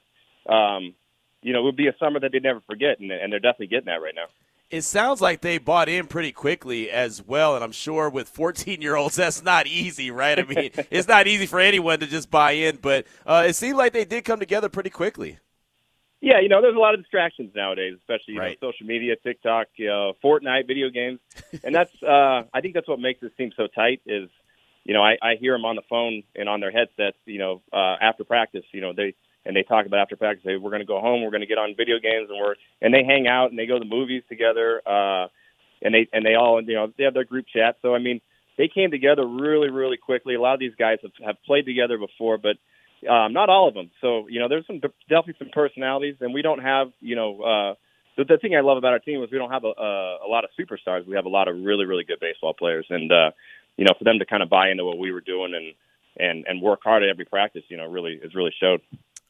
um, 0.48 0.94
you 1.42 1.54
know, 1.54 1.60
it 1.60 1.64
would 1.64 1.76
be 1.76 1.88
a 1.88 1.96
summer 2.00 2.20
that 2.20 2.32
they'd 2.32 2.44
never 2.44 2.62
forget, 2.62 3.00
and, 3.00 3.12
and 3.12 3.32
they're 3.32 3.40
definitely 3.40 3.68
getting 3.68 3.88
that 3.88 4.02
right 4.02 4.16
now. 4.16 4.28
It 4.70 4.82
sounds 4.82 5.22
like 5.22 5.42
they 5.42 5.60
bought 5.60 5.88
in 5.88 6.08
pretty 6.08 6.32
quickly 6.32 6.90
as 6.90 7.22
well, 7.22 7.54
and 7.56 7.64
I'm 7.64 7.72
sure 7.72 8.10
with 8.10 8.28
14 8.30 8.82
year 8.82 8.96
olds, 8.96 9.16
that's 9.16 9.44
not 9.44 9.68
easy, 9.68 10.10
right? 10.10 10.40
I 10.40 10.44
mean, 10.44 10.72
it's 10.90 11.08
not 11.08 11.28
easy 11.28 11.46
for 11.46 11.60
anyone 11.60 12.00
to 12.00 12.08
just 12.08 12.32
buy 12.32 12.54
in, 12.54 12.78
but 12.78 13.06
uh, 13.26 13.44
it 13.48 13.54
seemed 13.54 13.78
like 13.78 13.94
they 13.94 14.06
did 14.06 14.24
come 14.24 14.40
together 14.40 14.70
pretty 14.70 14.90
quickly. 14.90 15.38
Yeah, 16.24 16.40
you 16.40 16.48
know, 16.48 16.62
there's 16.62 16.78
a 16.78 16.80
lot 16.80 16.94
of 16.94 17.02
distractions 17.02 17.52
nowadays, 17.54 17.96
especially 17.98 18.36
you 18.36 18.40
right. 18.40 18.58
know, 18.62 18.70
social 18.70 18.88
media, 18.88 19.18
TikTok, 19.18 19.68
you 19.76 19.88
know, 19.88 20.14
Fortnite, 20.24 20.68
video 20.68 20.90
games, 20.90 21.20
and 21.66 21.76
that's 21.76 21.92
uh, 22.02 22.44
I 22.54 22.62
think 22.62 22.76
that's 22.76 22.88
what 22.88 23.02
makes 23.02 23.20
this 23.20 23.34
team 23.38 23.52
so 23.58 23.68
tight. 23.68 24.02
Is 24.06 24.30
you 24.86 24.94
know, 24.94 25.04
I, 25.04 25.18
I 25.22 25.36
hear 25.38 25.52
them 25.52 25.66
on 25.66 25.76
the 25.76 25.82
phone 25.90 26.24
and 26.34 26.48
on 26.48 26.62
their 26.62 26.72
headsets, 26.72 27.18
you 27.26 27.40
know, 27.40 27.62
uh, 27.74 27.98
after 28.00 28.24
practice, 28.24 28.64
you 28.72 28.80
know, 28.80 28.94
they 28.94 29.16
and 29.46 29.54
they 29.54 29.64
talk 29.64 29.86
about 29.86 30.00
after 30.00 30.16
practice, 30.16 30.46
hey, 30.46 30.56
we're 30.56 30.70
going 30.70 30.82
to 30.82 30.86
go 30.86 31.02
home, 31.02 31.24
we're 31.24 31.30
going 31.30 31.42
to 31.42 31.48
get 31.48 31.58
on 31.58 31.76
video 31.76 32.00
games, 32.00 32.30
and 32.30 32.40
we're 32.40 32.56
and 32.82 32.94
they 32.94 33.04
hang 33.04 33.28
out 33.28 33.50
and 33.50 33.60
they 33.60 33.66
go 33.66 33.74
to 33.74 33.84
the 33.84 33.94
movies 33.94 34.24
together, 34.30 34.82
uh, 34.88 35.28
and 35.82 35.94
they 35.94 36.08
and 36.14 36.26
they 36.26 36.36
all 36.36 36.64
you 36.64 36.76
know 36.76 36.88
they 36.98 37.04
have 37.04 37.14
their 37.14 37.26
group 37.26 37.48
chat. 37.54 37.76
So 37.82 37.94
I 37.94 38.00
mean, 38.00 38.22
they 38.58 38.70
came 38.70 38.92
together 38.92 39.28
really, 39.28 39.70
really 39.70 39.98
quickly. 39.98 40.36
A 40.36 40.42
lot 40.42 40.54
of 40.54 40.62
these 40.62 40.76
guys 40.80 41.00
have, 41.02 41.12
have 41.26 41.36
played 41.46 41.66
together 41.66 41.98
before, 41.98 42.38
but 42.38 42.56
um, 43.08 43.34
not 43.34 43.50
all 43.50 43.68
of 43.68 43.74
them. 43.74 43.92
So 44.02 44.28
you 44.30 44.40
know, 44.40 44.48
there's 44.48 44.66
some 44.68 44.80
definitely 44.80 45.36
some 45.40 45.50
personalities, 45.54 46.16
and 46.22 46.34
we 46.34 46.42
don't 46.42 46.60
have 46.60 46.88
you 47.00 47.16
know. 47.16 47.42
Uh, 47.42 47.76
the, 48.16 48.26
the 48.26 48.38
thing 48.38 48.56
I 48.56 48.62
love 48.62 48.78
about 48.78 48.94
our 48.94 49.00
team 49.00 49.24
is 49.24 49.32
we 49.32 49.40
don't 49.40 49.50
have 49.50 49.64
a, 49.64 49.74
a, 49.76 50.18
a 50.28 50.30
lot 50.30 50.44
of 50.44 50.52
superstars. 50.60 51.08
We 51.08 51.16
have 51.16 51.26
a 51.26 51.30
lot 51.30 51.48
of 51.48 51.56
really 51.56 51.86
really 51.86 52.04
good 52.04 52.20
baseball 52.20 52.54
players, 52.54 52.86
and 52.90 53.12
uh, 53.12 53.32
you 53.78 53.86
know, 53.86 53.94
for 53.98 54.04
them 54.04 54.20
to 54.20 54.26
kind 54.26 54.44
of 54.44 54.50
buy 54.50 54.70
into 54.70 54.86
what 54.86 54.98
we 54.98 55.12
were 55.12 55.22
doing 55.22 55.54
and 55.56 55.74
and 56.18 56.46
and 56.48 56.62
work 56.62 56.82
hard 56.84 57.04
at 57.04 57.10
every 57.10 57.26
practice, 57.26 57.64
you 57.70 57.78
know, 57.78 57.88
really 57.88 58.20
has 58.22 58.36
really 58.36 58.54
showed. 58.60 58.82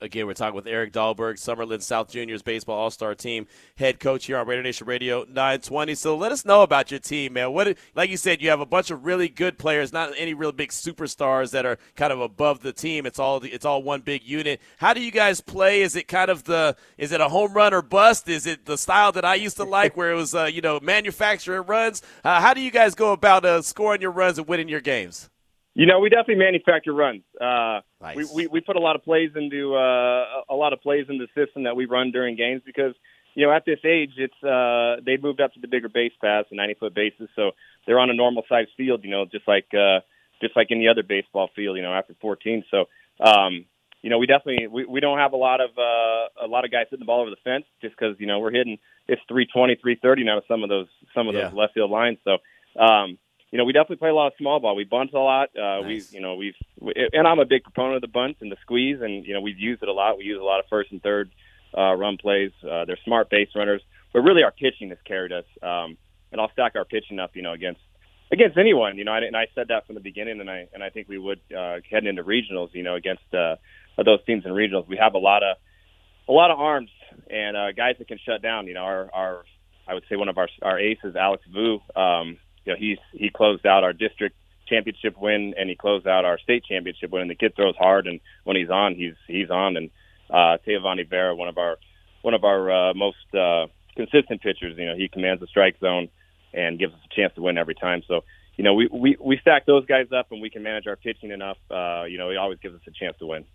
Again, 0.04 0.28
we're 0.28 0.34
talking 0.34 0.56
with 0.56 0.68
Eric 0.68 0.92
Dahlberg, 0.92 1.36
Summerlin 1.36 1.82
South 1.82 2.12
Juniors 2.12 2.42
baseball 2.42 2.78
all 2.78 2.92
star 2.92 3.16
team 3.16 3.48
head 3.78 4.02
coach 4.02 4.26
here 4.26 4.38
on 4.38 4.46
Raider 4.46 4.62
Nation 4.62 4.86
Radio 4.86 5.20
920. 5.30 5.96
So 5.96 6.18
let 6.18 6.34
us 6.34 6.44
know 6.44 6.62
about 6.62 6.92
your 6.92 7.00
team, 7.00 7.32
man. 7.32 7.54
What, 7.54 7.78
like 7.96 8.10
you 8.10 8.18
said, 8.18 8.42
you 8.42 8.50
have 8.50 8.60
a 8.60 8.66
bunch 8.66 8.92
of 8.92 9.06
really 9.06 9.30
good 9.30 9.58
players, 9.58 9.94
not 9.94 10.12
any 10.18 10.34
real 10.34 10.52
big 10.52 10.72
superstars 10.72 11.52
that 11.52 11.66
are 11.66 11.78
kind 11.96 12.12
of 12.12 12.20
above 12.20 12.60
the 12.60 12.74
team. 12.74 13.06
It's 13.06 13.18
all 13.18 13.42
it's 13.46 13.64
all 13.64 13.82
one 13.82 14.02
big 14.02 14.24
unit. 14.26 14.60
How 14.76 14.94
do 14.94 15.02
you 15.02 15.10
guys 15.10 15.40
play? 15.40 15.82
Is 15.82 15.96
it 15.96 16.10
kind 16.10 16.30
of 16.30 16.44
the 16.44 16.76
is 16.98 17.14
it 17.14 17.22
a 17.22 17.30
home 17.30 17.54
run 17.54 17.74
or 17.74 17.82
bust? 17.82 18.28
Is 18.28 18.46
it 18.46 18.66
the 18.66 18.78
style 18.78 19.14
that 19.14 19.24
I 19.24 19.36
used 19.36 19.56
to 19.56 19.64
like, 19.64 19.96
where 19.96 20.12
it 20.12 20.16
was 20.16 20.36
uh, 20.36 20.50
you 20.52 20.60
know 20.60 20.82
manufacturing 20.82 21.66
runs? 21.66 22.02
Uh, 22.26 22.42
how 22.42 22.54
do 22.54 22.60
you 22.60 22.72
guys 22.72 22.94
go 22.94 23.14
about 23.14 23.46
uh, 23.46 23.62
scoring 23.62 24.02
your 24.02 24.12
runs 24.12 24.38
and 24.38 24.50
winning 24.50 24.68
your 24.68 24.82
games? 24.82 25.30
You 25.76 25.88
know, 25.88 26.00
we 26.00 26.10
definitely 26.10 26.36
manufacture 26.36 26.94
runs. 26.94 27.24
Uh, 27.42 27.82
nice. 28.02 28.16
we, 28.16 28.26
we 28.26 28.48
we 28.48 28.62
put 28.62 28.76
a 28.76 28.80
lot 28.80 28.96
of 28.96 29.04
plays 29.04 29.32
into 29.36 29.76
uh, 29.76 30.44
a 30.50 30.54
lot 30.56 30.72
of 30.72 30.82
plays 30.82 31.08
in 31.10 31.18
the 31.18 31.28
system 31.34 31.64
that 31.64 31.76
we 31.76 31.86
run 31.86 32.12
during 32.12 32.36
games 32.36 32.62
because 32.66 32.94
you 33.36 33.46
know, 33.46 33.52
at 33.52 33.66
this 33.66 33.80
age, 33.84 34.12
it's 34.18 34.44
uh, 34.44 35.02
they've 35.04 35.22
moved 35.22 35.42
up 35.42 35.54
to 35.54 35.60
the 35.60 35.68
bigger 35.68 35.90
base 35.90 36.12
paths, 36.22 36.50
the 36.52 36.56
90 36.56 36.76
foot 36.76 36.94
bases, 36.94 37.30
so 37.36 37.52
they're 37.88 38.00
on 38.00 38.10
a 38.10 38.14
normal 38.14 38.44
sized 38.48 38.70
field, 38.78 39.04
you 39.04 39.10
know, 39.10 39.26
just 39.26 39.48
like 39.48 39.66
uh, 39.74 40.02
just 40.42 40.56
like 40.56 40.68
any 40.70 40.88
other 40.88 41.02
baseball 41.04 41.50
field, 41.56 41.78
you 41.78 41.82
know, 41.82 41.94
after 41.94 42.14
14. 42.22 42.64
So, 42.70 42.86
um, 43.20 43.66
you 44.04 44.10
know, 44.12 44.20
we 44.20 44.28
definitely 44.28 44.68
we, 44.68 44.86
we 44.86 45.00
don't 45.00 45.18
have 45.18 45.34
a 45.34 45.38
lot 45.38 45.62
of 45.62 45.72
uh, 45.78 46.46
a 46.46 46.48
lot 46.48 46.66
of 46.66 46.72
guys 46.72 46.86
hitting 46.92 47.00
the 47.00 47.06
ball 47.06 47.22
over 47.22 47.32
the 47.32 47.38
fence 47.44 47.66
just 47.82 47.96
because 47.98 48.16
you 48.20 48.28
know 48.28 48.40
we're 48.40 48.52
hitting 48.52 48.78
it's 49.08 49.22
320, 49.28 49.76
330 49.82 50.24
now 50.24 50.36
to 50.40 50.46
some 50.48 50.62
of 50.62 50.70
those 50.70 50.88
some 51.16 51.28
of 51.28 51.34
Yeah. 51.34 51.46
those 51.46 51.54
left 51.54 51.74
field 51.74 51.90
lines. 51.90 52.20
So, 52.24 52.38
um, 52.80 53.18
you 53.54 53.60
know, 53.60 53.66
we 53.66 53.72
definitely 53.72 53.98
play 53.98 54.10
a 54.10 54.16
lot 54.16 54.26
of 54.26 54.34
small 54.40 54.60
ball. 54.60 54.76
We 54.76 54.84
bunt 54.84 55.14
a 55.14 55.20
lot. 55.20 55.50
Uh, 55.56 55.82
Nice. 55.82 56.12
We, 56.12 56.18
you 56.18 56.22
know, 56.24 56.34
we've 56.34 56.56
we, 56.80 56.92
and 57.14 57.28
I'm 57.28 57.38
a 57.38 57.46
big 57.46 57.62
proponent 57.62 57.98
of 57.98 58.02
the 58.02 58.08
bunt 58.08 58.38
and 58.42 58.52
the 58.52 58.58
squeeze, 58.64 58.98
and 59.00 59.24
you 59.24 59.36
know, 59.36 59.42
we've 59.42 59.60
used 59.60 59.84
it 59.84 59.90
a 59.90 59.94
lot. 59.94 60.18
We 60.18 60.24
use 60.24 60.42
a 60.42 60.44
lot 60.44 60.60
of 60.60 60.66
first 60.72 60.92
and 60.92 61.04
third 61.04 61.30
uh, 61.78 61.94
run 61.94 62.18
plays. 62.18 62.50
Uh, 62.64 62.86
they're 62.86 62.98
smart 63.06 63.30
base 63.30 63.50
runners, 63.56 63.84
but 64.12 64.22
really 64.22 64.42
our 64.42 64.52
pitching 64.52 64.90
has 64.90 64.98
carried 65.06 65.32
us. 65.32 65.46
Um, 65.62 65.98
and 66.32 66.42
I'll 66.42 66.52
stack 66.54 66.72
our 66.76 66.84
pitching 66.84 67.20
up, 67.20 67.36
you 67.36 67.44
know, 67.44 67.54
against 67.54 67.82
against 68.32 68.58
anyone. 68.58 68.98
You 68.98 69.04
know, 69.04 69.14
and 69.14 69.38
I 69.38 69.46
said 69.54 69.68
that 69.68 69.86
from 69.86 69.94
the 69.94 70.02
beginning, 70.02 70.42
and 70.42 70.50
I 70.50 70.68
and 70.74 70.82
I 70.82 70.90
think 70.90 71.08
we 71.08 71.20
would 71.20 71.40
uh, 71.56 71.76
heading 71.92 72.10
into 72.10 72.24
regionals. 72.24 72.74
You 72.74 72.82
know, 72.82 72.96
against 72.96 73.32
uh, 73.36 73.58
those 74.04 74.26
teams 74.26 74.48
in 74.48 74.52
regionals, 74.52 74.88
we 74.88 74.98
have 74.98 75.14
a 75.14 75.20
lot 75.20 75.44
of 75.44 75.58
a 76.28 76.32
lot 76.32 76.50
of 76.50 76.60
arms 76.60 76.90
and 77.30 77.56
uh, 77.56 77.72
guys 77.72 77.98
that 78.00 78.08
can 78.08 78.18
shut 78.26 78.42
down. 78.42 78.66
You 78.66 78.74
know, 78.74 78.82
our 78.82 79.12
our 79.14 79.44
I 79.88 79.94
would 79.94 80.06
say 80.10 80.16
one 80.16 80.30
of 80.30 80.40
our 80.40 80.50
our 80.64 80.80
aces, 80.80 81.16
Alex 81.16 81.44
Vu. 81.54 81.80
Um, 81.96 82.40
you 82.66 82.74
know, 82.74 82.78
he's 82.80 83.00
he 83.12 83.30
closed 83.30 83.66
out 83.66 83.84
our 83.84 83.94
district 83.94 84.36
championship 84.68 85.18
win, 85.18 85.54
and 85.58 85.70
he 85.70 85.76
closed 85.76 86.08
out 86.08 86.26
our 86.26 86.40
state 86.40 86.64
championship 86.66 87.12
win. 87.12 87.24
And 87.24 87.32
the 87.32 87.36
kid 87.36 87.56
throws 87.56 87.76
hard, 87.76 88.08
and 88.08 88.20
when 88.44 88.56
he's 88.56 88.70
on, 88.70 88.96
he's 88.96 89.16
he's 89.28 89.50
on. 89.50 89.78
And 89.78 89.90
uh, 90.30 90.58
Teavani 90.66 91.10
Vera, 91.10 91.36
one 91.36 91.50
of 91.50 91.58
our 91.58 91.78
one 92.22 92.34
of 92.34 92.44
our 92.44 92.72
uh, 92.72 92.94
most 92.94 93.34
uh, 93.34 93.68
consistent 93.96 94.42
pitchers. 94.42 94.78
You 94.78 94.86
know, 94.86 94.96
he 94.96 95.08
commands 95.08 95.42
the 95.42 95.48
strike 95.48 95.80
zone 95.80 96.10
and 96.54 96.80
gives 96.80 96.94
us 96.94 97.00
a 97.12 97.16
chance 97.16 97.34
to 97.36 97.42
win 97.42 97.58
every 97.58 97.76
time. 97.76 98.04
So, 98.08 98.22
you 98.56 98.64
know, 98.64 98.74
we 98.74 98.88
we 98.92 99.18
we 99.20 99.38
stack 99.40 99.66
those 99.66 99.86
guys 99.86 100.08
up, 100.16 100.32
and 100.32 100.42
we 100.42 100.50
can 100.50 100.64
manage 100.64 100.88
our 100.88 100.96
pitching 100.96 101.32
enough. 101.32 101.58
Uh, 101.70 102.04
you 102.04 102.18
know, 102.18 102.30
it 102.30 102.38
always 102.38 102.60
gives 102.60 102.76
us 102.76 102.82
a 102.88 102.92
chance 102.92 103.18
to 103.20 103.26
win. 103.26 103.46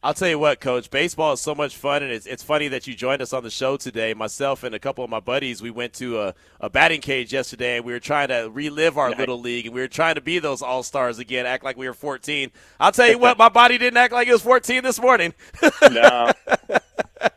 I'll 0.00 0.14
tell 0.14 0.28
you 0.28 0.38
what, 0.38 0.60
Coach. 0.60 0.90
Baseball 0.90 1.32
is 1.32 1.40
so 1.40 1.56
much 1.56 1.76
fun, 1.76 2.04
and 2.04 2.12
it's, 2.12 2.24
it's 2.24 2.42
funny 2.42 2.68
that 2.68 2.86
you 2.86 2.94
joined 2.94 3.20
us 3.20 3.32
on 3.32 3.42
the 3.42 3.50
show 3.50 3.76
today. 3.76 4.14
Myself 4.14 4.62
and 4.62 4.72
a 4.72 4.78
couple 4.78 5.02
of 5.02 5.10
my 5.10 5.18
buddies, 5.18 5.60
we 5.60 5.72
went 5.72 5.92
to 5.94 6.20
a, 6.20 6.34
a 6.60 6.70
batting 6.70 7.00
cage 7.00 7.32
yesterday, 7.32 7.78
and 7.78 7.84
we 7.84 7.92
were 7.92 7.98
trying 7.98 8.28
to 8.28 8.48
relive 8.52 8.96
our 8.96 9.10
Nice. 9.10 9.18
little 9.18 9.40
league, 9.40 9.66
and 9.66 9.74
we 9.74 9.80
were 9.80 9.88
trying 9.88 10.14
to 10.14 10.20
be 10.20 10.38
those 10.38 10.62
all 10.62 10.84
stars 10.84 11.18
again, 11.18 11.46
act 11.46 11.64
like 11.64 11.76
we 11.76 11.88
were 11.88 11.94
14. 11.94 12.52
I'll 12.78 12.92
tell 12.92 13.08
you 13.08 13.18
what, 13.18 13.38
my 13.38 13.48
body 13.48 13.76
didn't 13.76 13.96
act 13.96 14.12
like 14.12 14.28
it 14.28 14.32
was 14.32 14.42
14 14.42 14.84
this 14.84 15.00
morning. 15.00 15.34
no, 15.90 16.30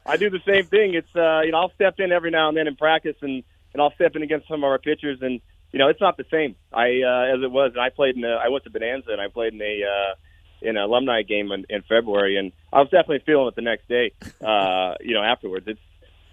I 0.06 0.18
do 0.18 0.30
the 0.30 0.42
same 0.46 0.68
thing. 0.68 0.94
It's 0.94 1.16
uh, 1.16 1.42
you 1.42 1.52
know 1.52 1.62
I'll 1.62 1.74
step 1.74 1.96
in 1.98 2.12
every 2.12 2.30
now 2.30 2.48
and 2.50 2.56
then 2.56 2.68
in 2.68 2.76
practice, 2.76 3.16
and 3.22 3.44
and 3.74 3.82
I'll 3.82 3.94
step 3.96 4.16
in 4.16 4.22
against 4.22 4.48
some 4.48 4.64
of 4.64 4.66
our 4.66 4.78
pitchers, 4.78 5.18
and 5.22 5.42
you 5.72 5.80
know 5.80 5.88
it's 5.88 6.02
not 6.02 6.16
the 6.16 6.26
same. 6.30 6.56
I 6.72 7.02
uh, 7.02 7.36
as 7.36 7.42
it 7.44 7.50
was. 7.50 7.72
And 7.74 7.82
I 7.82 7.90
played 7.90 8.18
in. 8.18 8.24
A, 8.24 8.36
I 8.36 8.50
went 8.50 8.66
to 8.66 8.70
Bonanza, 8.70 9.12
and 9.12 9.20
I 9.20 9.30
played 9.30 9.54
in 9.54 9.62
a 9.64 9.82
uh, 9.84 10.14
in 10.62 10.78
an 10.78 10.84
alumni 10.84 11.22
game 11.24 11.52
in, 11.52 11.66
in 11.70 11.82
February, 11.84 12.38
and 12.38 12.52
I 12.72 12.80
was 12.80 12.90
definitely 12.90 13.24
feeling 13.26 13.48
it 13.48 13.56
the 13.56 13.62
next 13.62 13.88
day. 13.88 14.12
Uh, 14.42 14.96
you 15.02 15.14
know, 15.14 15.22
afterwards, 15.22 15.66
it's 15.68 15.80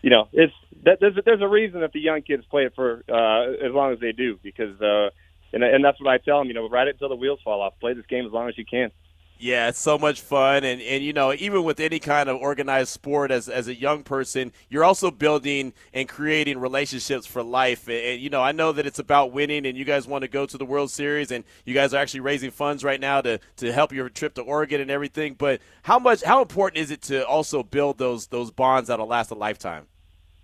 you 0.02 0.08
know 0.10 0.28
it's 0.32 0.52
that, 0.84 0.98
there's 1.00 1.16
a, 1.16 1.22
there's 1.22 1.42
a 1.42 1.48
reason 1.48 1.80
that 1.80 1.92
the 1.92 2.00
young 2.00 2.22
kids 2.22 2.42
play 2.50 2.64
it 2.64 2.72
for 2.74 3.04
uh, 3.08 3.66
as 3.66 3.72
long 3.72 3.92
as 3.92 4.00
they 4.00 4.12
do 4.12 4.38
because. 4.42 4.80
uh 4.80 5.10
and, 5.52 5.62
and 5.62 5.84
that's 5.84 5.98
what 6.00 6.10
I 6.12 6.18
tell 6.18 6.38
them, 6.38 6.48
you 6.48 6.54
know, 6.54 6.68
ride 6.68 6.88
it 6.88 6.96
until 6.96 7.08
the 7.08 7.16
wheels 7.16 7.40
fall 7.42 7.62
off. 7.62 7.74
Play 7.80 7.94
this 7.94 8.06
game 8.06 8.26
as 8.26 8.32
long 8.32 8.48
as 8.48 8.58
you 8.58 8.64
can. 8.66 8.90
Yeah, 9.40 9.68
it's 9.68 9.78
so 9.78 9.96
much 9.98 10.20
fun, 10.20 10.64
and 10.64 10.82
and 10.82 11.04
you 11.04 11.12
know, 11.12 11.32
even 11.32 11.62
with 11.62 11.78
any 11.78 12.00
kind 12.00 12.28
of 12.28 12.38
organized 12.38 12.88
sport, 12.88 13.30
as 13.30 13.48
as 13.48 13.68
a 13.68 13.74
young 13.74 14.02
person, 14.02 14.52
you're 14.68 14.82
also 14.82 15.12
building 15.12 15.74
and 15.94 16.08
creating 16.08 16.58
relationships 16.58 17.24
for 17.24 17.44
life. 17.44 17.86
And, 17.86 17.98
and, 17.98 18.20
you 18.20 18.30
know, 18.30 18.42
I 18.42 18.50
know 18.50 18.72
that 18.72 18.84
it's 18.84 18.98
about 18.98 19.30
winning, 19.30 19.64
and 19.64 19.78
you 19.78 19.84
guys 19.84 20.08
want 20.08 20.22
to 20.22 20.28
go 20.28 20.44
to 20.44 20.58
the 20.58 20.64
World 20.64 20.90
Series, 20.90 21.30
and 21.30 21.44
you 21.64 21.72
guys 21.72 21.94
are 21.94 21.98
actually 21.98 22.20
raising 22.20 22.50
funds 22.50 22.82
right 22.82 23.00
now 23.00 23.20
to 23.20 23.38
to 23.58 23.72
help 23.72 23.92
your 23.92 24.08
trip 24.08 24.34
to 24.34 24.42
Oregon 24.42 24.80
and 24.80 24.90
everything. 24.90 25.34
But 25.34 25.60
how 25.82 26.00
much, 26.00 26.24
how 26.24 26.42
important 26.42 26.82
is 26.82 26.90
it 26.90 27.02
to 27.02 27.24
also 27.24 27.62
build 27.62 27.98
those 27.98 28.26
those 28.26 28.50
bonds 28.50 28.88
that'll 28.88 29.06
last 29.06 29.30
a 29.30 29.36
lifetime? 29.36 29.86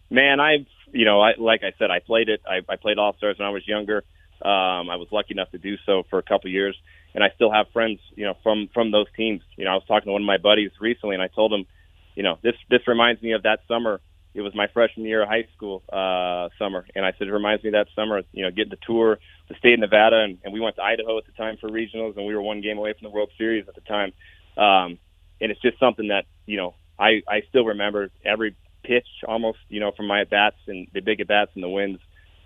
Man, 0.09 0.39
I've 0.39 0.67
you 0.93 1.05
know, 1.05 1.21
I 1.21 1.33
like 1.37 1.65
I 1.65 1.73
said, 1.81 1.91
I 1.91 1.99
played 1.99 2.29
it. 2.29 2.43
I, 2.49 2.61
I 2.73 2.77
played 2.77 2.99
All 2.99 3.15
Stars 3.17 3.39
when 3.39 3.49
I 3.49 3.51
was 3.51 3.67
younger. 3.67 4.05
Um, 4.41 4.89
I 4.89 4.97
was 4.97 5.09
lucky 5.11 5.33
enough 5.33 5.51
to 5.51 5.59
do 5.59 5.77
so 5.85 6.05
for 6.11 6.19
a 6.19 6.23
couple 6.23 6.51
years, 6.51 6.77
and 7.15 7.23
I 7.23 7.31
still 7.35 7.53
have 7.53 7.67
friends, 7.73 8.01
you 8.17 8.25
know, 8.25 8.35
from 8.43 8.69
from 8.75 8.91
those 8.91 9.07
teams. 9.17 9.41
You 9.57 9.65
know, 9.65 9.71
I 9.71 9.75
was 9.75 9.85
talking 9.87 10.07
to 10.07 10.13
one 10.13 10.23
of 10.23 10.27
my 10.27 10.39
buddies 10.39 10.73
recently, 10.81 11.15
and 11.15 11.23
I 11.23 11.29
told 11.29 11.53
him, 11.53 11.67
you 12.15 12.23
know, 12.23 12.39
this 12.43 12.55
this 12.69 12.87
reminds 12.87 13.23
me 13.23 13.33
of 13.33 13.45
that 13.45 13.61
summer. 13.69 14.01
It 14.35 14.41
was 14.41 14.53
my 14.55 14.67
freshman 14.67 15.07
year 15.07 15.23
of 15.23 15.29
high 15.29 15.47
school 15.57 15.85
uh, 15.93 16.49
summer, 16.59 16.85
and 16.97 17.07
I 17.07 17.13
said 17.17 17.29
it 17.29 17.33
reminds 17.33 17.63
me 17.63 17.69
of 17.69 17.75
that 17.75 17.87
summer. 17.95 18.23
You 18.33 18.45
know, 18.45 18.51
getting 18.51 18.71
to 18.71 18.79
tour 18.85 19.19
the 19.49 19.55
state 19.57 19.75
of 19.75 19.81
Nevada, 19.81 20.23
and, 20.23 20.39
and 20.43 20.53
we 20.53 20.59
went 20.59 20.77
to 20.77 20.83
Idaho 20.83 21.19
at 21.19 21.27
the 21.27 21.33
time 21.33 21.57
for 21.61 21.69
regionals, 21.69 22.17
and 22.17 22.27
we 22.27 22.35
were 22.35 22.43
one 22.43 22.61
game 22.61 22.79
away 22.79 22.93
from 22.95 23.05
the 23.05 23.15
World 23.15 23.31
Series 23.39 23.69
at 23.69 23.75
the 23.77 23.81
time. 23.83 24.13
Um, 24.57 24.99
and 25.41 25.53
it's 25.53 25.61
just 25.61 25.79
something 25.79 26.09
that 26.09 26.25
you 26.47 26.57
know 26.57 26.75
I 26.99 27.23
I 27.29 27.43
still 27.49 27.65
remember 27.65 28.11
every 28.25 28.57
pitch 28.83 29.07
almost, 29.27 29.59
you 29.69 29.81
know, 29.81 29.93
from 29.93 30.09
my 30.09 30.23
at 30.23 30.31
bats 30.31 30.57
and 30.67 30.89
the 30.93 31.01
big 31.01 31.21
at 31.21 31.29
bats 31.29 31.53
and 31.55 31.63
the 31.63 31.69
wins 31.69 32.01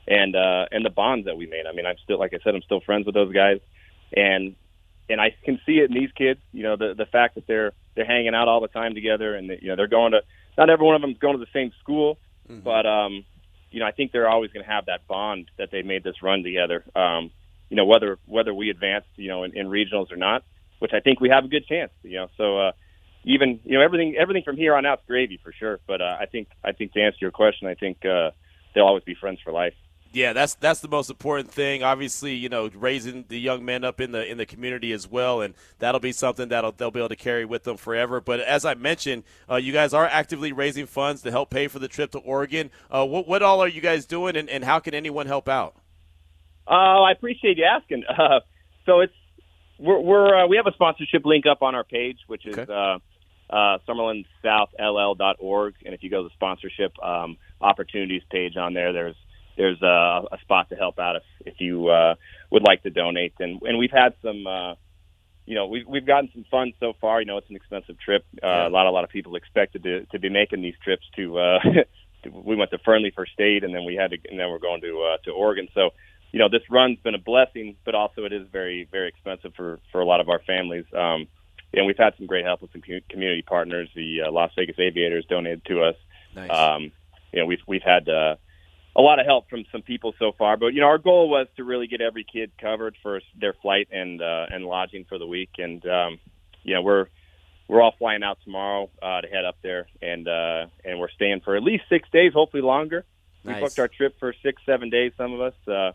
and 0.07 0.37
uh 0.37 0.67
and 0.71 0.85
the 0.85 0.91
bonds 0.91 1.25
that 1.25 1.39
we 1.39 1.47
made. 1.47 1.65
I 1.67 1.73
mean, 1.73 1.87
I'm 1.87 1.97
still 2.05 2.19
like 2.19 2.35
I 2.35 2.39
said, 2.45 2.55
I'm 2.55 2.63
still 2.63 2.81
friends 2.81 3.07
with 3.07 3.15
those 3.15 3.33
guys 3.33 3.61
and 4.15 4.55
and 5.11 5.21
I 5.21 5.35
can 5.45 5.61
see 5.65 5.79
it 5.79 5.91
in 5.91 5.95
these 5.95 6.13
kids, 6.13 6.41
you 6.53 6.63
know, 6.63 6.77
the 6.77 6.95
the 6.97 7.07
fact 7.07 7.35
that 7.37 7.47
they're 7.47 7.73
they're 7.95 8.05
hanging 8.05 8.35
out 8.35 8.49
all 8.49 8.61
the 8.61 8.69
time 8.69 8.95
together 8.95 9.35
and 9.35 9.51
that, 9.51 9.63
you 9.63 9.69
know, 9.69 9.77
they're 9.77 9.87
going 9.89 10.13
to 10.13 10.23
not 10.57 10.71
every 10.71 10.85
one 10.85 10.97
of 10.97 11.03
them's 11.03 11.19
going 11.19 11.39
to 11.39 11.45
the 11.45 11.51
same 11.53 11.73
school, 11.81 12.19
but 12.65 12.87
um 12.87 13.25
you 13.71 13.81
know, 13.81 13.87
I 13.87 13.93
think 13.93 14.13
they're 14.13 14.29
always 14.29 14.51
going 14.51 14.65
to 14.65 14.71
have 14.71 14.87
that 14.87 15.07
bond 15.07 15.51
that 15.59 15.71
they 15.71 15.83
made 15.83 16.03
this 16.03 16.23
run 16.23 16.43
together. 16.43 16.85
Um 16.95 17.31
you 17.71 17.77
know, 17.77 17.85
whether 17.85 18.19
whether 18.27 18.55
we 18.55 18.71
advance, 18.71 19.05
you 19.17 19.29
know, 19.29 19.45
in, 19.45 19.57
in 19.57 19.67
regionals 19.67 20.11
or 20.11 20.17
not, 20.17 20.43
which 20.79 20.93
I 20.95 21.01
think 21.01 21.21
we 21.21 21.29
have 21.29 21.45
a 21.45 21.49
good 21.49 21.67
chance, 21.67 21.93
you 22.03 22.17
know. 22.17 22.29
So 22.37 22.59
uh 22.59 22.73
even 23.25 23.61
you 23.65 23.77
know 23.79 23.85
everything 23.85 24.17
everything 24.19 24.43
from 24.43 24.57
here 24.57 24.75
on 24.75 24.87
out's 24.87 25.03
gravy 25.07 25.39
for 25.43 25.53
sure. 25.53 25.81
But 25.87 26.01
uh, 26.01 26.17
I 26.21 26.27
think 26.27 26.49
I 26.65 26.73
think 26.73 26.93
to 26.93 27.01
answer 27.01 27.19
your 27.21 27.31
question, 27.31 27.69
I 27.69 27.75
think 27.75 28.05
uh, 28.05 28.31
they'll 28.75 28.85
always 28.85 29.05
be 29.05 29.15
friends 29.15 29.41
for 29.43 29.53
life. 29.53 29.75
Yeah, 30.13 30.33
that's 30.33 30.55
that's 30.55 30.81
the 30.81 30.89
most 30.89 31.11
important 31.11 31.51
thing. 31.51 31.83
Obviously, 31.83 32.35
you 32.35 32.49
know, 32.49 32.71
raising 32.75 33.27
the 33.29 33.39
young 33.39 33.65
men 33.65 33.85
up 33.85 34.01
in 34.01 34.13
the 34.13 34.27
in 34.29 34.39
the 34.39 34.47
community 34.47 34.93
as 34.93 35.07
well, 35.07 35.43
and 35.43 35.55
that'll 35.81 36.01
be 36.01 36.13
something 36.13 36.49
that'll 36.49 36.73
they'll 36.73 36.91
be 36.91 36.99
able 37.01 37.11
to 37.11 37.17
carry 37.17 37.45
with 37.45 37.65
them 37.65 37.77
forever. 37.77 38.21
But 38.21 38.41
as 38.41 38.65
I 38.65 38.73
mentioned, 38.75 39.25
uh, 39.51 39.57
you 39.57 39.73
guys 39.73 39.93
are 39.93 40.07
actively 40.07 40.51
raising 40.53 40.87
funds 40.87 41.21
to 41.23 41.31
help 41.31 41.51
pay 41.51 41.69
for 41.69 41.79
the 41.79 41.89
trip 41.89 42.11
to 42.13 42.19
Oregon. 42.21 42.71
Uh, 42.91 43.05
what 43.07 43.29
what 43.29 43.43
all 43.43 43.61
are 43.63 43.69
you 43.69 43.83
guys 43.83 44.07
doing, 44.07 44.35
and, 44.35 44.49
and 44.49 44.65
how 44.65 44.79
can 44.79 44.95
anyone 44.95 45.27
help 45.27 45.47
out? 45.49 45.75
Uh, 46.67 47.03
I 47.03 47.13
appreciate 47.13 47.59
you 47.59 47.65
asking. 47.65 48.05
Uh, 48.19 48.41
so 48.87 49.01
it's 49.01 49.13
we're, 49.79 50.01
we're 50.01 50.35
uh, 50.45 50.47
we 50.47 50.57
have 50.57 50.67
a 50.67 50.73
sponsorship 50.73 51.27
link 51.27 51.45
up 51.47 51.61
on 51.63 51.75
our 51.75 51.85
page, 51.85 52.17
which 52.27 52.47
is 52.47 52.57
Okay. 52.57 52.73
uh, 52.73 52.99
uh, 53.55 53.79
SummerlinSouthLL.org, 53.87 55.75
and 55.85 55.95
if 55.95 56.03
you 56.03 56.11
go 56.11 56.23
to 56.23 56.29
the 56.29 56.35
sponsorship 56.35 56.93
um, 57.03 57.37
opportunities 57.61 58.23
page 58.31 58.57
on 58.57 58.73
there, 58.75 58.93
there's 58.93 59.17
there's 59.59 59.83
a, 59.83 60.23
a 60.33 60.39
spot 60.41 60.71
to 60.71 60.77
help 60.77 60.99
out 60.99 61.17
if 61.17 61.23
if 61.45 61.61
you 61.61 61.89
uh, 61.89 62.15
would 62.51 62.63
like 62.63 62.83
to 62.85 62.91
donate. 62.91 63.35
And 63.41 63.61
and 63.63 63.79
we've 63.79 63.93
had 63.93 64.15
some. 64.23 64.47
Uh, 64.47 64.75
you 65.45 65.55
know, 65.55 65.67
we've 65.67 65.87
we've 65.87 66.07
gotten 66.07 66.29
some 66.35 66.45
funds 66.51 66.77
so 66.79 66.93
far. 67.01 67.21
You 67.21 67.27
know, 67.27 67.39
it's 67.39 67.49
an 67.49 67.57
expensive 67.57 67.99
trip. 67.99 68.23
Uh, 68.43 68.47
Yeah. 68.47 68.69
A 68.69 68.71
lot, 68.71 68.87
a 68.87 68.91
lot 68.91 69.05
of 69.05 69.11
people 69.11 69.35
expected 69.35 69.83
to 69.83 70.05
to 70.13 70.19
be 70.19 70.29
making 70.29 70.61
these 70.61 70.75
trips 70.85 71.07
to. 71.17 71.39
Uh, 71.39 71.59
we 72.33 72.55
went 72.55 72.71
to 72.71 72.79
Fernley 72.79 73.13
for 73.15 73.25
state, 73.25 73.65
and 73.65 73.75
then 73.75 73.87
we 73.87 73.95
had 73.95 74.11
to, 74.11 74.19
and 74.29 74.39
then 74.39 74.51
we're 74.51 74.59
going 74.59 74.83
to 74.83 75.03
uh, 75.03 75.17
to 75.25 75.31
Oregon. 75.31 75.69
So, 75.73 75.91
you 76.33 76.39
know, 76.39 76.51
this 76.51 76.61
run's 76.69 76.99
been 77.01 77.15
a 77.15 77.19
blessing, 77.19 77.77
but 77.87 77.95
also 77.95 78.25
it 78.25 78.33
is 78.35 78.47
very, 78.53 78.87
very 78.93 79.09
expensive 79.09 79.55
for 79.55 79.81
for 79.91 80.03
a 80.03 80.05
lot 80.05 80.21
of 80.21 80.29
our 80.29 80.41
families. 80.41 80.85
Um, 80.93 81.27
and 81.73 81.87
we've 81.87 81.99
had 81.99 82.15
some 82.19 82.27
great 82.27 82.45
help 82.45 82.61
with 82.61 82.73
some 82.73 82.83
community 83.09 83.43
partners. 83.43 83.89
The 83.95 84.23
uh, 84.27 84.31
Las 84.31 84.53
Vegas 84.55 84.79
Aviators 84.79 85.25
donated 85.29 85.65
to 85.67 85.83
us. 85.83 85.97
Nice. 86.35 86.51
Um, 86.51 86.93
you 87.33 87.41
know, 87.41 87.47
we've 87.47 87.63
we've 87.67 87.83
had 87.83 88.09
uh, 88.09 88.37
a 88.99 89.01
lot 89.01 89.21
of 89.21 89.27
help 89.27 89.49
from 89.49 89.65
some 89.71 89.83
people 89.83 90.13
so 90.19 90.33
far, 90.37 90.57
but 90.57 90.75
you 90.75 90.81
know, 90.81 90.89
our 90.89 90.99
goal 90.99 91.31
was 91.31 91.47
to 91.57 91.63
really 91.63 91.87
get 91.87 92.01
every 92.01 92.25
kid 92.25 92.51
covered 92.61 92.97
for 93.01 93.21
their 93.41 93.55
flight 93.63 93.87
and 93.93 94.21
uh, 94.21 94.47
and 94.51 94.65
lodging 94.65 95.05
for 95.09 95.19
the 95.19 95.27
week. 95.27 95.51
And 95.59 95.85
um, 95.87 96.19
you 96.65 96.75
know, 96.75 96.83
we're 96.83 97.07
we're 97.69 97.81
all 97.81 97.95
flying 97.97 98.25
out 98.25 98.39
tomorrow 98.45 98.91
uh, 99.01 99.21
to 99.21 99.29
head 99.29 99.45
up 99.45 99.57
there, 99.63 99.87
and 100.03 100.27
uh, 100.27 100.67
and 100.85 100.99
we're 100.99 101.11
staying 101.11 101.43
for 101.45 101.57
at 101.57 101.63
least 101.63 101.85
six 101.89 102.09
days, 102.11 102.33
hopefully 102.33 102.63
longer. 102.63 103.05
We 103.45 103.55
booked 103.55 103.79
our 103.79 103.89
trip 103.89 104.19
for 104.19 104.35
six, 104.43 104.61
seven 104.67 104.91
days. 104.91 105.13
Some 105.17 105.33
of 105.33 105.41
us, 105.41 105.55
uh, 105.67 105.93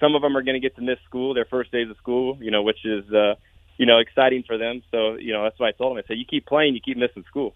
some 0.00 0.16
of 0.16 0.22
them 0.22 0.36
are 0.36 0.42
going 0.42 0.60
to 0.60 0.60
get 0.60 0.74
to 0.76 0.82
miss 0.82 0.98
school, 1.04 1.34
their 1.34 1.44
first 1.44 1.70
days 1.70 1.90
of 1.90 1.96
school. 1.98 2.38
You 2.40 2.50
know, 2.50 2.62
which 2.62 2.84
is 2.84 3.04
uh, 3.12 3.34
you 3.78 3.86
know, 3.86 3.98
exciting 3.98 4.42
for 4.46 4.56
them. 4.56 4.82
So, 4.90 5.16
you 5.16 5.32
know, 5.32 5.42
that's 5.42 5.58
why 5.58 5.68
I 5.68 5.72
told 5.72 5.96
them. 5.96 6.02
I 6.02 6.06
said, 6.08 6.18
you 6.18 6.24
keep 6.24 6.46
playing, 6.46 6.74
you 6.74 6.80
keep 6.80 6.96
missing 6.96 7.24
school. 7.28 7.54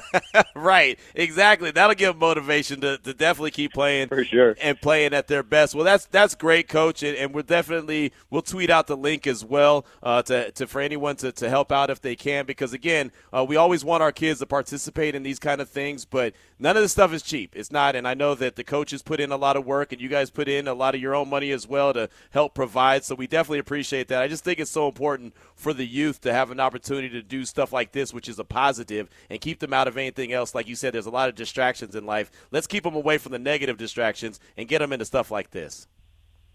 right, 0.54 0.98
exactly. 1.14 1.70
That'll 1.70 1.94
give 1.94 2.14
them 2.14 2.20
motivation 2.20 2.80
to, 2.82 2.98
to 2.98 3.14
definitely 3.14 3.50
keep 3.50 3.72
playing 3.72 4.08
for 4.08 4.24
sure 4.24 4.56
and 4.62 4.80
playing 4.80 5.12
at 5.12 5.28
their 5.28 5.42
best. 5.42 5.74
Well, 5.74 5.84
that's 5.84 6.06
that's 6.06 6.34
great, 6.34 6.68
coach, 6.68 7.02
and, 7.02 7.16
and 7.16 7.34
we're 7.34 7.42
definitely 7.42 8.12
we'll 8.30 8.42
tweet 8.42 8.70
out 8.70 8.86
the 8.86 8.96
link 8.96 9.26
as 9.26 9.44
well 9.44 9.86
uh, 10.02 10.22
to, 10.22 10.52
to 10.52 10.66
for 10.66 10.80
anyone 10.80 11.16
to, 11.16 11.32
to 11.32 11.48
help 11.48 11.72
out 11.72 11.90
if 11.90 12.00
they 12.00 12.14
can, 12.14 12.46
because 12.46 12.72
again, 12.72 13.10
uh, 13.32 13.44
we 13.44 13.56
always 13.56 13.84
want 13.84 14.02
our 14.02 14.12
kids 14.12 14.40
to 14.40 14.46
participate 14.46 15.14
in 15.14 15.22
these 15.22 15.38
kind 15.38 15.60
of 15.60 15.68
things, 15.68 16.04
but 16.04 16.34
none 16.58 16.76
of 16.76 16.82
this 16.82 16.92
stuff 16.92 17.12
is 17.12 17.22
cheap. 17.22 17.52
It's 17.56 17.72
not, 17.72 17.96
and 17.96 18.06
I 18.06 18.14
know 18.14 18.34
that 18.34 18.56
the 18.56 18.64
coaches 18.64 19.02
put 19.02 19.20
in 19.20 19.32
a 19.32 19.36
lot 19.36 19.56
of 19.56 19.66
work, 19.66 19.92
and 19.92 20.00
you 20.00 20.08
guys 20.08 20.30
put 20.30 20.48
in 20.48 20.68
a 20.68 20.74
lot 20.74 20.94
of 20.94 21.00
your 21.00 21.14
own 21.14 21.28
money 21.28 21.50
as 21.50 21.66
well 21.66 21.92
to 21.92 22.08
help 22.30 22.54
provide. 22.54 23.04
So 23.04 23.14
we 23.14 23.26
definitely 23.26 23.58
appreciate 23.58 24.08
that. 24.08 24.22
I 24.22 24.28
just 24.28 24.44
think 24.44 24.60
it's 24.60 24.70
so 24.70 24.86
important 24.86 25.34
for 25.56 25.72
the 25.72 25.86
youth 25.86 26.20
to 26.20 26.32
have 26.32 26.50
an 26.50 26.60
opportunity 26.60 27.08
to 27.08 27.22
do 27.22 27.44
stuff 27.44 27.72
like 27.72 27.92
this, 27.92 28.12
which 28.12 28.28
is 28.28 28.38
a 28.38 28.44
positive, 28.44 29.08
and 29.30 29.40
keep 29.40 29.58
them 29.58 29.72
out 29.72 29.88
of 29.88 29.96
anything 29.96 30.32
else. 30.32 30.54
Like 30.54 30.68
you 30.68 30.76
said, 30.76 30.92
there's 30.92 31.06
a 31.06 31.10
lot 31.10 31.28
of 31.28 31.34
distractions 31.34 31.96
in 31.96 32.04
life. 32.04 32.30
Let's 32.50 32.66
keep 32.66 32.84
them 32.84 32.94
away 32.94 33.18
from 33.18 33.32
the 33.32 33.38
negative 33.38 33.78
distractions 33.78 34.38
and 34.56 34.68
get 34.68 34.78
them 34.80 34.92
into 34.92 35.06
stuff 35.06 35.30
like 35.30 35.50
this. 35.50 35.88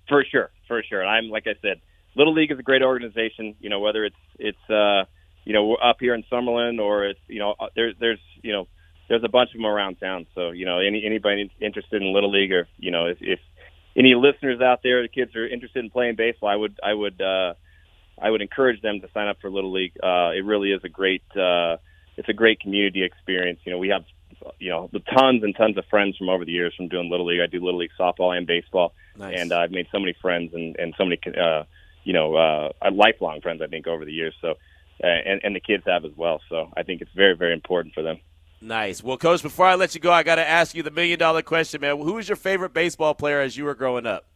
For 0.07 0.23
sure, 0.23 0.51
for 0.67 0.83
sure. 0.83 1.05
I'm 1.05 1.29
like 1.29 1.47
I 1.47 1.55
said, 1.61 1.81
Little 2.15 2.33
League 2.33 2.51
is 2.51 2.59
a 2.59 2.63
great 2.63 2.83
organization. 2.83 3.55
You 3.59 3.69
know, 3.69 3.79
whether 3.79 4.05
it's 4.05 4.15
it's 4.37 4.69
uh, 4.69 5.05
you 5.43 5.53
know 5.53 5.65
we're 5.65 5.83
up 5.83 5.97
here 5.99 6.13
in 6.13 6.23
Summerlin 6.31 6.79
or 6.79 7.05
it's 7.05 7.19
you 7.27 7.39
know 7.39 7.55
uh, 7.59 7.67
there's 7.75 7.95
there's 7.99 8.19
you 8.43 8.53
know 8.53 8.67
there's 9.09 9.23
a 9.23 9.29
bunch 9.29 9.49
of 9.49 9.57
them 9.57 9.65
around 9.65 9.99
town. 9.99 10.27
So 10.35 10.51
you 10.51 10.65
know 10.65 10.79
any 10.79 11.03
anybody 11.05 11.51
interested 11.59 12.01
in 12.01 12.13
Little 12.13 12.31
League 12.31 12.51
or 12.51 12.67
you 12.77 12.91
know 12.91 13.07
if, 13.07 13.17
if 13.21 13.39
any 13.95 14.15
listeners 14.15 14.61
out 14.61 14.83
there, 14.83 15.01
the 15.01 15.07
kids 15.07 15.35
are 15.35 15.47
interested 15.47 15.83
in 15.83 15.89
playing 15.89 16.15
baseball, 16.15 16.49
I 16.49 16.55
would 16.55 16.79
I 16.83 16.93
would 16.93 17.21
uh, 17.21 17.53
I 18.21 18.29
would 18.29 18.41
encourage 18.41 18.81
them 18.81 19.01
to 19.01 19.09
sign 19.13 19.27
up 19.27 19.37
for 19.41 19.49
Little 19.49 19.71
League. 19.71 19.93
Uh, 20.01 20.31
it 20.31 20.45
really 20.45 20.71
is 20.71 20.81
a 20.83 20.89
great 20.89 21.23
uh, 21.35 21.77
it's 22.17 22.29
a 22.29 22.33
great 22.33 22.59
community 22.59 23.03
experience. 23.03 23.59
You 23.65 23.71
know, 23.71 23.77
we 23.77 23.89
have 23.89 24.03
you 24.59 24.69
know 24.69 24.89
the 24.93 24.99
tons 24.99 25.43
and 25.43 25.55
tons 25.55 25.77
of 25.77 25.85
friends 25.89 26.17
from 26.17 26.29
over 26.29 26.45
the 26.45 26.51
years 26.51 26.73
from 26.75 26.87
doing 26.87 27.09
Little 27.09 27.25
League. 27.25 27.41
I 27.41 27.47
do 27.47 27.63
Little 27.63 27.79
League 27.79 27.91
softball 27.99 28.35
and 28.37 28.45
baseball, 28.45 28.93
nice. 29.17 29.35
and 29.37 29.51
uh, 29.51 29.59
I've 29.59 29.71
made 29.71 29.87
so 29.91 29.99
many 29.99 30.15
friends 30.21 30.53
and 30.53 30.75
and 30.77 30.93
so 30.97 31.05
many 31.05 31.19
uh, 31.37 31.63
you 32.03 32.13
know 32.13 32.35
uh, 32.35 32.69
lifelong 32.91 33.41
friends. 33.41 33.61
I 33.61 33.67
think 33.67 33.87
over 33.87 34.05
the 34.05 34.13
years. 34.13 34.35
So. 34.41 34.55
Uh, 35.03 35.07
and, 35.07 35.41
and 35.43 35.55
the 35.55 35.59
kids 35.59 35.83
have 35.87 36.05
as 36.05 36.11
well. 36.15 36.41
So 36.47 36.69
I 36.77 36.83
think 36.83 37.01
it's 37.01 37.09
very, 37.15 37.35
very 37.35 37.53
important 37.53 37.95
for 37.95 38.03
them. 38.03 38.19
Nice. 38.61 39.03
Well, 39.03 39.17
Coach, 39.17 39.41
before 39.41 39.65
I 39.65 39.73
let 39.73 39.95
you 39.95 40.01
go, 40.01 40.11
I 40.11 40.21
got 40.21 40.35
to 40.35 40.47
ask 40.47 40.75
you 40.75 40.83
the 40.83 40.91
million 40.91 41.17
dollar 41.17 41.41
question, 41.41 41.81
man. 41.81 41.97
Who 41.97 42.13
was 42.13 42.29
your 42.29 42.35
favorite 42.35 42.71
baseball 42.71 43.15
player 43.15 43.41
as 43.41 43.57
you 43.57 43.65
were 43.65 43.73
growing 43.73 44.05
up? 44.05 44.27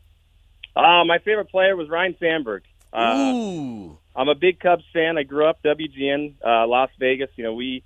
Uh, 0.75 1.05
my 1.05 1.19
favorite 1.19 1.49
player 1.49 1.75
was 1.75 1.87
Ryne 1.87 2.15
Sandberg. 2.19 2.63
Uh, 2.95 3.33
Ooh. 3.33 3.97
I'm 4.15 4.29
a 4.29 4.35
big 4.35 4.59
Cubs 4.59 4.85
fan. 4.93 5.17
I 5.17 5.23
grew 5.23 5.45
up 5.45 5.61
WGN, 5.63 6.35
uh, 6.45 6.65
Las 6.67 6.89
Vegas. 6.99 7.29
You 7.35 7.43
know, 7.43 7.53
we 7.53 7.83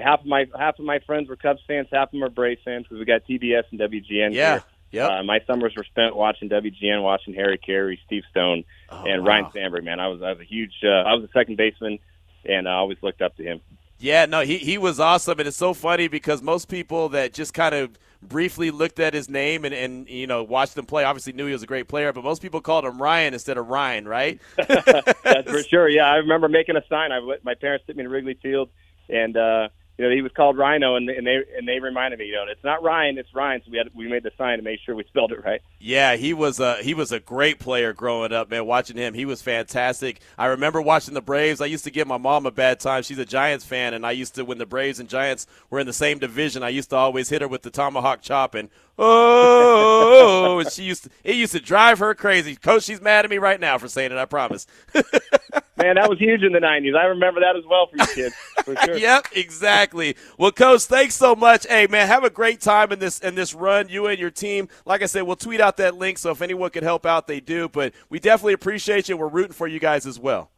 half 0.00 0.20
of 0.20 0.26
my 0.26 0.46
half 0.56 0.78
of 0.78 0.84
my 0.84 1.00
friends 1.00 1.28
were 1.28 1.36
Cubs 1.36 1.60
fans, 1.66 1.88
half 1.90 2.08
of 2.08 2.12
them 2.12 2.22
are 2.22 2.30
Braves 2.30 2.60
fans 2.64 2.84
because 2.84 2.98
we 2.98 3.04
got 3.04 3.22
TBS 3.28 3.64
and 3.70 3.80
WGN. 3.80 4.32
Yeah. 4.32 4.52
Here. 4.52 4.62
Yep. 4.92 5.10
Uh, 5.10 5.22
my 5.24 5.40
summers 5.46 5.74
were 5.76 5.84
spent 5.84 6.14
watching 6.14 6.48
WGN, 6.48 7.02
watching 7.02 7.34
Harry 7.34 7.58
Caray, 7.58 7.98
Steve 8.06 8.22
Stone, 8.30 8.64
oh, 8.88 9.04
and 9.04 9.24
wow. 9.24 9.28
Ryne 9.28 9.50
Sandberg. 9.52 9.84
Man, 9.84 9.98
I 9.98 10.06
was 10.08 10.22
I 10.22 10.30
was 10.30 10.40
a 10.40 10.44
huge 10.44 10.72
uh, 10.84 10.88
I 10.88 11.14
was 11.14 11.24
a 11.24 11.32
second 11.32 11.56
baseman, 11.56 11.98
and 12.44 12.68
I 12.68 12.74
always 12.74 12.98
looked 13.02 13.20
up 13.20 13.36
to 13.36 13.42
him. 13.42 13.60
Yeah, 13.98 14.26
no, 14.26 14.42
he 14.42 14.58
he 14.58 14.78
was 14.78 15.00
awesome, 15.00 15.38
and 15.40 15.48
it's 15.48 15.56
so 15.56 15.74
funny 15.74 16.06
because 16.06 16.40
most 16.40 16.68
people 16.68 17.08
that 17.10 17.32
just 17.32 17.52
kind 17.52 17.74
of 17.74 17.98
briefly 18.28 18.70
looked 18.70 19.00
at 19.00 19.14
his 19.14 19.28
name 19.28 19.64
and, 19.64 19.74
and 19.74 20.08
you 20.08 20.26
know 20.26 20.42
watched 20.42 20.76
him 20.76 20.86
play 20.86 21.04
obviously 21.04 21.32
knew 21.32 21.46
he 21.46 21.52
was 21.52 21.62
a 21.62 21.66
great 21.66 21.88
player, 21.88 22.12
but 22.12 22.24
most 22.24 22.42
people 22.42 22.60
called 22.60 22.84
him 22.84 23.00
Ryan 23.00 23.34
instead 23.34 23.58
of 23.58 23.68
Ryne, 23.68 24.06
right? 24.06 24.40
That's 24.56 25.50
for 25.50 25.62
sure. 25.68 25.88
Yeah, 25.88 26.06
I 26.06 26.16
remember 26.16 26.48
making 26.48 26.76
a 26.76 26.82
sign. 26.88 27.12
I 27.12 27.20
my 27.42 27.54
parents 27.54 27.86
took 27.86 27.96
me 27.96 28.02
to 28.02 28.08
Wrigley 28.08 28.38
Field, 28.42 28.70
and 29.08 29.36
uh, 29.36 29.68
you 29.98 30.04
know 30.04 30.14
he 30.14 30.22
was 30.22 30.32
called 30.32 30.56
Ryno, 30.56 30.96
and, 30.96 31.08
and 31.08 31.26
they 31.26 31.42
and 31.56 31.66
they 31.66 31.80
reminded 31.80 32.18
me, 32.18 32.26
you 32.26 32.34
know, 32.34 32.44
it's 32.50 32.62
not 32.62 32.82
Ryan, 32.82 33.16
it's 33.18 33.34
Ryne. 33.34 33.62
So 33.64 33.70
we 33.70 33.78
had 33.78 33.88
we 33.94 34.08
made 34.08 34.22
the 34.22 34.32
sign 34.36 34.58
to 34.58 34.62
make 34.62 34.80
sure 34.80 34.94
we 34.94 35.04
spelled 35.04 35.32
it 35.32 35.44
right. 35.44 35.62
Yeah, 35.80 36.16
he 36.16 36.34
was 36.34 36.60
a 36.60 36.82
he 36.82 36.92
was 36.92 37.12
a 37.12 37.20
great 37.20 37.58
player 37.58 37.92
growing 37.92 38.32
up, 38.32 38.50
man. 38.50 38.66
Watching 38.66 38.96
him, 38.96 39.14
he 39.14 39.24
was 39.24 39.40
fantastic. 39.40 40.20
I 40.36 40.46
remember 40.46 40.82
watching 40.82 41.14
the 41.14 41.22
Braves. 41.22 41.60
I 41.60 41.66
used 41.66 41.84
to 41.84 41.90
give 41.90 42.06
my 42.06 42.18
mom 42.18 42.44
a 42.44 42.50
bad 42.50 42.80
time. 42.80 43.02
She's 43.02 43.18
a 43.18 43.24
Giants 43.24 43.64
fan, 43.64 43.94
and 43.94 44.04
I 44.04 44.10
used 44.10 44.34
to 44.34 44.44
when 44.44 44.58
the 44.58 44.66
Braves 44.66 45.00
and 45.00 45.08
Giants 45.08 45.46
were 45.70 45.80
in 45.80 45.86
the 45.86 45.92
same 45.92 46.18
division, 46.18 46.62
I 46.62 46.68
used 46.68 46.90
to 46.90 46.96
always 46.96 47.30
hit 47.30 47.40
her 47.42 47.48
with 47.48 47.62
the 47.62 47.70
tomahawk 47.70 48.20
chop 48.20 48.54
and 48.54 48.68
oh, 48.98 50.58
and 50.60 50.72
she 50.72 50.82
used 50.84 51.04
to, 51.04 51.10
it 51.22 51.36
used 51.36 51.52
to 51.52 51.60
drive 51.60 51.98
her 51.98 52.14
crazy. 52.14 52.56
Coach, 52.56 52.84
she's 52.84 53.02
mad 53.02 53.26
at 53.26 53.30
me 53.30 53.36
right 53.36 53.60
now 53.60 53.76
for 53.76 53.88
saying 53.88 54.10
it. 54.10 54.16
I 54.16 54.24
promise. 54.24 54.66
Man, 55.76 55.96
that 55.96 56.08
was 56.08 56.18
huge 56.18 56.42
in 56.42 56.52
the 56.52 56.58
'90s. 56.58 56.96
I 56.96 57.04
remember 57.04 57.40
that 57.40 57.54
as 57.54 57.64
well 57.68 57.86
for 57.86 57.98
you 57.98 58.06
kids, 58.14 58.34
for 58.64 58.74
sure. 58.84 58.96
yep, 58.96 59.26
exactly. 59.34 60.16
Well, 60.38 60.52
Coach, 60.52 60.82
thanks 60.82 61.14
so 61.14 61.34
much. 61.34 61.66
Hey, 61.66 61.86
man, 61.86 62.06
have 62.08 62.24
a 62.24 62.30
great 62.30 62.62
time 62.62 62.92
in 62.92 62.98
this 62.98 63.18
in 63.18 63.34
this 63.34 63.52
run. 63.52 63.88
You 63.88 64.06
and 64.06 64.18
your 64.18 64.30
team. 64.30 64.68
Like 64.86 65.02
I 65.02 65.06
said, 65.06 65.22
we'll 65.22 65.36
tweet 65.36 65.60
out 65.60 65.76
that 65.76 65.96
link, 65.96 66.16
so 66.16 66.30
if 66.30 66.40
anyone 66.40 66.70
could 66.70 66.82
help 66.82 67.04
out, 67.04 67.26
they 67.26 67.40
do. 67.40 67.68
But 67.68 67.92
we 68.08 68.18
definitely 68.18 68.54
appreciate 68.54 69.08
you. 69.08 69.18
We're 69.18 69.28
rooting 69.28 69.52
for 69.52 69.66
you 69.66 69.78
guys 69.78 70.06
as 70.06 70.18
well. 70.18 70.50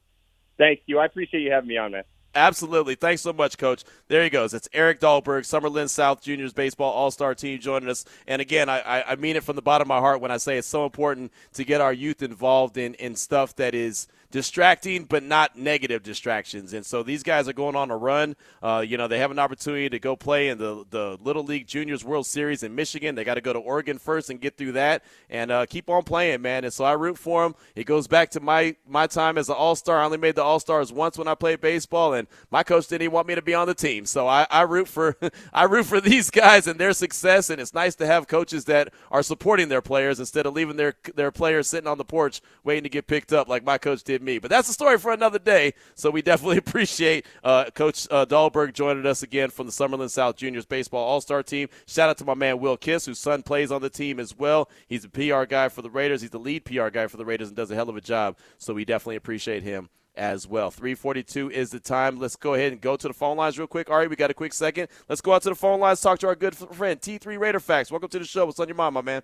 Thank 0.57 0.81
you. 0.87 0.99
I 0.99 1.07
appreciate 1.07 1.41
you 1.41 1.51
having 1.51 1.69
me 1.69 1.79
on, 1.79 1.93
man. 1.93 2.05
Absolutely. 2.35 2.95
Thanks 2.95 3.23
so 3.23 3.33
much, 3.33 3.59
Coach. 3.59 3.85
There 4.07 4.23
he 4.23 4.31
goes. 4.31 4.55
It's 4.55 4.69
Eric 4.73 5.01
Dahlberg, 5.01 5.43
Summerlin 5.43 5.89
South 5.89 6.23
Juniors 6.23 6.53
Baseball 6.53 6.93
All 6.93 7.11
Star 7.11 7.35
Team 7.35 7.59
joining 7.59 7.89
us. 7.89 8.05
And 8.29 8.41
again, 8.41 8.69
I, 8.69 9.03
I 9.03 9.16
mean 9.16 9.35
it 9.35 9.43
from 9.43 9.57
the 9.57 9.62
bottom 9.62 9.87
of 9.87 9.89
my 9.89 9.99
heart 9.99 10.21
when 10.21 10.31
I 10.31 10.37
say 10.37 10.59
it's 10.59 10.69
so 10.69 10.85
important 10.85 11.33
to 11.55 11.64
get 11.64 11.81
our 11.81 11.93
youth 11.93 12.23
involved 12.23 12.77
in, 12.77 12.95
in 12.95 13.16
stuff 13.16 13.57
that 13.57 13.75
is 13.75 14.07
distracting 14.31 15.05
but 15.05 15.22
not 15.22 15.57
negative 15.57 16.03
distractions. 16.03 16.72
And 16.72 16.85
so 16.85 17.03
these 17.03 17.22
guys 17.22 17.49
are 17.49 17.53
going 17.53 17.76
on 17.76 17.91
a 17.91 17.97
run. 17.97 18.37
Uh, 18.62 18.85
you 18.87 18.97
know, 18.97 19.09
they 19.09 19.18
have 19.18 19.31
an 19.31 19.39
opportunity 19.39 19.89
to 19.89 19.99
go 19.99 20.16
play 20.16 20.49
in 20.49 20.59
the, 20.59 20.85
the 20.91 21.18
Little 21.22 21.45
League 21.45 21.66
Juniors 21.66 22.05
World 22.05 22.26
Series 22.26 22.62
in 22.62 22.74
Michigan. 22.74 23.14
They 23.14 23.24
got 23.24 23.35
to 23.35 23.41
go 23.41 23.53
to 23.53 23.59
Oregon 23.59 23.99
first 23.99 24.31
and 24.31 24.41
get 24.41 24.57
through 24.57 24.72
that 24.72 25.03
and 25.31 25.51
uh, 25.51 25.66
keep 25.66 25.89
on 25.89 26.03
playing, 26.03 26.43
man. 26.43 26.64
And 26.64 26.72
so 26.72 26.85
I 26.85 26.93
root 26.93 27.18
for 27.18 27.43
them. 27.43 27.55
It 27.74 27.85
goes 27.85 28.07
back 28.07 28.31
to 28.31 28.41
my, 28.41 28.76
my 28.87 29.07
time 29.07 29.39
as 29.39 29.49
an 29.49 29.55
All 29.55 29.76
Star. 29.76 30.01
I 30.01 30.05
only 30.05 30.18
made 30.18 30.35
the 30.35 30.43
All 30.43 30.61
Stars 30.61 30.93
once 30.93 31.16
when 31.16 31.29
I 31.29 31.35
played 31.35 31.61
baseball, 31.61 32.14
and 32.14 32.29
my 32.51 32.62
coach 32.62 32.89
didn't 32.89 33.03
even 33.03 33.14
want 33.14 33.29
me 33.29 33.35
to 33.35 33.43
be 33.43 33.55
on 33.55 33.66
the 33.66 33.74
team. 33.74 34.05
So 34.05 34.26
I, 34.26 34.47
I 34.51 34.62
root 34.62 34.89
for 34.89 35.16
I 35.53 35.64
root 35.64 35.87
for 35.87 36.01
these 36.01 36.31
guys 36.31 36.66
and 36.66 36.79
their 36.79 36.93
success. 36.93 37.51
And 37.51 37.61
it's 37.61 37.74
nice 37.74 37.95
to 37.97 38.07
have 38.07 38.26
coaches 38.26 38.64
that 38.66 38.93
are 39.11 39.22
supporting 39.22 39.68
their 39.68 39.83
players 39.83 40.20
instead 40.20 40.47
of 40.47 40.55
leaving 40.55 40.76
their 40.76 40.95
their 41.14 41.31
players 41.31 41.68
sitting 41.68 41.89
on 41.89 41.99
the 41.99 42.05
porch 42.05 42.41
waiting 42.64 42.85
to 42.85 42.89
get 42.89 43.07
picked 43.07 43.33
up 43.33 43.49
like 43.49 43.64
my 43.64 43.79
coach 43.79 44.03
did 44.03 44.18
me. 44.23 44.39
But 44.39 44.51
that's 44.51 44.69
a 44.69 44.73
story 44.73 44.99
for 44.99 45.12
another 45.12 45.39
day. 45.39 45.75
So 45.95 46.11
we 46.11 46.23
definitely 46.23 46.59
appreciate 46.64 47.27
uh, 47.45 47.71
Coach 47.75 48.07
uh, 48.11 48.27
Dahlberg 48.27 48.73
joining 48.73 49.07
us 49.07 49.23
again 49.23 49.51
from 49.51 49.66
the 49.66 49.73
Summerlin 49.73 50.11
South 50.11 50.37
Juniors 50.37 50.66
Baseball 50.66 51.05
All 51.05 51.21
Star 51.21 51.43
Team. 51.43 51.69
Shout 51.87 52.11
out 52.11 52.19
to 52.19 52.25
my 52.25 52.35
man 52.35 52.61
Will 52.61 52.77
Kiss, 52.77 53.07
whose 53.07 53.19
son 53.19 53.43
plays 53.43 53.73
on 53.73 53.83
the 53.83 53.91
team 53.91 54.21
as 54.21 54.37
well. 54.37 54.71
He's 54.87 55.05
a 55.05 55.09
PR 55.09 55.45
guy 55.45 55.69
for 55.69 55.83
the 55.83 55.91
Raiders. 55.91 56.21
He's 56.21 56.31
the 56.31 56.39
lead 56.39 56.64
PR 56.64 56.89
guy 56.89 57.07
for 57.07 57.16
the 57.16 57.25
Raiders 57.25 57.49
and 57.49 57.57
does 57.57 57.71
a 57.71 57.75
hell 57.75 57.89
of 57.89 57.97
a 57.97 58.01
job. 58.01 58.37
So 58.59 58.75
we 58.75 58.85
definitely 58.85 59.16
appreciate 59.16 59.62
him 59.62 59.89
as 60.19 60.47
well. 60.47 60.71
342 60.71 61.51
is 61.51 61.71
the 61.71 61.81
time. 61.81 62.19
Let's 62.19 62.37
go 62.37 62.55
ahead 62.55 62.73
and 62.73 62.81
go 62.81 62.97
to 62.97 63.09
the 63.09 63.14
phone 63.14 63.37
lines 63.37 63.59
real 63.59 63.69
quick. 63.69 63.89
Ari, 63.89 64.09
we 64.09 64.16
got 64.16 64.31
a 64.31 64.35
quick 64.35 64.53
second. 64.53 64.89
Let's 65.09 65.21
go 65.21 65.33
out 65.33 65.43
to 65.43 65.51
the 65.51 65.55
phone 65.55 65.81
lines, 65.81 66.01
talk 66.01 66.19
to 66.21 66.27
our 66.27 66.35
good 66.35 66.57
friend, 66.57 67.01
T3 67.01 67.39
Raider 67.39 67.61
Facts. 67.61 67.91
Welcome 67.91 68.09
to 68.11 68.19
the 68.19 68.25
show. 68.25 68.45
What's 68.45 68.61
on 68.61 68.69
your 68.69 68.77
mind, 68.77 68.95
my 68.95 69.01
man? 69.01 69.23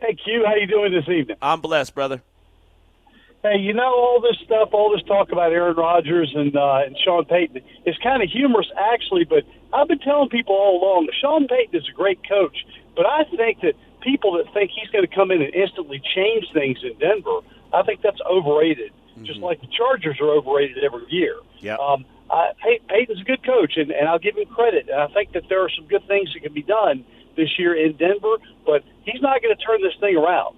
Hey, 0.00 0.14
Q, 0.14 0.44
how 0.46 0.54
you 0.54 0.66
doing 0.66 0.92
this 0.92 1.08
evening? 1.08 1.36
I'm 1.42 1.60
blessed, 1.60 1.94
brother. 1.94 2.22
Hey, 3.42 3.58
you 3.58 3.72
know 3.72 3.94
all 3.94 4.20
this 4.20 4.36
stuff, 4.44 4.70
all 4.72 4.90
this 4.90 5.06
talk 5.06 5.30
about 5.30 5.52
Aaron 5.52 5.76
Rodgers 5.76 6.32
and 6.34 6.56
uh, 6.56 6.82
and 6.84 6.96
Sean 7.04 7.24
Payton. 7.24 7.62
is 7.86 7.96
kind 8.02 8.22
of 8.22 8.28
humorous, 8.28 8.66
actually, 8.76 9.24
but 9.24 9.44
I've 9.72 9.86
been 9.86 10.00
telling 10.00 10.28
people 10.28 10.56
all 10.56 10.82
along 10.82 11.06
that 11.06 11.14
Sean 11.20 11.46
Payton 11.46 11.80
is 11.80 11.88
a 11.88 11.92
great 11.92 12.18
coach, 12.28 12.66
but 12.96 13.06
I 13.06 13.24
think 13.36 13.60
that 13.60 13.74
people 14.00 14.32
that 14.38 14.52
think 14.52 14.72
he's 14.74 14.90
going 14.90 15.06
to 15.06 15.14
come 15.14 15.30
in 15.30 15.40
and 15.40 15.54
instantly 15.54 16.02
change 16.14 16.46
things 16.52 16.78
in 16.82 16.98
Denver, 16.98 17.40
I 17.72 17.82
think 17.82 18.02
that's 18.02 18.20
overrated. 18.28 18.92
Mm-hmm. 19.12 19.24
Just 19.24 19.40
like 19.40 19.60
the 19.60 19.68
Chargers 19.68 20.18
are 20.20 20.30
overrated 20.30 20.82
every 20.82 21.04
year. 21.08 21.36
Yeah. 21.60 21.76
Um, 21.76 22.04
I, 22.30 22.52
Pey- 22.62 22.80
Peyton's 22.88 23.20
a 23.20 23.24
good 23.24 23.44
coach, 23.44 23.76
and, 23.76 23.90
and 23.90 24.08
I'll 24.08 24.18
give 24.18 24.36
him 24.36 24.46
credit. 24.46 24.88
And 24.88 25.00
I 25.00 25.06
think 25.08 25.32
that 25.32 25.44
there 25.48 25.62
are 25.62 25.70
some 25.70 25.86
good 25.86 26.06
things 26.06 26.32
that 26.34 26.40
can 26.40 26.52
be 26.52 26.62
done 26.62 27.04
this 27.36 27.58
year 27.58 27.74
in 27.74 27.96
Denver, 27.96 28.36
but 28.66 28.82
he's 29.04 29.22
not 29.22 29.42
going 29.42 29.56
to 29.56 29.62
turn 29.62 29.80
this 29.82 29.94
thing 30.00 30.16
around. 30.16 30.56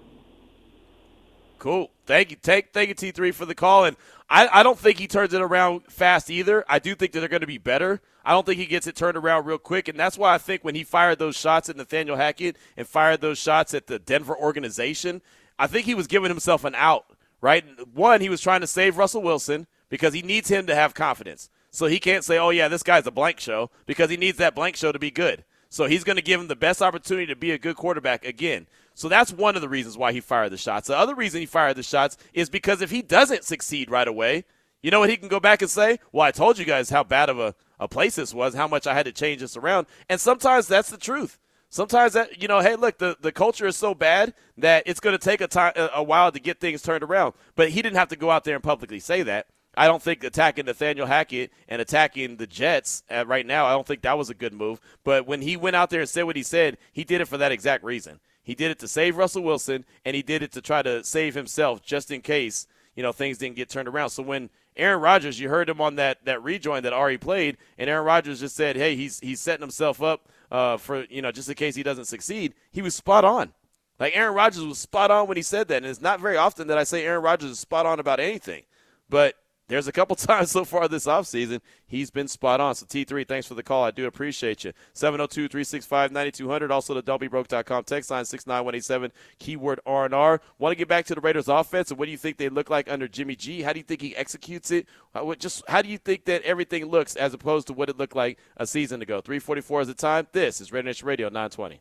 Cool. 1.59 1.91
Thank 2.11 2.29
you. 2.29 2.35
Take 2.35 2.73
thank 2.73 2.89
you 2.89 2.93
T 2.93 3.11
three 3.11 3.31
for 3.31 3.45
the 3.45 3.55
call. 3.55 3.85
And 3.85 3.95
I, 4.29 4.45
I 4.51 4.63
don't 4.63 4.77
think 4.77 4.99
he 4.99 5.07
turns 5.07 5.33
it 5.33 5.41
around 5.41 5.83
fast 5.87 6.29
either. 6.29 6.65
I 6.67 6.77
do 6.77 6.93
think 6.93 7.13
that 7.13 7.21
they're 7.21 7.29
going 7.29 7.39
to 7.39 7.47
be 7.47 7.57
better. 7.57 8.01
I 8.25 8.33
don't 8.33 8.45
think 8.45 8.59
he 8.59 8.65
gets 8.65 8.85
it 8.85 8.97
turned 8.97 9.15
around 9.15 9.45
real 9.45 9.57
quick. 9.57 9.87
And 9.87 9.97
that's 9.97 10.17
why 10.17 10.33
I 10.33 10.37
think 10.37 10.61
when 10.61 10.75
he 10.75 10.83
fired 10.83 11.19
those 11.19 11.37
shots 11.37 11.69
at 11.69 11.77
Nathaniel 11.77 12.17
Hackett 12.17 12.57
and 12.75 12.85
fired 12.85 13.21
those 13.21 13.39
shots 13.39 13.73
at 13.73 13.87
the 13.87 13.97
Denver 13.97 14.35
organization, 14.35 15.21
I 15.57 15.67
think 15.67 15.85
he 15.85 15.95
was 15.95 16.07
giving 16.07 16.27
himself 16.27 16.65
an 16.65 16.75
out, 16.75 17.05
right? 17.39 17.63
One, 17.93 18.19
he 18.19 18.27
was 18.27 18.41
trying 18.41 18.59
to 18.59 18.67
save 18.67 18.97
Russell 18.97 19.21
Wilson 19.21 19.65
because 19.87 20.13
he 20.13 20.21
needs 20.21 20.49
him 20.49 20.67
to 20.67 20.75
have 20.75 20.93
confidence. 20.93 21.49
So 21.69 21.85
he 21.85 21.97
can't 21.97 22.25
say, 22.25 22.37
Oh 22.37 22.49
yeah, 22.49 22.67
this 22.67 22.83
guy's 22.83 23.07
a 23.07 23.11
blank 23.11 23.39
show 23.39 23.71
because 23.85 24.09
he 24.09 24.17
needs 24.17 24.37
that 24.39 24.53
blank 24.53 24.75
show 24.75 24.91
to 24.91 24.99
be 24.99 25.11
good. 25.11 25.45
So 25.69 25.85
he's 25.85 26.03
going 26.03 26.17
to 26.17 26.21
give 26.21 26.41
him 26.41 26.49
the 26.49 26.57
best 26.57 26.81
opportunity 26.81 27.27
to 27.27 27.37
be 27.37 27.51
a 27.51 27.57
good 27.57 27.77
quarterback 27.77 28.25
again. 28.25 28.67
So 28.93 29.07
that's 29.09 29.31
one 29.33 29.55
of 29.55 29.61
the 29.61 29.69
reasons 29.69 29.97
why 29.97 30.11
he 30.11 30.19
fired 30.19 30.51
the 30.51 30.57
shots. 30.57 30.87
The 30.87 30.97
other 30.97 31.15
reason 31.15 31.39
he 31.39 31.45
fired 31.45 31.77
the 31.77 31.83
shots 31.83 32.17
is 32.33 32.49
because 32.49 32.81
if 32.81 32.91
he 32.91 33.01
doesn't 33.01 33.43
succeed 33.45 33.89
right 33.89 34.07
away, 34.07 34.43
You 34.81 34.89
know 34.89 34.99
what 34.99 35.09
he 35.09 35.17
can 35.17 35.27
go 35.27 35.39
back 35.39 35.61
and 35.61 35.69
say? 35.69 35.99
Well, 36.11 36.25
I 36.25 36.31
told 36.31 36.57
you 36.57 36.65
guys 36.65 36.89
how 36.89 37.03
bad 37.03 37.29
of 37.29 37.39
a, 37.39 37.53
a 37.79 37.87
place 37.87 38.15
this 38.15 38.33
was, 38.33 38.55
how 38.55 38.67
much 38.67 38.87
I 38.87 38.93
had 38.93 39.05
to 39.05 39.11
change 39.11 39.41
this 39.41 39.55
around. 39.55 39.87
And 40.09 40.19
sometimes 40.19 40.67
that's 40.67 40.89
the 40.89 40.97
truth. 40.97 41.39
Sometimes 41.69 42.13
that 42.13 42.41
you 42.41 42.47
know, 42.47 42.59
hey, 42.59 42.75
look, 42.75 42.97
the, 42.97 43.15
the 43.21 43.31
culture 43.31 43.67
is 43.67 43.77
so 43.77 43.93
bad 43.93 44.33
that 44.57 44.83
it's 44.85 44.99
going 44.99 45.17
to 45.17 45.23
take 45.23 45.39
a 45.39 45.47
time 45.47 45.73
a 45.75 46.03
while 46.03 46.31
to 46.31 46.39
get 46.39 46.59
things 46.59 46.81
turned 46.81 47.03
around. 47.03 47.33
But 47.55 47.69
he 47.69 47.81
didn't 47.81 47.97
have 47.97 48.09
to 48.09 48.15
go 48.15 48.31
out 48.31 48.43
there 48.43 48.55
and 48.55 48.63
publicly 48.63 48.99
say 48.99 49.23
that. 49.23 49.47
I 49.73 49.87
don't 49.87 50.01
think 50.01 50.21
attacking 50.25 50.65
Nathaniel 50.65 51.07
Hackett 51.07 51.53
and 51.69 51.81
attacking 51.81 52.35
the 52.35 52.47
Jets 52.47 53.03
right 53.09 53.45
now, 53.45 53.67
I 53.67 53.71
don't 53.71 53.87
think 53.87 54.01
that 54.01 54.17
was 54.17 54.29
a 54.29 54.33
good 54.33 54.53
move. 54.53 54.81
But 55.05 55.25
when 55.25 55.41
he 55.41 55.55
went 55.55 55.77
out 55.77 55.89
there 55.91 56.01
and 56.01 56.09
said 56.09 56.23
what 56.23 56.35
he 56.35 56.43
said, 56.43 56.77
he 56.91 57.05
did 57.05 57.21
it 57.21 57.29
for 57.29 57.37
that 57.37 57.53
exact 57.53 57.85
reason. 57.85 58.19
He 58.43 58.55
did 58.55 58.71
it 58.71 58.79
to 58.79 58.87
save 58.87 59.17
Russell 59.17 59.43
Wilson, 59.43 59.85
and 60.03 60.15
he 60.15 60.21
did 60.21 60.41
it 60.41 60.51
to 60.53 60.61
try 60.61 60.81
to 60.81 61.03
save 61.03 61.35
himself 61.35 61.81
just 61.83 62.11
in 62.11 62.21
case 62.21 62.67
you 62.95 63.03
know 63.03 63.11
things 63.11 63.37
didn't 63.37 63.55
get 63.55 63.69
turned 63.69 63.87
around. 63.87 64.09
So 64.09 64.23
when 64.23 64.49
Aaron 64.75 65.01
Rodgers, 65.01 65.39
you 65.39 65.49
heard 65.49 65.69
him 65.69 65.81
on 65.81 65.95
that 65.95 66.25
that 66.25 66.43
rejoin 66.43 66.83
that 66.83 66.93
Ari 66.93 67.17
played, 67.17 67.57
and 67.77 67.89
Aaron 67.89 68.05
Rodgers 68.05 68.39
just 68.39 68.55
said, 68.55 68.75
"Hey, 68.75 68.95
he's 68.95 69.19
he's 69.19 69.39
setting 69.39 69.61
himself 69.61 70.01
up 70.01 70.29
uh, 70.49 70.77
for 70.77 71.03
you 71.05 71.21
know 71.21 71.31
just 71.31 71.49
in 71.49 71.55
case 71.55 71.75
he 71.75 71.83
doesn't 71.83 72.05
succeed." 72.05 72.53
He 72.71 72.81
was 72.81 72.95
spot 72.95 73.23
on. 73.23 73.53
Like 73.99 74.15
Aaron 74.15 74.33
Rodgers 74.33 74.63
was 74.63 74.79
spot 74.79 75.11
on 75.11 75.27
when 75.27 75.37
he 75.37 75.43
said 75.43 75.67
that, 75.67 75.77
and 75.77 75.85
it's 75.85 76.01
not 76.01 76.19
very 76.19 76.37
often 76.37 76.67
that 76.67 76.77
I 76.77 76.83
say 76.83 77.05
Aaron 77.05 77.23
Rodgers 77.23 77.51
is 77.51 77.59
spot 77.59 77.85
on 77.85 77.99
about 77.99 78.19
anything. 78.19 78.63
But 79.09 79.35
there's 79.71 79.87
a 79.87 79.91
couple 79.91 80.15
times 80.17 80.51
so 80.51 80.65
far 80.65 80.87
this 80.87 81.05
offseason 81.05 81.61
he's 81.87 82.11
been 82.11 82.27
spot 82.27 82.59
on. 82.59 82.75
So 82.75 82.85
T3, 82.85 83.27
thanks 83.27 83.47
for 83.47 83.53
the 83.53 83.63
call. 83.63 83.83
I 83.83 83.91
do 83.91 84.05
appreciate 84.05 84.63
you. 84.63 84.73
702-365-9200. 84.93 86.69
Also 86.69 86.93
the 86.93 87.01
don'tbebroke.com 87.01 87.85
text 87.85 88.11
line 88.11 88.25
69187 88.25 89.11
keyword 89.39 89.79
R&R. 89.85 90.41
Want 90.59 90.71
to 90.71 90.75
get 90.75 90.87
back 90.87 91.05
to 91.05 91.15
the 91.15 91.21
Raiders 91.21 91.47
offense 91.47 91.89
and 91.89 91.97
what 91.97 92.05
do 92.05 92.11
you 92.11 92.17
think 92.17 92.37
they 92.37 92.49
look 92.49 92.69
like 92.69 92.91
under 92.91 93.07
Jimmy 93.07 93.35
G? 93.35 93.61
How 93.61 93.71
do 93.73 93.79
you 93.79 93.85
think 93.85 94.01
he 94.01 94.15
executes 94.15 94.71
it? 94.71 94.87
How, 95.13 95.33
just 95.35 95.63
how 95.69 95.81
do 95.81 95.87
you 95.89 95.97
think 95.97 96.25
that 96.25 96.41
everything 96.43 96.85
looks 96.85 97.15
as 97.15 97.33
opposed 97.33 97.67
to 97.67 97.73
what 97.73 97.89
it 97.89 97.97
looked 97.97 98.15
like 98.15 98.37
a 98.57 98.67
season 98.67 99.01
ago? 99.01 99.21
344 99.21 99.81
is 99.81 99.87
the 99.87 99.93
time. 99.93 100.27
This 100.33 100.59
is 100.59 100.71
Raider 100.73 100.87
Nation 100.87 101.07
Radio 101.07 101.29
920. 101.29 101.79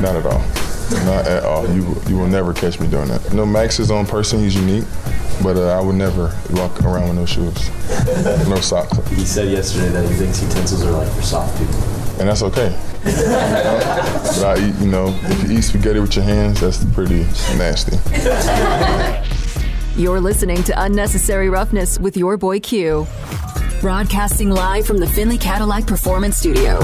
Not 0.00 0.16
at 0.16 0.26
all. 0.26 0.57
Not 1.04 1.26
at 1.26 1.44
all. 1.44 1.68
You 1.68 1.94
you 2.08 2.16
will 2.16 2.28
never 2.28 2.52
catch 2.54 2.80
me 2.80 2.88
doing 2.88 3.08
that. 3.08 3.32
No, 3.32 3.44
Max 3.44 3.74
is 3.74 3.78
his 3.78 3.90
own 3.90 4.06
person. 4.06 4.38
He's 4.40 4.54
unique, 4.54 4.84
but 5.42 5.56
uh, 5.56 5.78
I 5.78 5.80
would 5.80 5.96
never 5.96 6.34
walk 6.50 6.80
around 6.82 7.08
with 7.08 7.18
no 7.18 7.26
shoes, 7.26 7.68
no 8.48 8.56
socks. 8.60 8.96
He 9.10 9.24
said 9.24 9.48
yesterday 9.50 9.88
that 9.90 10.08
he 10.08 10.14
thinks 10.14 10.42
utensils 10.42 10.84
are 10.84 10.92
like 10.92 11.10
for 11.12 11.22
soft 11.22 11.58
people, 11.58 11.74
and 12.20 12.28
that's 12.28 12.42
okay. 12.42 12.74
but 13.04 14.44
I 14.44 14.68
eat, 14.68 14.74
you 14.80 14.88
know, 14.90 15.08
if 15.22 15.50
you 15.50 15.58
eat 15.58 15.62
spaghetti 15.62 16.00
with 16.00 16.16
your 16.16 16.24
hands, 16.24 16.60
that's 16.60 16.84
pretty 16.86 17.20
nasty. 17.58 17.96
You're 20.00 20.20
listening 20.20 20.62
to 20.64 20.82
Unnecessary 20.84 21.48
Roughness 21.50 21.98
with 21.98 22.16
your 22.16 22.36
boy 22.36 22.60
Q, 22.60 23.06
broadcasting 23.80 24.50
live 24.50 24.86
from 24.86 24.98
the 24.98 25.06
Findlay 25.06 25.38
Cadillac 25.38 25.86
Performance 25.86 26.36
Studio. 26.36 26.80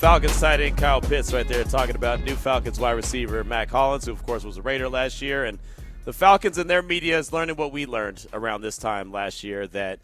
Falcons 0.00 0.40
tight 0.40 0.62
end 0.62 0.78
Kyle 0.78 1.02
Pitts 1.02 1.30
right 1.30 1.46
there 1.46 1.62
talking 1.62 1.94
about 1.94 2.24
new 2.24 2.34
Falcons 2.34 2.80
wide 2.80 2.92
receiver 2.92 3.44
Mack 3.44 3.68
Hollins, 3.68 4.06
who 4.06 4.12
of 4.12 4.24
course 4.24 4.44
was 4.44 4.56
a 4.56 4.62
Raider 4.62 4.88
last 4.88 5.20
year, 5.20 5.44
and 5.44 5.58
the 6.06 6.12
Falcons 6.14 6.56
and 6.56 6.70
their 6.70 6.80
media 6.80 7.18
is 7.18 7.34
learning 7.34 7.56
what 7.56 7.70
we 7.70 7.84
learned 7.84 8.26
around 8.32 8.62
this 8.62 8.78
time 8.78 9.12
last 9.12 9.44
year 9.44 9.66
that 9.66 9.98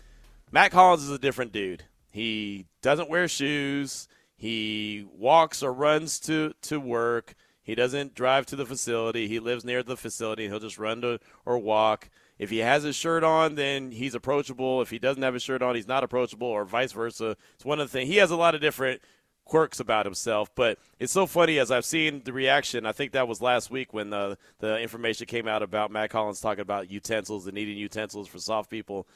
Mack 0.52 0.74
Hollins 0.74 1.04
is 1.04 1.10
a 1.10 1.18
different 1.18 1.50
dude. 1.50 1.84
He 2.10 2.66
doesn't 2.82 3.08
wear 3.08 3.26
shoes. 3.26 4.06
He 4.36 5.06
walks 5.16 5.62
or 5.62 5.72
runs 5.72 6.20
to, 6.20 6.52
to 6.60 6.78
work. 6.78 7.34
He 7.62 7.74
doesn't 7.74 8.14
drive 8.14 8.44
to 8.46 8.56
the 8.56 8.66
facility. 8.66 9.28
He 9.28 9.40
lives 9.40 9.64
near 9.64 9.82
the 9.82 9.96
facility. 9.96 10.46
He'll 10.46 10.60
just 10.60 10.78
run 10.78 11.00
to 11.00 11.20
or 11.46 11.56
walk. 11.56 12.10
If 12.38 12.50
he 12.50 12.58
has 12.58 12.82
his 12.82 12.96
shirt 12.96 13.24
on, 13.24 13.54
then 13.54 13.92
he's 13.92 14.14
approachable. 14.14 14.82
If 14.82 14.90
he 14.90 14.98
doesn't 14.98 15.22
have 15.22 15.32
his 15.32 15.42
shirt 15.42 15.62
on, 15.62 15.74
he's 15.74 15.88
not 15.88 16.04
approachable, 16.04 16.48
or 16.48 16.66
vice 16.66 16.92
versa. 16.92 17.38
It's 17.54 17.64
one 17.64 17.80
of 17.80 17.90
the 17.90 17.98
things. 17.98 18.10
He 18.10 18.16
has 18.16 18.30
a 18.30 18.36
lot 18.36 18.54
of 18.54 18.60
different 18.60 19.00
quirks 19.46 19.80
about 19.80 20.04
himself. 20.04 20.50
But 20.54 20.78
it's 20.98 21.12
so 21.12 21.26
funny 21.26 21.58
as 21.58 21.70
I've 21.70 21.86
seen 21.86 22.20
the 22.24 22.32
reaction. 22.32 22.84
I 22.84 22.92
think 22.92 23.12
that 23.12 23.26
was 23.26 23.40
last 23.40 23.70
week 23.70 23.94
when 23.94 24.10
the 24.10 24.36
the 24.58 24.78
information 24.78 25.26
came 25.26 25.48
out 25.48 25.62
about 25.62 25.90
Mack 25.90 26.12
Hollins 26.12 26.40
talking 26.40 26.60
about 26.60 26.90
utensils 26.90 27.46
and 27.46 27.54
needing 27.54 27.78
utensils 27.78 28.28
for 28.28 28.38
soft 28.38 28.68
people. 28.68 29.06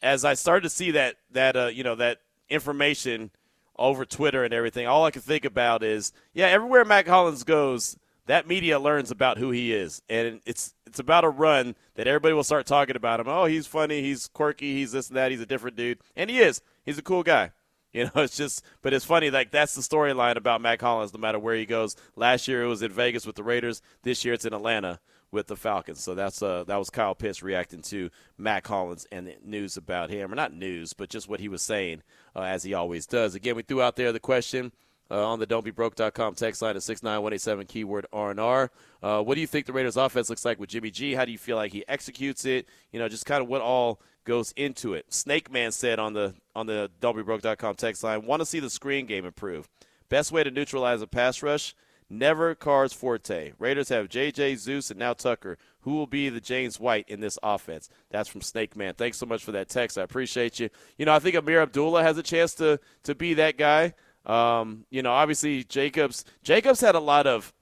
As 0.00 0.24
I 0.24 0.34
started 0.34 0.62
to 0.62 0.70
see 0.70 0.92
that 0.92 1.16
that 1.32 1.56
uh, 1.56 1.66
you 1.66 1.82
know 1.82 1.96
that 1.96 2.18
information 2.48 3.30
over 3.76 4.04
Twitter 4.04 4.44
and 4.44 4.54
everything, 4.54 4.86
all 4.86 5.04
I 5.04 5.10
can 5.10 5.22
think 5.22 5.44
about 5.44 5.82
is 5.82 6.12
yeah, 6.32 6.46
everywhere 6.46 6.84
Mack 6.84 7.08
Hollins 7.08 7.42
goes. 7.42 7.96
That 8.26 8.46
media 8.46 8.78
learns 8.78 9.10
about 9.10 9.38
who 9.38 9.52
he 9.52 9.72
is, 9.72 10.02
and 10.10 10.42
it's 10.44 10.74
it's 10.86 10.98
about 10.98 11.24
a 11.24 11.30
run 11.30 11.74
that 11.94 12.06
everybody 12.06 12.34
will 12.34 12.44
start 12.44 12.66
talking 12.66 12.94
about 12.94 13.20
him. 13.20 13.26
Oh, 13.26 13.46
he's 13.46 13.66
funny, 13.66 14.02
he's 14.02 14.28
quirky, 14.28 14.74
he's 14.74 14.92
this 14.92 15.08
and 15.08 15.16
that, 15.16 15.30
he's 15.30 15.40
a 15.40 15.46
different 15.46 15.78
dude, 15.78 15.98
and 16.14 16.28
he 16.28 16.40
is. 16.40 16.60
He's 16.84 16.98
a 16.98 17.02
cool 17.02 17.22
guy. 17.22 17.52
You 17.92 18.04
know, 18.04 18.10
it's 18.22 18.36
just, 18.36 18.62
but 18.82 18.92
it's 18.92 19.04
funny. 19.04 19.30
Like 19.30 19.50
that's 19.50 19.74
the 19.74 19.82
storyline 19.82 20.36
about 20.36 20.60
Mack 20.60 20.80
Hollins. 20.80 21.12
No 21.12 21.20
matter 21.20 21.38
where 21.38 21.54
he 21.56 21.66
goes. 21.66 21.96
Last 22.16 22.48
year 22.48 22.62
it 22.62 22.68
was 22.68 22.82
in 22.82 22.92
Vegas 22.92 23.26
with 23.26 23.36
the 23.36 23.42
Raiders. 23.42 23.82
This 24.02 24.24
year 24.24 24.34
it's 24.34 24.44
in 24.44 24.54
Atlanta 24.54 25.00
with 25.30 25.46
the 25.46 25.56
Falcons. 25.56 26.02
So 26.02 26.14
that's 26.14 26.42
uh 26.42 26.64
that 26.64 26.76
was 26.76 26.90
Kyle 26.90 27.14
Pitts 27.14 27.42
reacting 27.42 27.82
to 27.82 28.10
Mack 28.36 28.66
Hollins 28.66 29.06
and 29.12 29.26
the 29.26 29.36
news 29.44 29.76
about 29.76 30.10
him, 30.10 30.32
or 30.32 30.34
not 30.34 30.54
news, 30.54 30.92
but 30.92 31.10
just 31.10 31.28
what 31.28 31.40
he 31.40 31.48
was 31.48 31.62
saying 31.62 32.02
uh, 32.34 32.42
as 32.42 32.62
he 32.62 32.74
always 32.74 33.06
does. 33.06 33.34
Again, 33.34 33.56
we 33.56 33.62
threw 33.62 33.82
out 33.82 33.96
there 33.96 34.12
the 34.12 34.20
question. 34.20 34.72
Uh, 35.10 35.26
on 35.26 35.38
the 35.38 35.46
don'tbebroke.com 35.46 36.34
text 36.34 36.60
line 36.60 36.76
at 36.76 36.82
69187 36.82 37.66
keyword 37.66 38.04
R&R. 38.12 38.70
Uh, 39.02 39.22
what 39.22 39.36
do 39.36 39.40
you 39.40 39.46
think 39.46 39.64
the 39.64 39.72
Raiders 39.72 39.96
offense 39.96 40.28
looks 40.28 40.44
like 40.44 40.60
with 40.60 40.68
Jimmy 40.68 40.90
G? 40.90 41.14
How 41.14 41.24
do 41.24 41.32
you 41.32 41.38
feel 41.38 41.56
like 41.56 41.72
he 41.72 41.82
executes 41.88 42.44
it? 42.44 42.68
You 42.92 42.98
know, 42.98 43.08
just 43.08 43.24
kind 43.24 43.40
of 43.42 43.48
what 43.48 43.62
all 43.62 44.02
goes 44.28 44.52
into 44.56 44.92
it. 44.92 45.12
Snake 45.12 45.50
Man 45.50 45.72
said 45.72 45.98
on 45.98 46.12
the 46.12 46.34
on 46.54 46.66
the 46.66 46.90
don'tbebroke.com 47.00 47.74
text 47.76 48.04
line, 48.04 48.26
want 48.26 48.40
to 48.40 48.46
see 48.46 48.60
the 48.60 48.68
screen 48.68 49.06
game 49.06 49.24
improve. 49.24 49.68
Best 50.10 50.30
way 50.30 50.44
to 50.44 50.50
neutralize 50.50 51.00
a 51.00 51.06
pass 51.06 51.42
rush, 51.42 51.74
never 52.10 52.54
Carr's 52.54 52.92
forte. 52.92 53.52
Raiders 53.58 53.88
have 53.88 54.10
J.J. 54.10 54.56
Zeus 54.56 54.90
and 54.90 54.98
now 54.98 55.14
Tucker. 55.14 55.56
Who 55.80 55.94
will 55.94 56.06
be 56.06 56.28
the 56.28 56.42
James 56.42 56.78
White 56.78 57.08
in 57.08 57.20
this 57.20 57.38
offense? 57.42 57.88
That's 58.10 58.28
from 58.28 58.42
Snake 58.42 58.76
Man. 58.76 58.92
Thanks 58.94 59.16
so 59.16 59.24
much 59.24 59.42
for 59.42 59.52
that 59.52 59.70
text. 59.70 59.96
I 59.96 60.02
appreciate 60.02 60.60
you. 60.60 60.68
You 60.98 61.06
know, 61.06 61.14
I 61.14 61.20
think 61.20 61.34
Ameer 61.34 61.62
Abdullah 61.62 62.02
has 62.02 62.18
a 62.18 62.22
chance 62.22 62.54
to 62.56 62.78
to 63.04 63.14
be 63.14 63.34
that 63.34 63.56
guy. 63.56 63.94
Um, 64.26 64.84
you 64.90 65.00
know, 65.02 65.12
obviously 65.12 65.64
Jacobs 65.64 66.26
Jacobs 66.42 66.82
had 66.82 66.94
a 66.94 67.00
lot 67.00 67.26
of 67.26 67.54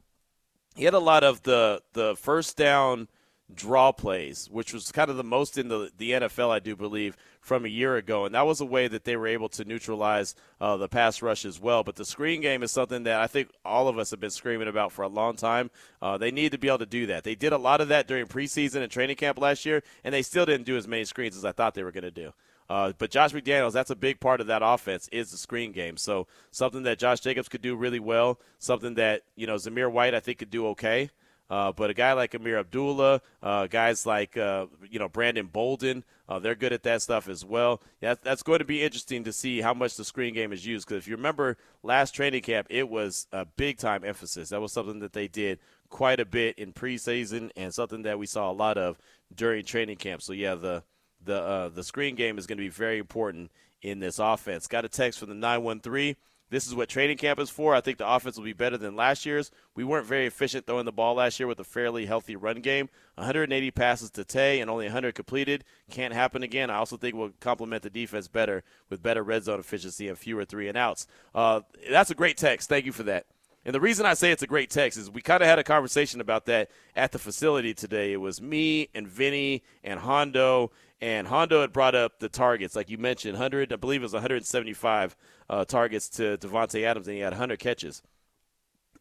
he 0.74 0.84
had 0.84 0.94
a 0.94 0.98
lot 0.98 1.22
of 1.22 1.44
the 1.44 1.80
the 1.92 2.16
first 2.16 2.56
down 2.56 3.06
draw 3.54 3.92
plays, 3.92 4.48
which 4.50 4.72
was 4.72 4.90
kind 4.90 5.10
of 5.10 5.16
the 5.16 5.24
most 5.24 5.56
in 5.56 5.68
the, 5.68 5.90
the 5.96 6.12
NFL, 6.12 6.50
I 6.50 6.58
do 6.58 6.74
believe, 6.74 7.16
from 7.40 7.64
a 7.64 7.68
year 7.68 7.96
ago. 7.96 8.24
And 8.24 8.34
that 8.34 8.46
was 8.46 8.60
a 8.60 8.66
way 8.66 8.88
that 8.88 9.04
they 9.04 9.16
were 9.16 9.28
able 9.28 9.48
to 9.50 9.64
neutralize 9.64 10.34
uh, 10.60 10.76
the 10.76 10.88
pass 10.88 11.22
rush 11.22 11.44
as 11.44 11.60
well. 11.60 11.84
But 11.84 11.96
the 11.96 12.04
screen 12.04 12.40
game 12.40 12.62
is 12.62 12.72
something 12.72 13.04
that 13.04 13.20
I 13.20 13.26
think 13.26 13.50
all 13.64 13.88
of 13.88 13.98
us 13.98 14.10
have 14.10 14.20
been 14.20 14.30
screaming 14.30 14.68
about 14.68 14.92
for 14.92 15.02
a 15.02 15.08
long 15.08 15.36
time. 15.36 15.70
Uh, 16.02 16.18
they 16.18 16.30
need 16.30 16.52
to 16.52 16.58
be 16.58 16.68
able 16.68 16.78
to 16.78 16.86
do 16.86 17.06
that. 17.06 17.24
They 17.24 17.34
did 17.34 17.52
a 17.52 17.58
lot 17.58 17.80
of 17.80 17.88
that 17.88 18.08
during 18.08 18.26
preseason 18.26 18.82
and 18.82 18.90
training 18.90 19.16
camp 19.16 19.40
last 19.40 19.64
year, 19.64 19.82
and 20.02 20.12
they 20.12 20.22
still 20.22 20.46
didn't 20.46 20.66
do 20.66 20.76
as 20.76 20.88
many 20.88 21.04
screens 21.04 21.36
as 21.36 21.44
I 21.44 21.52
thought 21.52 21.74
they 21.74 21.84
were 21.84 21.92
going 21.92 22.04
to 22.04 22.10
do. 22.10 22.32
Uh, 22.68 22.92
but 22.98 23.10
Josh 23.10 23.32
McDaniels, 23.32 23.72
that's 23.72 23.90
a 23.90 23.96
big 23.96 24.18
part 24.18 24.40
of 24.40 24.48
that 24.48 24.62
offense 24.64 25.08
is 25.12 25.30
the 25.30 25.36
screen 25.36 25.70
game. 25.70 25.96
So 25.96 26.26
something 26.50 26.82
that 26.82 26.98
Josh 26.98 27.20
Jacobs 27.20 27.48
could 27.48 27.62
do 27.62 27.76
really 27.76 28.00
well, 28.00 28.40
something 28.58 28.94
that 28.94 29.22
you 29.36 29.46
know 29.46 29.54
Zamir 29.54 29.90
White 29.90 30.14
I 30.14 30.20
think 30.20 30.38
could 30.38 30.50
do 30.50 30.66
okay. 30.68 31.10
Uh, 31.48 31.70
but 31.72 31.90
a 31.90 31.94
guy 31.94 32.12
like 32.12 32.32
Ameer 32.32 32.58
Abdullah, 32.58 33.20
uh, 33.42 33.66
guys 33.68 34.04
like 34.04 34.36
uh, 34.36 34.66
you 34.90 34.98
know 34.98 35.08
Brandon 35.08 35.46
Bolden, 35.46 36.04
uh, 36.28 36.38
they're 36.38 36.56
good 36.56 36.72
at 36.72 36.82
that 36.82 37.02
stuff 37.02 37.28
as 37.28 37.44
well. 37.44 37.80
Yeah, 38.00 38.14
that's 38.20 38.42
going 38.42 38.58
to 38.58 38.64
be 38.64 38.82
interesting 38.82 39.22
to 39.24 39.32
see 39.32 39.60
how 39.60 39.72
much 39.72 39.96
the 39.96 40.04
screen 40.04 40.34
game 40.34 40.52
is 40.52 40.66
used. 40.66 40.88
Because 40.88 41.04
if 41.04 41.08
you 41.08 41.16
remember 41.16 41.56
last 41.82 42.14
training 42.14 42.42
camp, 42.42 42.66
it 42.68 42.88
was 42.88 43.28
a 43.32 43.44
big 43.44 43.78
time 43.78 44.04
emphasis. 44.04 44.48
That 44.48 44.60
was 44.60 44.72
something 44.72 44.98
that 45.00 45.12
they 45.12 45.28
did 45.28 45.60
quite 45.88 46.18
a 46.18 46.24
bit 46.24 46.58
in 46.58 46.72
preseason, 46.72 47.50
and 47.56 47.72
something 47.72 48.02
that 48.02 48.18
we 48.18 48.26
saw 48.26 48.50
a 48.50 48.52
lot 48.52 48.76
of 48.76 48.98
during 49.32 49.64
training 49.64 49.98
camp. 49.98 50.22
So 50.22 50.32
yeah, 50.32 50.56
the 50.56 50.82
the 51.24 51.40
uh, 51.40 51.68
the 51.68 51.84
screen 51.84 52.16
game 52.16 52.38
is 52.38 52.46
going 52.46 52.58
to 52.58 52.64
be 52.64 52.68
very 52.68 52.98
important 52.98 53.52
in 53.82 54.00
this 54.00 54.18
offense. 54.18 54.66
Got 54.66 54.84
a 54.84 54.88
text 54.88 55.20
from 55.20 55.28
the 55.28 55.34
nine 55.36 55.62
one 55.62 55.80
three. 55.80 56.16
This 56.48 56.66
is 56.66 56.74
what 56.74 56.88
training 56.88 57.16
camp 57.16 57.40
is 57.40 57.50
for. 57.50 57.74
I 57.74 57.80
think 57.80 57.98
the 57.98 58.08
offense 58.08 58.36
will 58.36 58.44
be 58.44 58.52
better 58.52 58.78
than 58.78 58.94
last 58.94 59.26
year's. 59.26 59.50
We 59.74 59.82
weren't 59.82 60.06
very 60.06 60.26
efficient 60.26 60.66
throwing 60.66 60.84
the 60.84 60.92
ball 60.92 61.14
last 61.14 61.40
year 61.40 61.46
with 61.48 61.58
a 61.58 61.64
fairly 61.64 62.06
healthy 62.06 62.36
run 62.36 62.60
game. 62.60 62.88
180 63.16 63.70
passes 63.72 64.10
to 64.12 64.24
Tay 64.24 64.60
and 64.60 64.70
only 64.70 64.86
100 64.86 65.14
completed. 65.14 65.64
Can't 65.90 66.14
happen 66.14 66.42
again. 66.42 66.70
I 66.70 66.76
also 66.76 66.96
think 66.96 67.14
we'll 67.14 67.32
complement 67.40 67.82
the 67.82 67.90
defense 67.90 68.28
better 68.28 68.62
with 68.88 69.02
better 69.02 69.22
red 69.22 69.44
zone 69.44 69.58
efficiency 69.58 70.08
and 70.08 70.16
fewer 70.16 70.44
three 70.44 70.68
and 70.68 70.78
outs. 70.78 71.06
Uh, 71.34 71.62
that's 71.90 72.10
a 72.10 72.14
great 72.14 72.36
text. 72.36 72.68
Thank 72.68 72.86
you 72.86 72.92
for 72.92 73.02
that. 73.04 73.26
And 73.66 73.74
the 73.74 73.80
reason 73.80 74.06
I 74.06 74.14
say 74.14 74.30
it's 74.30 74.44
a 74.44 74.46
great 74.46 74.70
text 74.70 74.96
is 74.96 75.10
we 75.10 75.20
kind 75.20 75.42
of 75.42 75.48
had 75.48 75.58
a 75.58 75.64
conversation 75.64 76.20
about 76.20 76.46
that 76.46 76.70
at 76.94 77.10
the 77.10 77.18
facility 77.18 77.74
today. 77.74 78.12
It 78.12 78.20
was 78.20 78.40
me 78.40 78.90
and 78.94 79.08
Vinny 79.08 79.64
and 79.82 79.98
Hondo, 79.98 80.70
and 81.00 81.26
Hondo 81.26 81.60
had 81.60 81.72
brought 81.72 81.94
up 81.94 82.20
the 82.20 82.28
targets, 82.28 82.74
like 82.74 82.88
you 82.88 82.98
mentioned, 82.98 83.34
100, 83.34 83.72
I 83.72 83.76
believe 83.76 84.00
it 84.00 84.04
was 84.04 84.12
175 84.14 85.16
uh, 85.48 85.64
targets 85.64 86.08
to 86.10 86.38
Davante 86.38 86.82
Adams, 86.84 87.06
and 87.06 87.16
he 87.16 87.20
had 87.20 87.32
100 87.32 87.58
catches. 87.58 88.02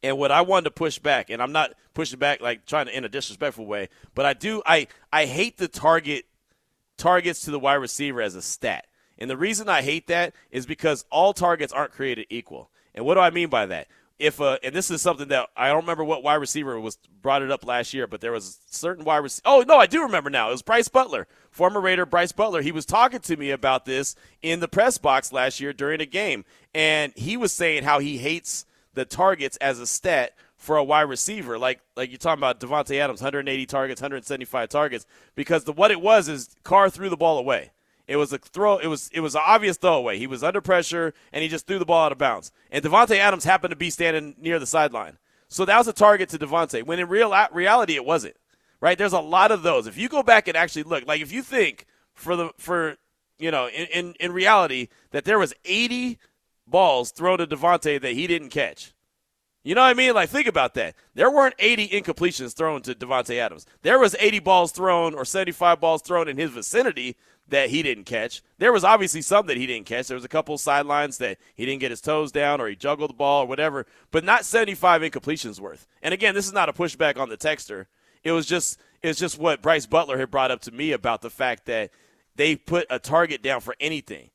And 0.04 0.18
what 0.18 0.32
I 0.32 0.42
wanted 0.42 0.66
to 0.66 0.72
push 0.72 1.00
back, 1.00 1.30
and 1.30 1.42
I'm 1.42 1.54
not 1.54 1.74
pushing 1.94 2.20
back, 2.20 2.42
like 2.42 2.66
trying 2.66 2.88
to 2.88 2.96
in 2.96 3.06
a 3.06 3.10
disrespectful 3.10 3.66
way. 3.66 3.90
But 4.14 4.26
I 4.26 4.34
do, 4.34 4.62
I 4.66 4.88
I 5.12 5.26
hate 5.26 5.58
the 5.58 5.68
target 5.68 6.26
targets 6.98 7.42
to 7.42 7.52
the 7.52 7.60
wide 7.60 7.76
receiver 7.76 8.22
as 8.22 8.36
a 8.36 8.42
stat. 8.42 8.86
And 9.18 9.30
the 9.30 9.38
reason 9.38 9.70
I 9.70 9.82
hate 9.82 10.08
that 10.08 10.34
is 10.52 10.66
because 10.66 11.06
all 11.10 11.34
targets 11.34 11.74
aren't 11.74 11.94
created 11.94 12.28
equal. 12.30 12.70
And 12.94 13.06
what 13.06 13.16
do 13.16 13.22
I 13.22 13.30
mean 13.30 13.50
by 13.50 13.66
that? 13.68 13.88
If 14.18 14.40
uh, 14.40 14.58
and 14.64 14.74
this 14.74 14.90
is 14.90 15.02
something 15.02 15.28
that 15.28 15.50
I 15.58 15.68
don't 15.68 15.82
remember 15.82 16.04
what 16.04 16.24
wide 16.24 16.36
receiver 16.36 16.80
was 16.80 16.98
brought 17.22 17.42
it 17.42 17.52
up 17.52 17.66
last 17.66 17.94
year, 17.94 18.08
but 18.08 18.22
there 18.22 18.32
was 18.32 18.60
certain 18.70 19.04
wide 19.04 19.18
receiver. 19.18 19.44
Oh 19.46 19.64
no, 19.68 19.78
I 19.78 19.88
do 19.88 20.02
remember 20.04 20.30
now. 20.30 20.50
It 20.50 20.54
was 20.54 20.62
Brice 20.62 20.88
Butler, 20.88 21.28
former 21.52 21.82
Raider 21.82 22.06
Brice 22.06 22.32
Butler. 22.32 22.62
He 22.62 22.72
was 22.72 22.86
talking 22.86 23.20
to 23.20 23.36
me 23.36 23.52
about 23.52 23.86
this 23.86 24.16
in 24.42 24.62
the 24.62 24.68
press 24.68 24.98
box 24.98 25.34
last 25.34 25.60
year 25.60 25.74
during 25.74 26.00
a 26.00 26.06
game, 26.06 26.46
and 26.74 27.12
he 27.16 27.36
was 27.36 27.52
saying 27.52 27.84
how 27.84 28.00
he 28.00 28.18
hates 28.18 28.66
the 28.94 29.06
targets 29.06 29.58
as 29.58 29.80
a 29.80 29.88
stat 29.88 30.34
for 30.56 30.78
a 30.78 30.84
wide 30.84 31.02
receiver. 31.02 31.58
Like 31.58 31.82
like 31.96 32.10
you're 32.10 32.18
talking 32.18 32.40
about 32.40 32.60
Davante 32.60 32.98
Adams, 32.98 33.22
180 33.22 33.66
targets, 33.66 34.02
175 34.02 34.70
targets, 34.70 35.06
because 35.36 35.66
the 35.66 35.74
what 35.74 35.92
it 35.92 36.02
was 36.02 36.30
is 36.30 36.56
Carr 36.64 36.90
threw 36.90 37.10
the 37.10 37.18
ball 37.18 37.38
away. 37.38 37.72
It 38.08 38.18
was 38.18 38.32
a 38.32 38.38
throw. 38.38 38.78
It 38.78 38.88
was 38.88 39.10
it 39.14 39.22
was 39.22 39.36
an 39.36 39.42
obvious 39.46 39.78
throwaway. 39.78 40.18
He 40.18 40.28
was 40.28 40.44
under 40.44 40.62
pressure 40.62 41.14
and 41.34 41.42
he 41.42 41.50
just 41.50 41.66
threw 41.66 41.80
the 41.80 41.86
ball 41.86 42.06
out 42.06 42.12
of 42.12 42.18
bounds. 42.18 42.52
And 42.72 42.84
Davante 42.84 43.18
Adams 43.18 43.44
happened 43.44 43.72
to 43.72 43.76
be 43.76 43.90
standing 43.90 44.36
near 44.38 44.60
the 44.60 44.68
sideline, 44.68 45.18
so 45.48 45.66
that 45.66 45.78
was 45.78 45.88
a 45.88 45.94
target 45.94 46.30
to 46.30 46.38
Davante. 46.38 46.84
When 46.84 47.00
in 47.00 47.08
real 47.08 47.34
reality, 47.52 47.96
it 47.96 48.06
wasn't. 48.06 48.36
Right? 48.82 48.98
There's 48.98 49.14
a 49.14 49.20
lot 49.20 49.52
of 49.52 49.64
those. 49.64 49.88
If 49.88 49.98
you 49.98 50.10
go 50.10 50.22
back 50.22 50.48
and 50.48 50.56
actually 50.56 50.84
look, 50.84 51.08
like 51.08 51.22
if 51.22 51.32
you 51.32 51.42
think 51.42 51.86
for 52.14 52.36
the 52.36 52.52
for 52.58 52.98
you 53.40 53.50
know 53.50 53.68
in 53.68 53.88
in, 53.88 54.14
in 54.20 54.32
reality 54.32 54.90
that 55.12 55.26
there 55.26 55.40
was 55.40 55.54
80 55.64 56.20
balls 56.68 57.12
thrown 57.12 57.40
to 57.40 57.48
Davante 57.48 58.00
that 58.02 58.14
he 58.14 58.28
didn't 58.28 58.50
catch. 58.50 58.94
You 59.64 59.74
know 59.74 59.82
what 59.82 59.88
I 59.88 59.96
mean? 59.96 60.14
Like, 60.14 60.30
think 60.30 60.46
about 60.46 60.76
that. 60.76 60.94
There 61.16 61.32
weren't 61.32 61.56
80 61.58 61.90
incompletions 61.90 62.56
thrown 62.56 62.84
to 62.84 62.94
Davante 62.94 63.40
Adams. 63.40 63.66
There 63.82 63.98
was 63.98 64.16
80 64.20 64.40
balls 64.40 64.72
thrown 64.72 65.16
or 65.16 65.26
75 65.26 65.80
balls 65.80 66.04
thrown 66.04 66.28
in 66.28 66.38
his 66.38 66.52
vicinity 66.52 67.16
that 67.48 67.70
he 67.70 67.84
didn't 67.84 68.06
catch. 68.06 68.42
There 68.58 68.74
was 68.74 68.84
obviously 68.84 69.22
some 69.22 69.46
that 69.48 69.58
he 69.58 69.68
didn't 69.68 69.86
catch. 69.86 70.08
There 70.08 70.16
was 70.16 70.26
a 70.26 70.30
couple 70.30 70.58
sidelines 70.58 71.18
that 71.20 71.38
he 71.54 71.66
didn't 71.66 71.82
get 71.82 71.92
his 71.92 72.02
toes 72.02 72.32
down 72.32 72.60
or 72.60 72.68
he 72.68 72.76
juggled 72.76 73.12
the 73.12 73.16
ball 73.16 73.44
or 73.44 73.48
whatever, 73.48 73.86
but 74.12 74.24
not 74.24 74.46
75 74.46 75.02
incompletions 75.02 75.60
worth. 75.60 75.88
And 76.02 76.14
again, 76.14 76.34
this 76.34 76.48
is 76.48 76.54
not 76.54 76.70
a 76.70 76.74
pushback 76.74 77.20
on 77.20 77.30
the 77.30 77.38
texter. 77.38 77.86
It 78.24 78.32
was 78.32 78.46
just 78.48 78.80
it's 79.04 79.20
just 79.20 79.38
what 79.38 79.62
Brice 79.62 79.86
Butler 79.86 80.18
had 80.18 80.32
brought 80.32 80.50
up 80.50 80.62
to 80.62 80.72
me 80.72 80.92
about 80.92 81.22
the 81.22 81.30
fact 81.30 81.66
that 81.66 81.92
they 82.36 82.56
put 82.56 82.88
a 82.90 82.98
target 82.98 83.44
down 83.44 83.62
for 83.62 83.76
anything. 83.80 84.32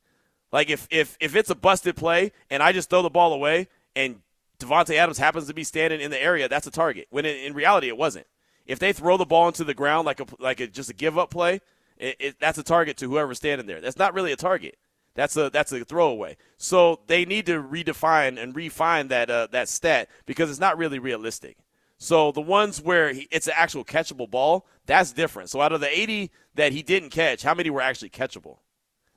Like 0.51 0.69
if 0.69 0.87
if 0.89 1.17
if 1.19 1.35
it's 1.35 1.49
a 1.49 1.55
busted 1.55 1.97
play 1.97 2.31
and 2.49 2.63
I 2.63 2.71
just 2.71 2.89
throw 2.89 3.01
the 3.01 3.09
ball 3.09 3.33
away 3.33 3.67
and 3.95 4.21
Davante 4.59 4.95
Adams 4.95 5.17
happens 5.17 5.47
to 5.47 5.53
be 5.53 5.63
standing 5.63 5.99
in 5.99 6.11
the 6.11 6.21
area, 6.21 6.47
that's 6.47 6.67
a 6.67 6.71
target. 6.71 7.07
When 7.09 7.25
in, 7.25 7.35
in 7.35 7.53
reality 7.53 7.87
it 7.87 7.97
wasn't. 7.97 8.27
If 8.65 8.79
they 8.79 8.93
throw 8.93 9.17
the 9.17 9.25
ball 9.25 9.47
into 9.47 9.65
the 9.65 9.73
ground 9.73 10.05
like 10.05 10.21
a 10.21 10.25
like 10.39 10.61
a, 10.61 10.67
just 10.67 10.89
a 10.89 10.93
give 10.93 11.17
up 11.17 11.29
play, 11.29 11.59
it, 12.01 12.15
it, 12.19 12.35
that's 12.39 12.57
a 12.57 12.63
target 12.63 12.97
to 12.97 13.09
whoever's 13.09 13.37
standing 13.37 13.67
there. 13.67 13.79
That's 13.79 13.97
not 13.97 14.13
really 14.13 14.31
a 14.31 14.35
target. 14.35 14.77
That's 15.13 15.35
a 15.37 15.49
that's 15.49 15.71
a 15.71 15.83
throwaway. 15.85 16.37
So 16.57 17.01
they 17.07 17.25
need 17.25 17.45
to 17.45 17.61
redefine 17.61 18.41
and 18.41 18.55
refine 18.55 19.09
that 19.09 19.29
uh, 19.29 19.47
that 19.51 19.69
stat 19.69 20.09
because 20.25 20.49
it's 20.49 20.59
not 20.59 20.77
really 20.77 20.99
realistic. 20.99 21.57
So 21.97 22.31
the 22.31 22.41
ones 22.41 22.81
where 22.81 23.13
he, 23.13 23.27
it's 23.29 23.47
an 23.47 23.53
actual 23.55 23.85
catchable 23.85 24.29
ball, 24.29 24.65
that's 24.87 25.11
different. 25.11 25.49
So 25.49 25.61
out 25.61 25.71
of 25.71 25.81
the 25.81 25.99
80 25.99 26.31
that 26.55 26.71
he 26.71 26.81
didn't 26.81 27.11
catch, 27.11 27.43
how 27.43 27.53
many 27.53 27.69
were 27.69 27.81
actually 27.81 28.09
catchable? 28.09 28.57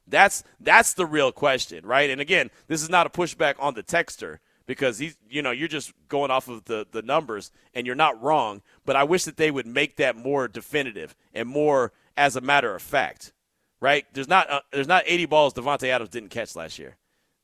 That's 0.06 0.44
that's 0.60 0.92
the 0.92 1.06
real 1.06 1.32
question, 1.32 1.86
right? 1.86 2.10
And 2.10 2.20
again, 2.20 2.50
this 2.66 2.82
is 2.82 2.90
not 2.90 3.06
a 3.06 3.10
pushback 3.10 3.54
on 3.58 3.74
the 3.74 3.82
texter 3.82 4.38
because 4.66 4.98
he's 4.98 5.16
you 5.28 5.42
know 5.42 5.52
you're 5.52 5.68
just 5.68 5.92
going 6.08 6.30
off 6.30 6.48
of 6.48 6.64
the 6.64 6.86
the 6.90 7.02
numbers 7.02 7.52
and 7.72 7.86
you're 7.86 7.94
not 7.94 8.20
wrong. 8.20 8.62
But 8.84 8.96
I 8.96 9.04
wish 9.04 9.24
that 9.24 9.36
they 9.36 9.50
would 9.50 9.66
make 9.66 9.96
that 9.96 10.16
more 10.16 10.48
definitive 10.48 11.14
and 11.32 11.48
more 11.48 11.92
as 12.16 12.36
a 12.36 12.40
matter 12.40 12.74
of 12.74 12.82
fact, 12.82 13.32
right? 13.80 14.06
There's 14.12 14.28
not 14.28 14.50
uh, 14.50 14.60
there's 14.72 14.88
not 14.88 15.04
80 15.06 15.26
balls 15.26 15.54
Davante 15.54 15.88
Adams 15.88 16.10
didn't 16.10 16.30
catch 16.30 16.56
last 16.56 16.78
year. 16.78 16.96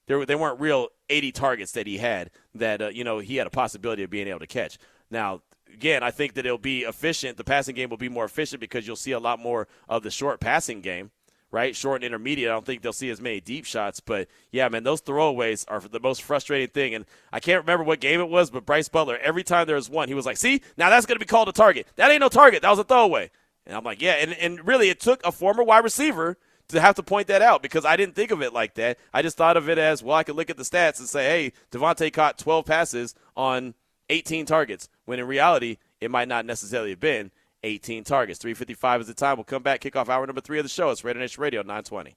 There 0.06 0.24
they 0.26 0.34
weren't 0.34 0.60
real 0.60 0.88
80 1.08 1.32
targets 1.32 1.72
that 1.72 1.86
he 1.86 1.98
had 1.98 2.30
that 2.54 2.82
uh, 2.82 2.88
you 2.88 3.04
know 3.04 3.18
he 3.18 3.36
had 3.36 3.46
a 3.46 3.50
possibility 3.50 4.02
of 4.02 4.10
being 4.10 4.28
able 4.28 4.40
to 4.40 4.46
catch. 4.46 4.78
Now 5.10 5.42
again, 5.72 6.02
I 6.02 6.10
think 6.10 6.34
that 6.34 6.46
it'll 6.46 6.58
be 6.58 6.80
efficient. 6.82 7.36
The 7.36 7.44
passing 7.44 7.74
game 7.74 7.90
will 7.90 7.96
be 7.96 8.08
more 8.08 8.24
efficient 8.24 8.60
because 8.60 8.86
you'll 8.86 8.96
see 8.96 9.12
a 9.12 9.20
lot 9.20 9.38
more 9.38 9.68
of 9.88 10.02
the 10.02 10.10
short 10.10 10.40
passing 10.40 10.80
game 10.80 11.10
right? 11.50 11.74
Short 11.74 11.96
and 11.96 12.04
intermediate. 12.04 12.50
I 12.50 12.54
don't 12.54 12.64
think 12.64 12.82
they'll 12.82 12.92
see 12.92 13.10
as 13.10 13.20
many 13.20 13.40
deep 13.40 13.64
shots. 13.64 14.00
But 14.00 14.28
yeah, 14.52 14.68
man, 14.68 14.84
those 14.84 15.02
throwaways 15.02 15.64
are 15.68 15.80
the 15.80 16.00
most 16.00 16.22
frustrating 16.22 16.68
thing. 16.68 16.94
And 16.94 17.04
I 17.32 17.40
can't 17.40 17.62
remember 17.62 17.84
what 17.84 18.00
game 18.00 18.20
it 18.20 18.28
was, 18.28 18.50
but 18.50 18.66
Brice 18.66 18.88
Butler, 18.88 19.18
every 19.22 19.42
time 19.42 19.66
there 19.66 19.76
was 19.76 19.90
one, 19.90 20.08
he 20.08 20.14
was 20.14 20.26
like, 20.26 20.36
see, 20.36 20.62
now 20.76 20.90
that's 20.90 21.06
going 21.06 21.18
to 21.18 21.24
be 21.24 21.28
called 21.28 21.48
a 21.48 21.52
target. 21.52 21.86
That 21.96 22.10
ain't 22.10 22.20
no 22.20 22.28
target. 22.28 22.62
That 22.62 22.70
was 22.70 22.78
a 22.78 22.84
throwaway. 22.84 23.30
And 23.66 23.76
I'm 23.76 23.84
like, 23.84 24.00
yeah. 24.00 24.12
And, 24.12 24.32
and 24.34 24.66
really, 24.66 24.88
it 24.88 25.00
took 25.00 25.24
a 25.24 25.32
former 25.32 25.62
wide 25.62 25.84
receiver 25.84 26.38
to 26.68 26.80
have 26.80 26.94
to 26.96 27.02
point 27.02 27.26
that 27.28 27.42
out 27.42 27.62
because 27.62 27.84
I 27.84 27.96
didn't 27.96 28.14
think 28.14 28.30
of 28.30 28.42
it 28.42 28.52
like 28.52 28.74
that. 28.74 28.98
I 29.12 29.22
just 29.22 29.36
thought 29.36 29.56
of 29.56 29.68
it 29.68 29.78
as, 29.78 30.02
well, 30.02 30.16
I 30.16 30.24
could 30.24 30.36
look 30.36 30.50
at 30.50 30.56
the 30.56 30.62
stats 30.62 30.98
and 30.98 31.08
say, 31.08 31.24
hey, 31.24 31.52
Davante 31.70 32.12
caught 32.12 32.38
12 32.38 32.64
passes 32.64 33.14
on 33.36 33.74
18 34.08 34.46
targets, 34.46 34.88
when 35.04 35.18
in 35.20 35.26
reality, 35.26 35.76
it 36.00 36.10
might 36.10 36.28
not 36.28 36.44
necessarily 36.44 36.90
have 36.90 37.00
been 37.00 37.30
18 37.62 38.04
targets. 38.04 38.38
355 38.38 39.02
is 39.02 39.06
the 39.06 39.14
time. 39.14 39.36
We'll 39.36 39.44
come 39.44 39.62
back, 39.62 39.80
kick 39.80 39.96
off 39.96 40.08
hour 40.08 40.26
number 40.26 40.40
three 40.40 40.58
of 40.58 40.64
the 40.64 40.68
show. 40.68 40.90
It's 40.90 41.04
Raider 41.04 41.20
Nation 41.20 41.42
Radio 41.42 41.62
920. 41.62 42.16